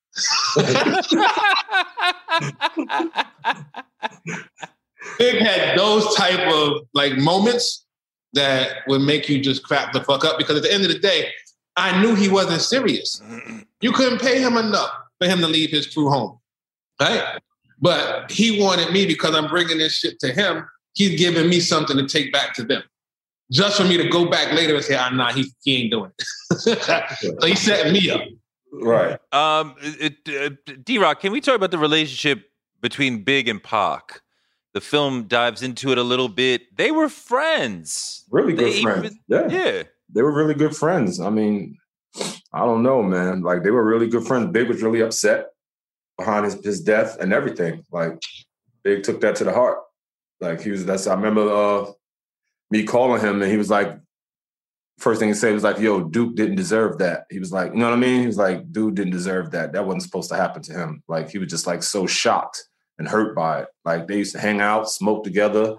Big 5.17 5.41
had 5.41 5.77
those 5.77 6.13
type 6.15 6.51
of 6.53 6.81
like 6.93 7.17
moments 7.17 7.85
that 8.33 8.87
would 8.87 9.01
make 9.01 9.29
you 9.29 9.41
just 9.41 9.63
crap 9.63 9.93
the 9.93 10.03
fuck 10.03 10.23
up 10.25 10.37
because 10.37 10.57
at 10.57 10.63
the 10.63 10.73
end 10.73 10.83
of 10.83 10.91
the 10.91 10.99
day, 10.99 11.31
I 11.75 12.01
knew 12.01 12.15
he 12.15 12.27
wasn't 12.27 12.61
serious. 12.61 13.21
You 13.81 13.91
couldn't 13.91 14.19
pay 14.19 14.41
him 14.41 14.57
enough 14.57 14.91
for 15.19 15.27
him 15.27 15.39
to 15.39 15.47
leave 15.47 15.69
his 15.69 15.87
crew 15.87 16.09
home, 16.09 16.39
right? 16.99 17.39
But 17.79 18.31
he 18.31 18.59
wanted 18.61 18.91
me 18.91 19.05
because 19.05 19.35
I'm 19.35 19.47
bringing 19.47 19.77
this 19.77 19.93
shit 19.93 20.19
to 20.19 20.33
him. 20.33 20.67
He's 20.93 21.19
giving 21.19 21.47
me 21.47 21.59
something 21.59 21.95
to 21.97 22.07
take 22.07 22.33
back 22.33 22.55
to 22.55 22.63
them, 22.63 22.81
just 23.51 23.77
for 23.77 23.83
me 23.83 23.97
to 23.97 24.09
go 24.09 24.27
back 24.29 24.51
later 24.53 24.75
and 24.75 24.83
say, 24.83 24.95
"Ah, 24.95 25.09
nah, 25.09 25.31
he, 25.31 25.51
he 25.63 25.83
ain't 25.83 25.91
doing 25.91 26.11
it." 26.17 26.25
so 27.39 27.47
he 27.47 27.55
set 27.55 27.91
me 27.91 28.09
up. 28.09 28.21
Right. 28.73 29.19
Um, 29.31 29.75
uh, 30.01 30.49
D-Roc, 30.83 31.19
can 31.19 31.31
we 31.31 31.39
talk 31.39 31.55
about 31.55 31.71
the 31.71 31.77
relationship 31.77 32.49
between 32.81 33.23
Big 33.23 33.47
and 33.47 33.61
Pac? 33.61 34.21
The 34.77 34.81
film 34.81 35.23
dives 35.23 35.63
into 35.63 35.91
it 35.91 35.97
a 35.97 36.03
little 36.03 36.29
bit. 36.29 36.77
They 36.77 36.91
were 36.91 37.09
friends. 37.09 38.25
Really 38.29 38.53
good 38.53 38.73
They 38.73 38.81
friends. 38.83 39.05
even- 39.05 39.19
yeah. 39.27 39.47
Yeah. 39.49 39.83
They 40.13 40.21
were 40.21 40.31
really 40.31 40.53
good 40.53 40.75
friends. 40.75 41.19
I 41.19 41.31
mean, 41.31 41.79
I 42.53 42.59
don't 42.59 42.83
know, 42.83 43.01
man. 43.01 43.41
Like 43.41 43.63
they 43.63 43.71
were 43.71 43.83
really 43.83 44.07
good 44.07 44.27
friends. 44.27 44.51
Big 44.51 44.67
was 44.67 44.83
really 44.83 45.01
upset 45.01 45.47
behind 46.15 46.45
his, 46.45 46.63
his 46.63 46.79
death 46.83 47.17
and 47.19 47.33
everything. 47.33 47.85
Like 47.91 48.21
Big 48.83 49.01
took 49.01 49.19
that 49.21 49.35
to 49.37 49.45
the 49.45 49.51
heart. 49.51 49.79
Like 50.41 50.61
he 50.61 50.69
was 50.69 50.85
that's 50.85 51.07
I 51.07 51.15
remember 51.15 51.49
uh 51.49 51.91
me 52.69 52.83
calling 52.83 53.19
him 53.19 53.41
and 53.41 53.49
he 53.51 53.57
was 53.57 53.71
like 53.71 53.97
first 54.99 55.19
thing 55.19 55.29
he 55.29 55.33
said 55.33 55.55
was 55.55 55.63
like, 55.63 55.79
yo, 55.79 56.03
Duke 56.03 56.35
didn't 56.35 56.55
deserve 56.55 56.99
that. 56.99 57.25
He 57.31 57.39
was 57.39 57.51
like, 57.51 57.71
you 57.71 57.79
know 57.79 57.89
what 57.89 57.97
I 57.97 57.99
mean? 57.99 58.21
He 58.21 58.27
was 58.27 58.37
like, 58.37 58.71
dude 58.71 58.93
didn't 58.93 59.13
deserve 59.13 59.49
that. 59.53 59.73
That 59.73 59.87
wasn't 59.87 60.03
supposed 60.03 60.29
to 60.29 60.35
happen 60.35 60.61
to 60.61 60.73
him. 60.73 61.01
Like 61.07 61.31
he 61.31 61.39
was 61.39 61.49
just 61.49 61.65
like 61.65 61.81
so 61.81 62.05
shocked 62.05 62.63
and 62.97 63.07
hurt 63.07 63.35
by 63.35 63.61
it. 63.61 63.67
Like 63.85 64.07
they 64.07 64.17
used 64.17 64.33
to 64.33 64.39
hang 64.39 64.61
out, 64.61 64.89
smoke 64.89 65.23
together. 65.23 65.75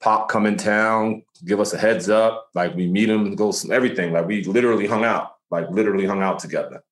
Pop 0.00 0.28
come 0.28 0.46
in 0.46 0.56
town, 0.56 1.22
give 1.44 1.60
us 1.60 1.72
a 1.72 1.78
heads 1.78 2.08
up. 2.08 2.48
Like 2.54 2.74
we 2.74 2.86
meet 2.86 3.08
him, 3.08 3.34
go 3.36 3.52
some 3.52 3.72
everything. 3.72 4.12
Like 4.12 4.26
we 4.26 4.42
literally 4.44 4.86
hung 4.86 5.04
out, 5.04 5.36
like 5.50 5.70
literally 5.70 6.06
hung 6.06 6.22
out 6.22 6.38
together. 6.38 6.82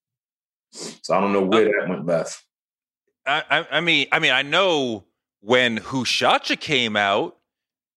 So 0.71 1.13
I 1.13 1.19
don't 1.19 1.33
know 1.33 1.41
where 1.41 1.65
that 1.65 1.89
went 1.89 2.05
left. 2.05 2.43
I, 3.25 3.43
I, 3.49 3.77
I 3.77 3.81
mean, 3.81 4.07
I 4.11 4.19
mean, 4.19 4.31
I 4.31 4.41
know 4.41 5.05
when 5.41 5.77
Who 5.77 6.05
Shot 6.05 6.49
Ya 6.49 6.55
came 6.55 6.95
out, 6.95 7.37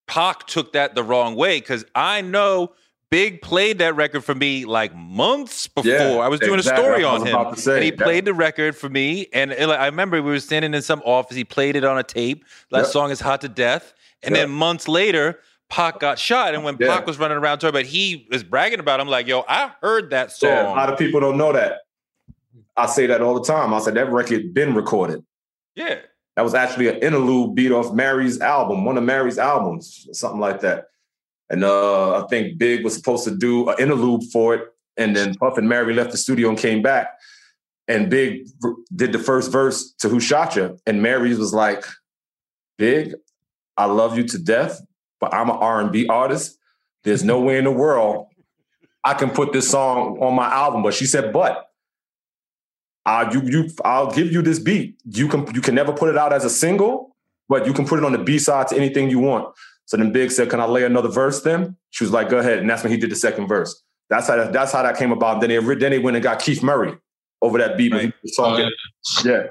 Pac 0.07 0.45
took 0.47 0.73
that 0.73 0.95
the 0.95 1.03
wrong 1.03 1.35
way 1.35 1.59
because 1.59 1.85
I 1.95 2.21
know 2.21 2.73
Big 3.15 3.41
played 3.41 3.77
that 3.77 3.95
record 3.95 4.25
for 4.25 4.35
me 4.35 4.65
like 4.65 4.93
months 4.93 5.67
before. 5.67 5.89
Yeah, 5.89 6.15
I 6.17 6.27
was 6.27 6.41
doing 6.41 6.59
exactly. 6.59 6.83
a 6.83 6.87
story 6.87 7.03
on 7.05 7.25
him, 7.25 7.55
say, 7.55 7.75
and 7.75 7.83
he 7.85 7.91
that- 7.91 8.03
played 8.03 8.25
the 8.25 8.33
record 8.33 8.75
for 8.75 8.89
me. 8.89 9.27
And 9.31 9.53
it- 9.53 9.69
I 9.69 9.85
remember 9.85 10.21
we 10.21 10.31
were 10.31 10.39
standing 10.41 10.73
in 10.73 10.81
some 10.81 11.01
office. 11.05 11.37
He 11.37 11.45
played 11.45 11.77
it 11.77 11.85
on 11.85 11.97
a 11.97 12.03
tape. 12.03 12.43
That 12.71 12.79
Yep. 12.79 12.87
song 12.87 13.11
is 13.11 13.21
"Hot 13.21 13.39
to 13.39 13.47
Death," 13.47 13.93
and 14.21 14.35
Yep. 14.35 14.41
then 14.47 14.51
months 14.55 14.89
later. 14.89 15.39
Pac 15.69 15.99
got 15.99 16.19
shot, 16.19 16.53
and 16.53 16.63
when 16.65 16.75
Yeah. 16.79 16.93
Pac 16.93 17.07
was 17.07 17.17
running 17.17 17.37
around 17.37 17.59
talking 17.59 17.69
about, 17.69 17.85
he 17.85 18.27
was 18.31 18.43
bragging 18.43 18.79
about. 18.81 18.99
him 18.99 19.07
like, 19.07 19.27
"Yo, 19.27 19.45
I 19.47 19.71
heard 19.81 20.09
that 20.09 20.31
song." 20.33 20.49
Yeah, 20.49 20.67
a 20.73 20.75
lot 20.75 20.91
of 20.91 20.99
people 20.99 21.21
don't 21.21 21.37
know 21.37 21.53
that. 21.53 21.79
I 22.75 22.85
say 22.85 23.05
that 23.07 23.21
all 23.21 23.33
the 23.33 23.45
time. 23.45 23.73
I 23.73 23.79
said 23.79 23.93
that 23.95 24.11
record 24.11 24.53
been 24.53 24.75
recorded. 24.75 25.23
yeah. 25.75 25.99
That 26.35 26.43
was 26.43 26.53
actually 26.53 26.89
an 26.89 26.97
interlude 26.97 27.55
beat 27.55 27.71
off 27.71 27.93
Mary's 27.93 28.41
album, 28.41 28.83
one 28.83 28.97
of 28.97 29.05
Mary's 29.05 29.37
albums, 29.39 30.09
something 30.11 30.39
like 30.41 30.59
that. 30.61 30.87
And 31.49 31.63
uh, 31.63 32.23
I 32.23 32.27
think 32.27 32.57
Big 32.57 32.83
was 32.83 32.95
supposed 32.95 33.23
to 33.25 33.35
do 33.35 33.69
an 33.69 33.75
interlude 33.79 34.23
for 34.31 34.55
it, 34.55 34.63
and 34.97 35.15
then 35.15 35.35
Puff 35.35 35.57
and 35.57 35.69
Mary 35.69 35.93
left 35.93 36.11
the 36.11 36.17
studio 36.17 36.49
and 36.49 36.57
came 36.57 36.81
back. 36.81 37.09
And 37.87 38.09
Big 38.09 38.47
did 38.95 39.11
the 39.11 39.19
first 39.19 39.51
verse 39.51 39.93
to 39.99 40.09
Who 40.09 40.19
Shot 40.19 40.55
Ya, 40.55 40.69
and 40.87 41.03
Mary 41.03 41.35
was 41.35 41.53
like, 41.53 41.85
"Big, 42.77 43.13
I 43.77 43.85
love 43.85 44.17
you 44.17 44.23
to 44.23 44.39
death, 44.39 44.81
but 45.19 45.33
I'm 45.33 45.49
an 45.49 45.57
R&B 45.57 46.07
artist. 46.07 46.57
There's 47.03 47.23
no 47.23 47.39
way 47.39 47.59
in 47.59 47.65
the 47.65 47.71
world 47.71 48.27
I 49.03 49.13
can 49.13 49.29
put 49.29 49.53
this 49.53 49.69
song 49.69 50.17
on 50.19 50.33
my 50.33 50.47
album." 50.47 50.81
But 50.81 50.95
she 50.95 51.05
said, 51.05 51.31
"But 51.31 51.69
uh, 53.05 53.29
you 53.31 53.41
you 53.43 53.69
I'll 53.83 54.11
give 54.11 54.31
you 54.31 54.41
this 54.41 54.57
beat. 54.57 54.97
You 55.05 55.27
can 55.27 55.45
you 55.53 55.61
can 55.61 55.75
never 55.75 55.93
put 55.93 56.09
it 56.09 56.17
out 56.17 56.33
as 56.33 56.43
a 56.43 56.49
single, 56.49 57.15
but 57.47 57.67
you 57.67 57.73
can 57.73 57.85
put 57.85 57.99
it 57.99 58.05
on 58.05 58.13
the 58.13 58.17
B 58.17 58.39
side 58.39 58.67
to 58.69 58.75
anything 58.75 59.09
you 59.11 59.19
want. 59.19 59.53
So 59.85 59.97
then 59.97 60.11
Big 60.11 60.31
said, 60.31 60.49
"Can 60.49 60.59
I 60.59 60.65
lay 60.65 60.83
another 60.83 61.09
verse?" 61.09 61.41
Then 61.41 61.77
she 61.91 62.03
was 62.03 62.11
like, 62.11 62.29
"Go 62.29 62.37
ahead." 62.37 62.59
And 62.59 62.69
that's 62.69 62.83
when 62.83 62.91
he 62.91 62.97
did 62.97 63.11
the 63.11 63.15
second 63.15 63.47
verse. 63.47 63.83
That's 64.09 64.27
how 64.27 64.35
that, 64.35 64.53
that's 64.53 64.71
how 64.71 64.83
that 64.83 64.97
came 64.97 65.11
about. 65.11 65.41
Then 65.41 65.49
they 65.49 65.75
then 65.75 65.91
they 65.91 65.99
went 65.99 66.17
and 66.17 66.23
got 66.23 66.39
Keith 66.39 66.63
Murray 66.63 66.97
over 67.41 67.57
that 67.57 67.77
beat. 67.77 67.91
when 67.91 68.07
he 68.07 68.13
was 68.21 68.35
talking. 68.35 68.69
yeah, 69.23 69.47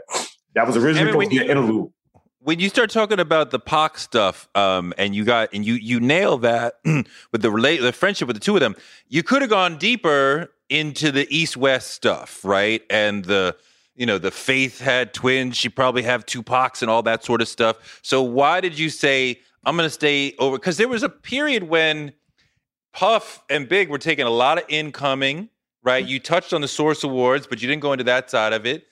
that 0.54 0.66
was 0.66 0.76
originally 0.76 1.12
I 1.12 1.16
when 1.16 1.26
supposed 1.26 1.30
to 1.30 1.38
be 1.38 1.44
an 1.44 1.50
interlude. 1.50 1.92
when 2.40 2.60
you 2.60 2.68
start 2.68 2.90
talking 2.90 3.20
about 3.20 3.50
the 3.50 3.58
Pac 3.58 3.98
stuff, 3.98 4.48
um, 4.54 4.92
and 4.98 5.14
you 5.14 5.24
got 5.24 5.52
and 5.52 5.64
you 5.64 5.74
you 5.74 6.00
nail 6.00 6.38
that 6.38 6.74
with 6.84 7.42
the 7.42 7.50
relate 7.50 7.78
the 7.78 7.92
friendship 7.92 8.28
with 8.28 8.36
the 8.36 8.40
two 8.40 8.54
of 8.54 8.60
them, 8.60 8.76
you 9.08 9.22
could 9.22 9.42
have 9.42 9.50
gone 9.50 9.78
deeper 9.78 10.50
into 10.68 11.10
the 11.10 11.26
East 11.34 11.56
West 11.56 11.90
stuff, 11.92 12.44
right? 12.44 12.82
And 12.90 13.24
the 13.24 13.56
you 13.94 14.06
know 14.06 14.18
the 14.18 14.30
Faith 14.30 14.80
had 14.80 15.14
twins, 15.14 15.56
she 15.56 15.68
probably 15.68 16.02
have 16.02 16.26
two 16.26 16.42
Pacs 16.42 16.82
and 16.82 16.90
all 16.90 17.02
that 17.02 17.24
sort 17.24 17.40
of 17.40 17.48
stuff. 17.48 18.00
So 18.02 18.22
why 18.22 18.60
did 18.60 18.78
you 18.78 18.90
say 18.90 19.40
I'm 19.66 19.76
going 19.76 19.86
to 19.86 19.94
stay 19.94 20.34
over? 20.38 20.56
Because 20.58 20.76
there 20.76 20.88
was 20.88 21.02
a 21.02 21.08
period 21.08 21.64
when 21.64 22.12
Puff 22.92 23.42
and 23.50 23.68
Big 23.68 23.88
were 23.88 23.98
taking 23.98 24.26
a 24.26 24.30
lot 24.30 24.58
of 24.58 24.64
incoming, 24.68 25.48
right? 25.82 26.04
You 26.04 26.20
touched 26.20 26.52
on 26.52 26.60
the 26.60 26.68
Source 26.68 27.04
Awards, 27.04 27.46
but 27.46 27.60
you 27.60 27.68
didn't 27.68 27.82
go 27.82 27.92
into 27.92 28.04
that 28.04 28.30
side 28.30 28.52
of 28.52 28.66
it. 28.66 28.86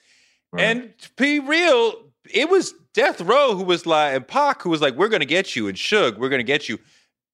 And 0.55 0.93
to 0.99 1.09
be 1.15 1.39
real, 1.39 1.93
it 2.31 2.49
was 2.49 2.75
Death 2.93 3.21
Row 3.21 3.55
who 3.55 3.63
was 3.63 3.85
like, 3.85 4.15
and 4.15 4.27
Pac 4.27 4.61
who 4.61 4.69
was 4.69 4.81
like, 4.81 4.93
we're 4.93 5.09
going 5.09 5.21
to 5.21 5.25
get 5.25 5.55
you, 5.55 5.67
and 5.67 5.75
Suge, 5.75 6.17
we're 6.17 6.29
going 6.29 6.39
to 6.39 6.43
get 6.43 6.69
you. 6.69 6.77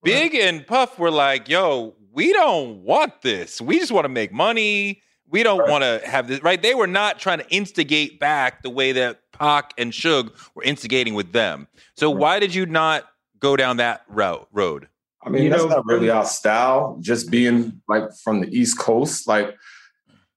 Big 0.04 0.34
and 0.34 0.66
Puff 0.66 0.98
were 0.98 1.12
like, 1.12 1.50
yo, 1.50 1.96
we 2.14 2.32
don't 2.32 2.84
want 2.84 3.22
this. 3.22 3.60
We 3.60 3.78
just 3.78 3.92
want 3.92 4.06
to 4.06 4.10
make 4.10 4.32
money. 4.32 5.02
We 5.28 5.44
don't 5.44 5.70
want 5.70 5.84
to 5.84 6.02
have 6.06 6.28
this, 6.28 6.42
right? 6.42 6.62
They 6.62 6.74
were 6.74 6.88
not 6.88 7.20
trying 7.20 7.40
to 7.40 7.50
instigate 7.50 8.20
back 8.20 8.64
the 8.64 8.70
way 8.70 8.94
that 8.94 9.20
Pac 9.34 9.74
and 9.78 9.92
Suge 9.92 10.32
were 10.56 10.64
instigating 10.64 11.14
with 11.14 11.34
them. 11.34 11.68
So 11.98 12.10
why 12.10 12.40
did 12.40 12.56
you 12.56 12.66
not 12.66 13.04
go 13.40 13.56
down 13.56 13.78
that 13.78 14.04
route 14.08 14.48
road? 14.52 14.88
I 15.22 15.30
mean, 15.30 15.44
You 15.44 15.50
that's 15.50 15.64
know, 15.64 15.70
not 15.70 15.86
really 15.86 16.10
our 16.10 16.26
style. 16.26 16.98
Just 17.02 17.30
being 17.30 17.82
like 17.88 18.04
from 18.24 18.42
the 18.42 18.48
East 18.48 18.80
Coast, 18.80 19.28
like 19.28 19.56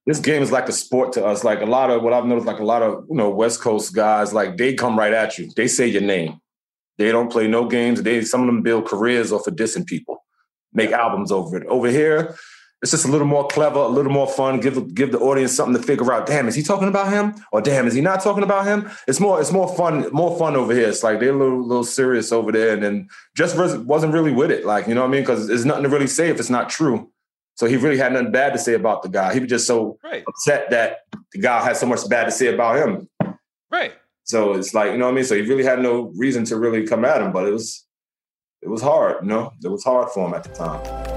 this 0.07 0.19
game 0.19 0.43
is 0.43 0.51
like 0.51 0.69
a 0.69 0.73
sport 0.73 1.13
to 1.15 1.25
us. 1.25 1.45
Like 1.45 1.61
a 1.61 1.67
lot 1.67 1.91
of 1.91 2.03
what 2.03 2.13
I've 2.13 2.27
noticed, 2.27 2.47
like 2.47 2.59
a 2.59 2.65
lot 2.65 2.83
of 2.83 3.05
you 3.09 3.17
know 3.17 3.31
West 3.31 3.61
Coast 3.61 3.95
guys, 3.95 4.33
like 4.33 4.57
they 4.57 4.75
come 4.75 4.99
right 4.99 5.13
at 5.13 5.39
you. 5.39 5.51
They 5.55 5.69
say 5.69 5.87
your 5.87 6.03
name. 6.03 6.41
They 6.99 7.13
don't 7.13 7.31
play 7.31 7.47
no 7.47 7.67
games. 7.67 8.03
They 8.03 8.23
some 8.23 8.41
of 8.41 8.47
them 8.47 8.63
build 8.63 8.87
careers 8.87 9.33
off 9.33 9.47
of 9.47 9.55
dissing 9.55 9.87
people, 9.87 10.25
make 10.73 10.91
albums 10.91 11.31
over 11.31 11.57
it. 11.57 11.67
Over 11.67 11.89
here, 11.89 12.37
it's 12.83 12.91
just 12.91 13.05
a 13.05 13.09
little 13.09 13.27
more 13.27 13.47
clever, 13.47 13.79
a 13.79 13.87
little 13.87 14.11
more 14.11 14.27
fun. 14.27 14.59
Give 14.61 14.93
give 14.95 15.13
the 15.13 15.21
audience 15.21 15.53
something 15.53 15.81
to 15.81 15.87
figure 15.87 16.13
out. 16.13 16.27
Damn, 16.27 16.49
is 16.49 16.55
he 16.57 16.63
talking 16.63 16.89
about 16.89 17.13
him? 17.13 17.35
Or 17.53 17.61
damn, 17.61 17.87
is 17.87 17.95
he 17.95 18.01
not 18.01 18.21
talking 18.23 18.43
about 18.43 18.67
him? 18.67 18.91
It's 19.07 19.21
more 19.21 19.41
it's 19.41 19.53
more 19.53 19.69
fun 19.77 20.09
more 20.13 20.37
fun 20.37 20.57
over 20.57 20.75
here. 20.75 20.89
It's 20.89 21.03
like 21.05 21.21
they're 21.21 21.33
a 21.33 21.39
little 21.39 21.63
little 21.65 21.85
serious 21.85 22.33
over 22.33 22.51
there, 22.51 22.75
and 22.75 22.83
then 22.83 23.09
just 23.37 23.57
wasn't 23.57 24.13
really 24.13 24.33
with 24.33 24.51
it. 24.51 24.67
Like 24.67 24.89
you 24.89 24.95
know 24.95 25.03
what 25.03 25.09
I 25.09 25.13
mean? 25.13 25.23
Because 25.23 25.47
there's 25.47 25.65
nothing 25.65 25.85
to 25.85 25.89
really 25.89 26.09
say 26.09 26.29
if 26.29 26.41
it's 26.41 26.51
not 26.51 26.69
true. 26.69 27.09
So 27.55 27.67
he 27.67 27.77
really 27.77 27.99
had 27.99 28.13
nothing 28.15 28.33
bad 28.33 28.53
to 28.55 28.59
say 28.59 28.75
about 28.75 29.03
the 29.03 29.09
guy. 29.11 29.33
He 29.33 29.39
was 29.41 29.49
just 29.51 29.67
so 29.67 29.99
Right. 30.03 30.25
upset 30.27 30.71
that 30.71 31.01
the 31.33 31.39
guy 31.39 31.63
had 31.63 31.77
so 31.77 31.87
much 31.87 32.09
bad 32.09 32.25
to 32.25 32.31
say 32.33 32.47
about 32.53 32.77
him. 32.77 33.09
Right. 33.71 33.93
So 34.25 34.55
it's 34.55 34.73
like, 34.75 34.91
you 34.93 34.99
know 34.99 35.05
what 35.05 35.13
I 35.13 35.15
mean? 35.17 35.25
So 35.25 35.35
he 35.37 35.43
really 35.43 35.65
had 35.65 35.81
no 35.81 36.13
reason 36.17 36.45
to 36.47 36.57
really 36.57 36.87
come 36.87 37.05
at 37.05 37.21
him, 37.21 37.31
but 37.31 37.47
it 37.47 37.53
was 37.53 37.87
it 38.63 38.69
was 38.69 38.81
hard, 38.81 39.17
you 39.23 39.29
know? 39.29 39.53
It 39.63 39.69
was 39.69 39.85
hard 39.85 40.09
for 40.11 40.27
him 40.27 40.35
at 40.35 40.45
the 40.45 40.51
time. 40.51 41.12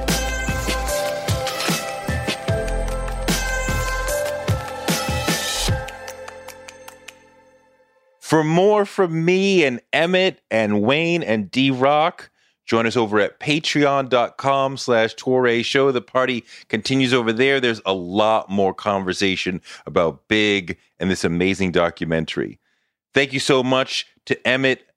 For 8.26 8.44
more 8.44 8.88
from 8.88 9.24
me 9.24 9.64
and 9.64 9.80
Emmett 9.94 10.42
and 10.50 10.82
Wayne 10.82 11.22
and 11.22 11.52
D-Roc, 11.52 12.32
join 12.66 12.88
us 12.88 12.98
over 12.98 13.20
at 13.20 13.40
patreon.com 13.40 14.78
slash 14.78 15.14
Toure 15.14 15.64
Show. 15.64 15.92
The 15.92 16.02
party 16.02 16.44
continues 16.68 17.14
over 17.14 17.32
there. 17.32 17.60
There's 17.60 17.84
a 17.86 17.94
lot 17.94 18.50
more 18.50 18.74
conversation 18.74 19.62
about 19.86 20.28
Big 20.28 20.76
and 20.98 21.12
this 21.12 21.24
amazing 21.24 21.72
documentary. 21.72 22.58
Thank 23.14 23.32
you 23.32 23.40
so 23.40 23.62
much 23.62 24.08
to 24.26 24.48
Emmett, 24.48 24.88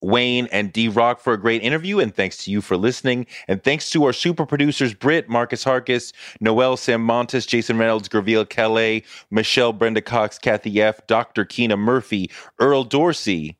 Wayne, 0.00 0.48
and 0.52 0.72
D-Roc 0.72 1.20
for 1.20 1.32
a 1.32 1.40
great 1.40 1.62
interview. 1.62 1.98
And 1.98 2.14
thanks 2.14 2.36
to 2.44 2.50
you 2.50 2.60
for 2.60 2.76
listening. 2.76 3.26
And 3.48 3.62
thanks 3.62 3.90
to 3.90 4.04
our 4.04 4.12
super 4.12 4.46
producers, 4.46 4.94
Britt, 4.94 5.28
Marcus 5.28 5.64
Harkis, 5.64 6.12
Noel 6.40 6.76
Sam 6.76 7.02
Montes, 7.02 7.46
Jason 7.46 7.78
Reynolds, 7.78 8.08
Graville 8.08 8.44
Calais, 8.44 9.02
Michelle 9.30 9.72
Brenda 9.72 10.00
Cox, 10.00 10.38
Kathy 10.38 10.80
F., 10.80 11.06
Dr. 11.06 11.44
Keena 11.44 11.76
Murphy, 11.76 12.30
Earl 12.58 12.84
Dorsey, 12.84 13.58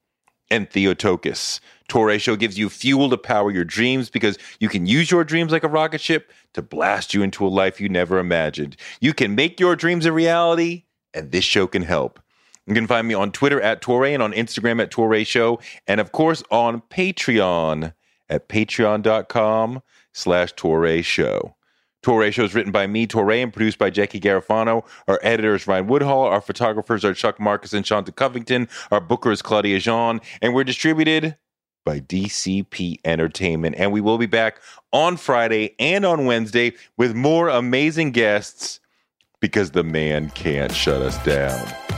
and 0.51 0.71
Theotokos. 0.71 1.61
Touré 1.89 2.21
Show 2.21 2.37
gives 2.37 2.59
you 2.59 2.69
fuel 2.69 3.09
to 3.11 3.17
power 3.17 3.51
your 3.51 3.65
dreams 3.65 4.11
because 4.11 4.39
you 4.61 4.69
can 4.69 4.87
use 4.87 5.11
your 5.11 5.25
dreams 5.25 5.53
like 5.53 5.65
a 5.65 5.69
rocket 5.69 6.01
ship 6.01 6.31
to 6.55 6.63
blast 6.63 7.15
you 7.15 7.23
into 7.23 7.47
a 7.47 7.49
life 7.49 7.81
you 7.81 7.89
never 7.89 8.19
imagined. 8.19 8.77
You 9.01 9.15
can 9.15 9.35
make 9.35 9.59
your 9.59 9.75
dreams 9.75 10.05
a 10.05 10.13
reality, 10.13 10.85
and 11.15 11.33
this 11.33 11.45
show 11.45 11.67
can 11.67 11.83
help. 11.83 12.21
You 12.69 12.75
can 12.75 12.87
find 12.87 13.09
me 13.09 13.15
on 13.15 13.33
Twitter 13.33 13.61
at 13.63 13.81
Toure 13.81 14.13
and 14.13 14.23
on 14.23 14.33
Instagram 14.35 14.83
at 14.83 14.91
Toure 14.91 15.27
Show, 15.27 15.59
and 15.87 16.01
of 16.01 16.13
course 16.13 16.43
on 16.51 16.83
Patreon 16.83 17.95
at 18.29 18.49
patreon.com 18.49 19.83
slash 20.13 20.53
Toure 20.55 21.03
Show. 21.03 21.57
Touré 22.05 22.33
Show 22.33 22.45
is 22.45 22.55
written 22.55 22.71
by 22.71 22.87
me, 22.87 23.07
Touré, 23.07 23.43
and 23.43 23.53
produced 23.53 23.79
by 23.79 23.91
Jackie 23.91 24.21
Garofano. 24.21 24.87
Our 25.09 25.19
editor 25.23 25.55
is 25.55 25.67
Ryan 25.67 25.89
Woodhall. 25.89 26.25
Our 26.25 26.41
photographers 26.41 27.05
are 27.05 27.15
Chuck 27.15 27.41
Marcus 27.41 27.73
and 27.73 27.87
Shanta 27.87 28.13
Covington. 28.13 28.69
Our 28.91 29.01
booker 29.01 29.33
is 29.33 29.43
Claudia 29.43 29.81
Jean. 29.81 30.21
And 30.41 30.55
we're 30.55 30.65
distributed 30.65 31.37
by 31.85 32.01
DCP 32.01 33.01
Entertainment. 33.05 33.77
And 33.79 33.93
we 33.93 34.01
will 34.01 34.19
be 34.19 34.27
back 34.27 34.61
on 34.93 35.17
Friday 35.17 35.75
and 35.81 36.05
on 36.05 36.25
Wednesday 36.25 36.75
with 36.97 37.17
more 37.17 37.49
amazing 37.49 38.13
guests 38.13 38.79
because 39.41 39.73
the 39.73 39.85
man 39.85 40.31
can't 40.31 40.73
shut 40.73 41.03
us 41.03 41.23
down. 41.25 41.98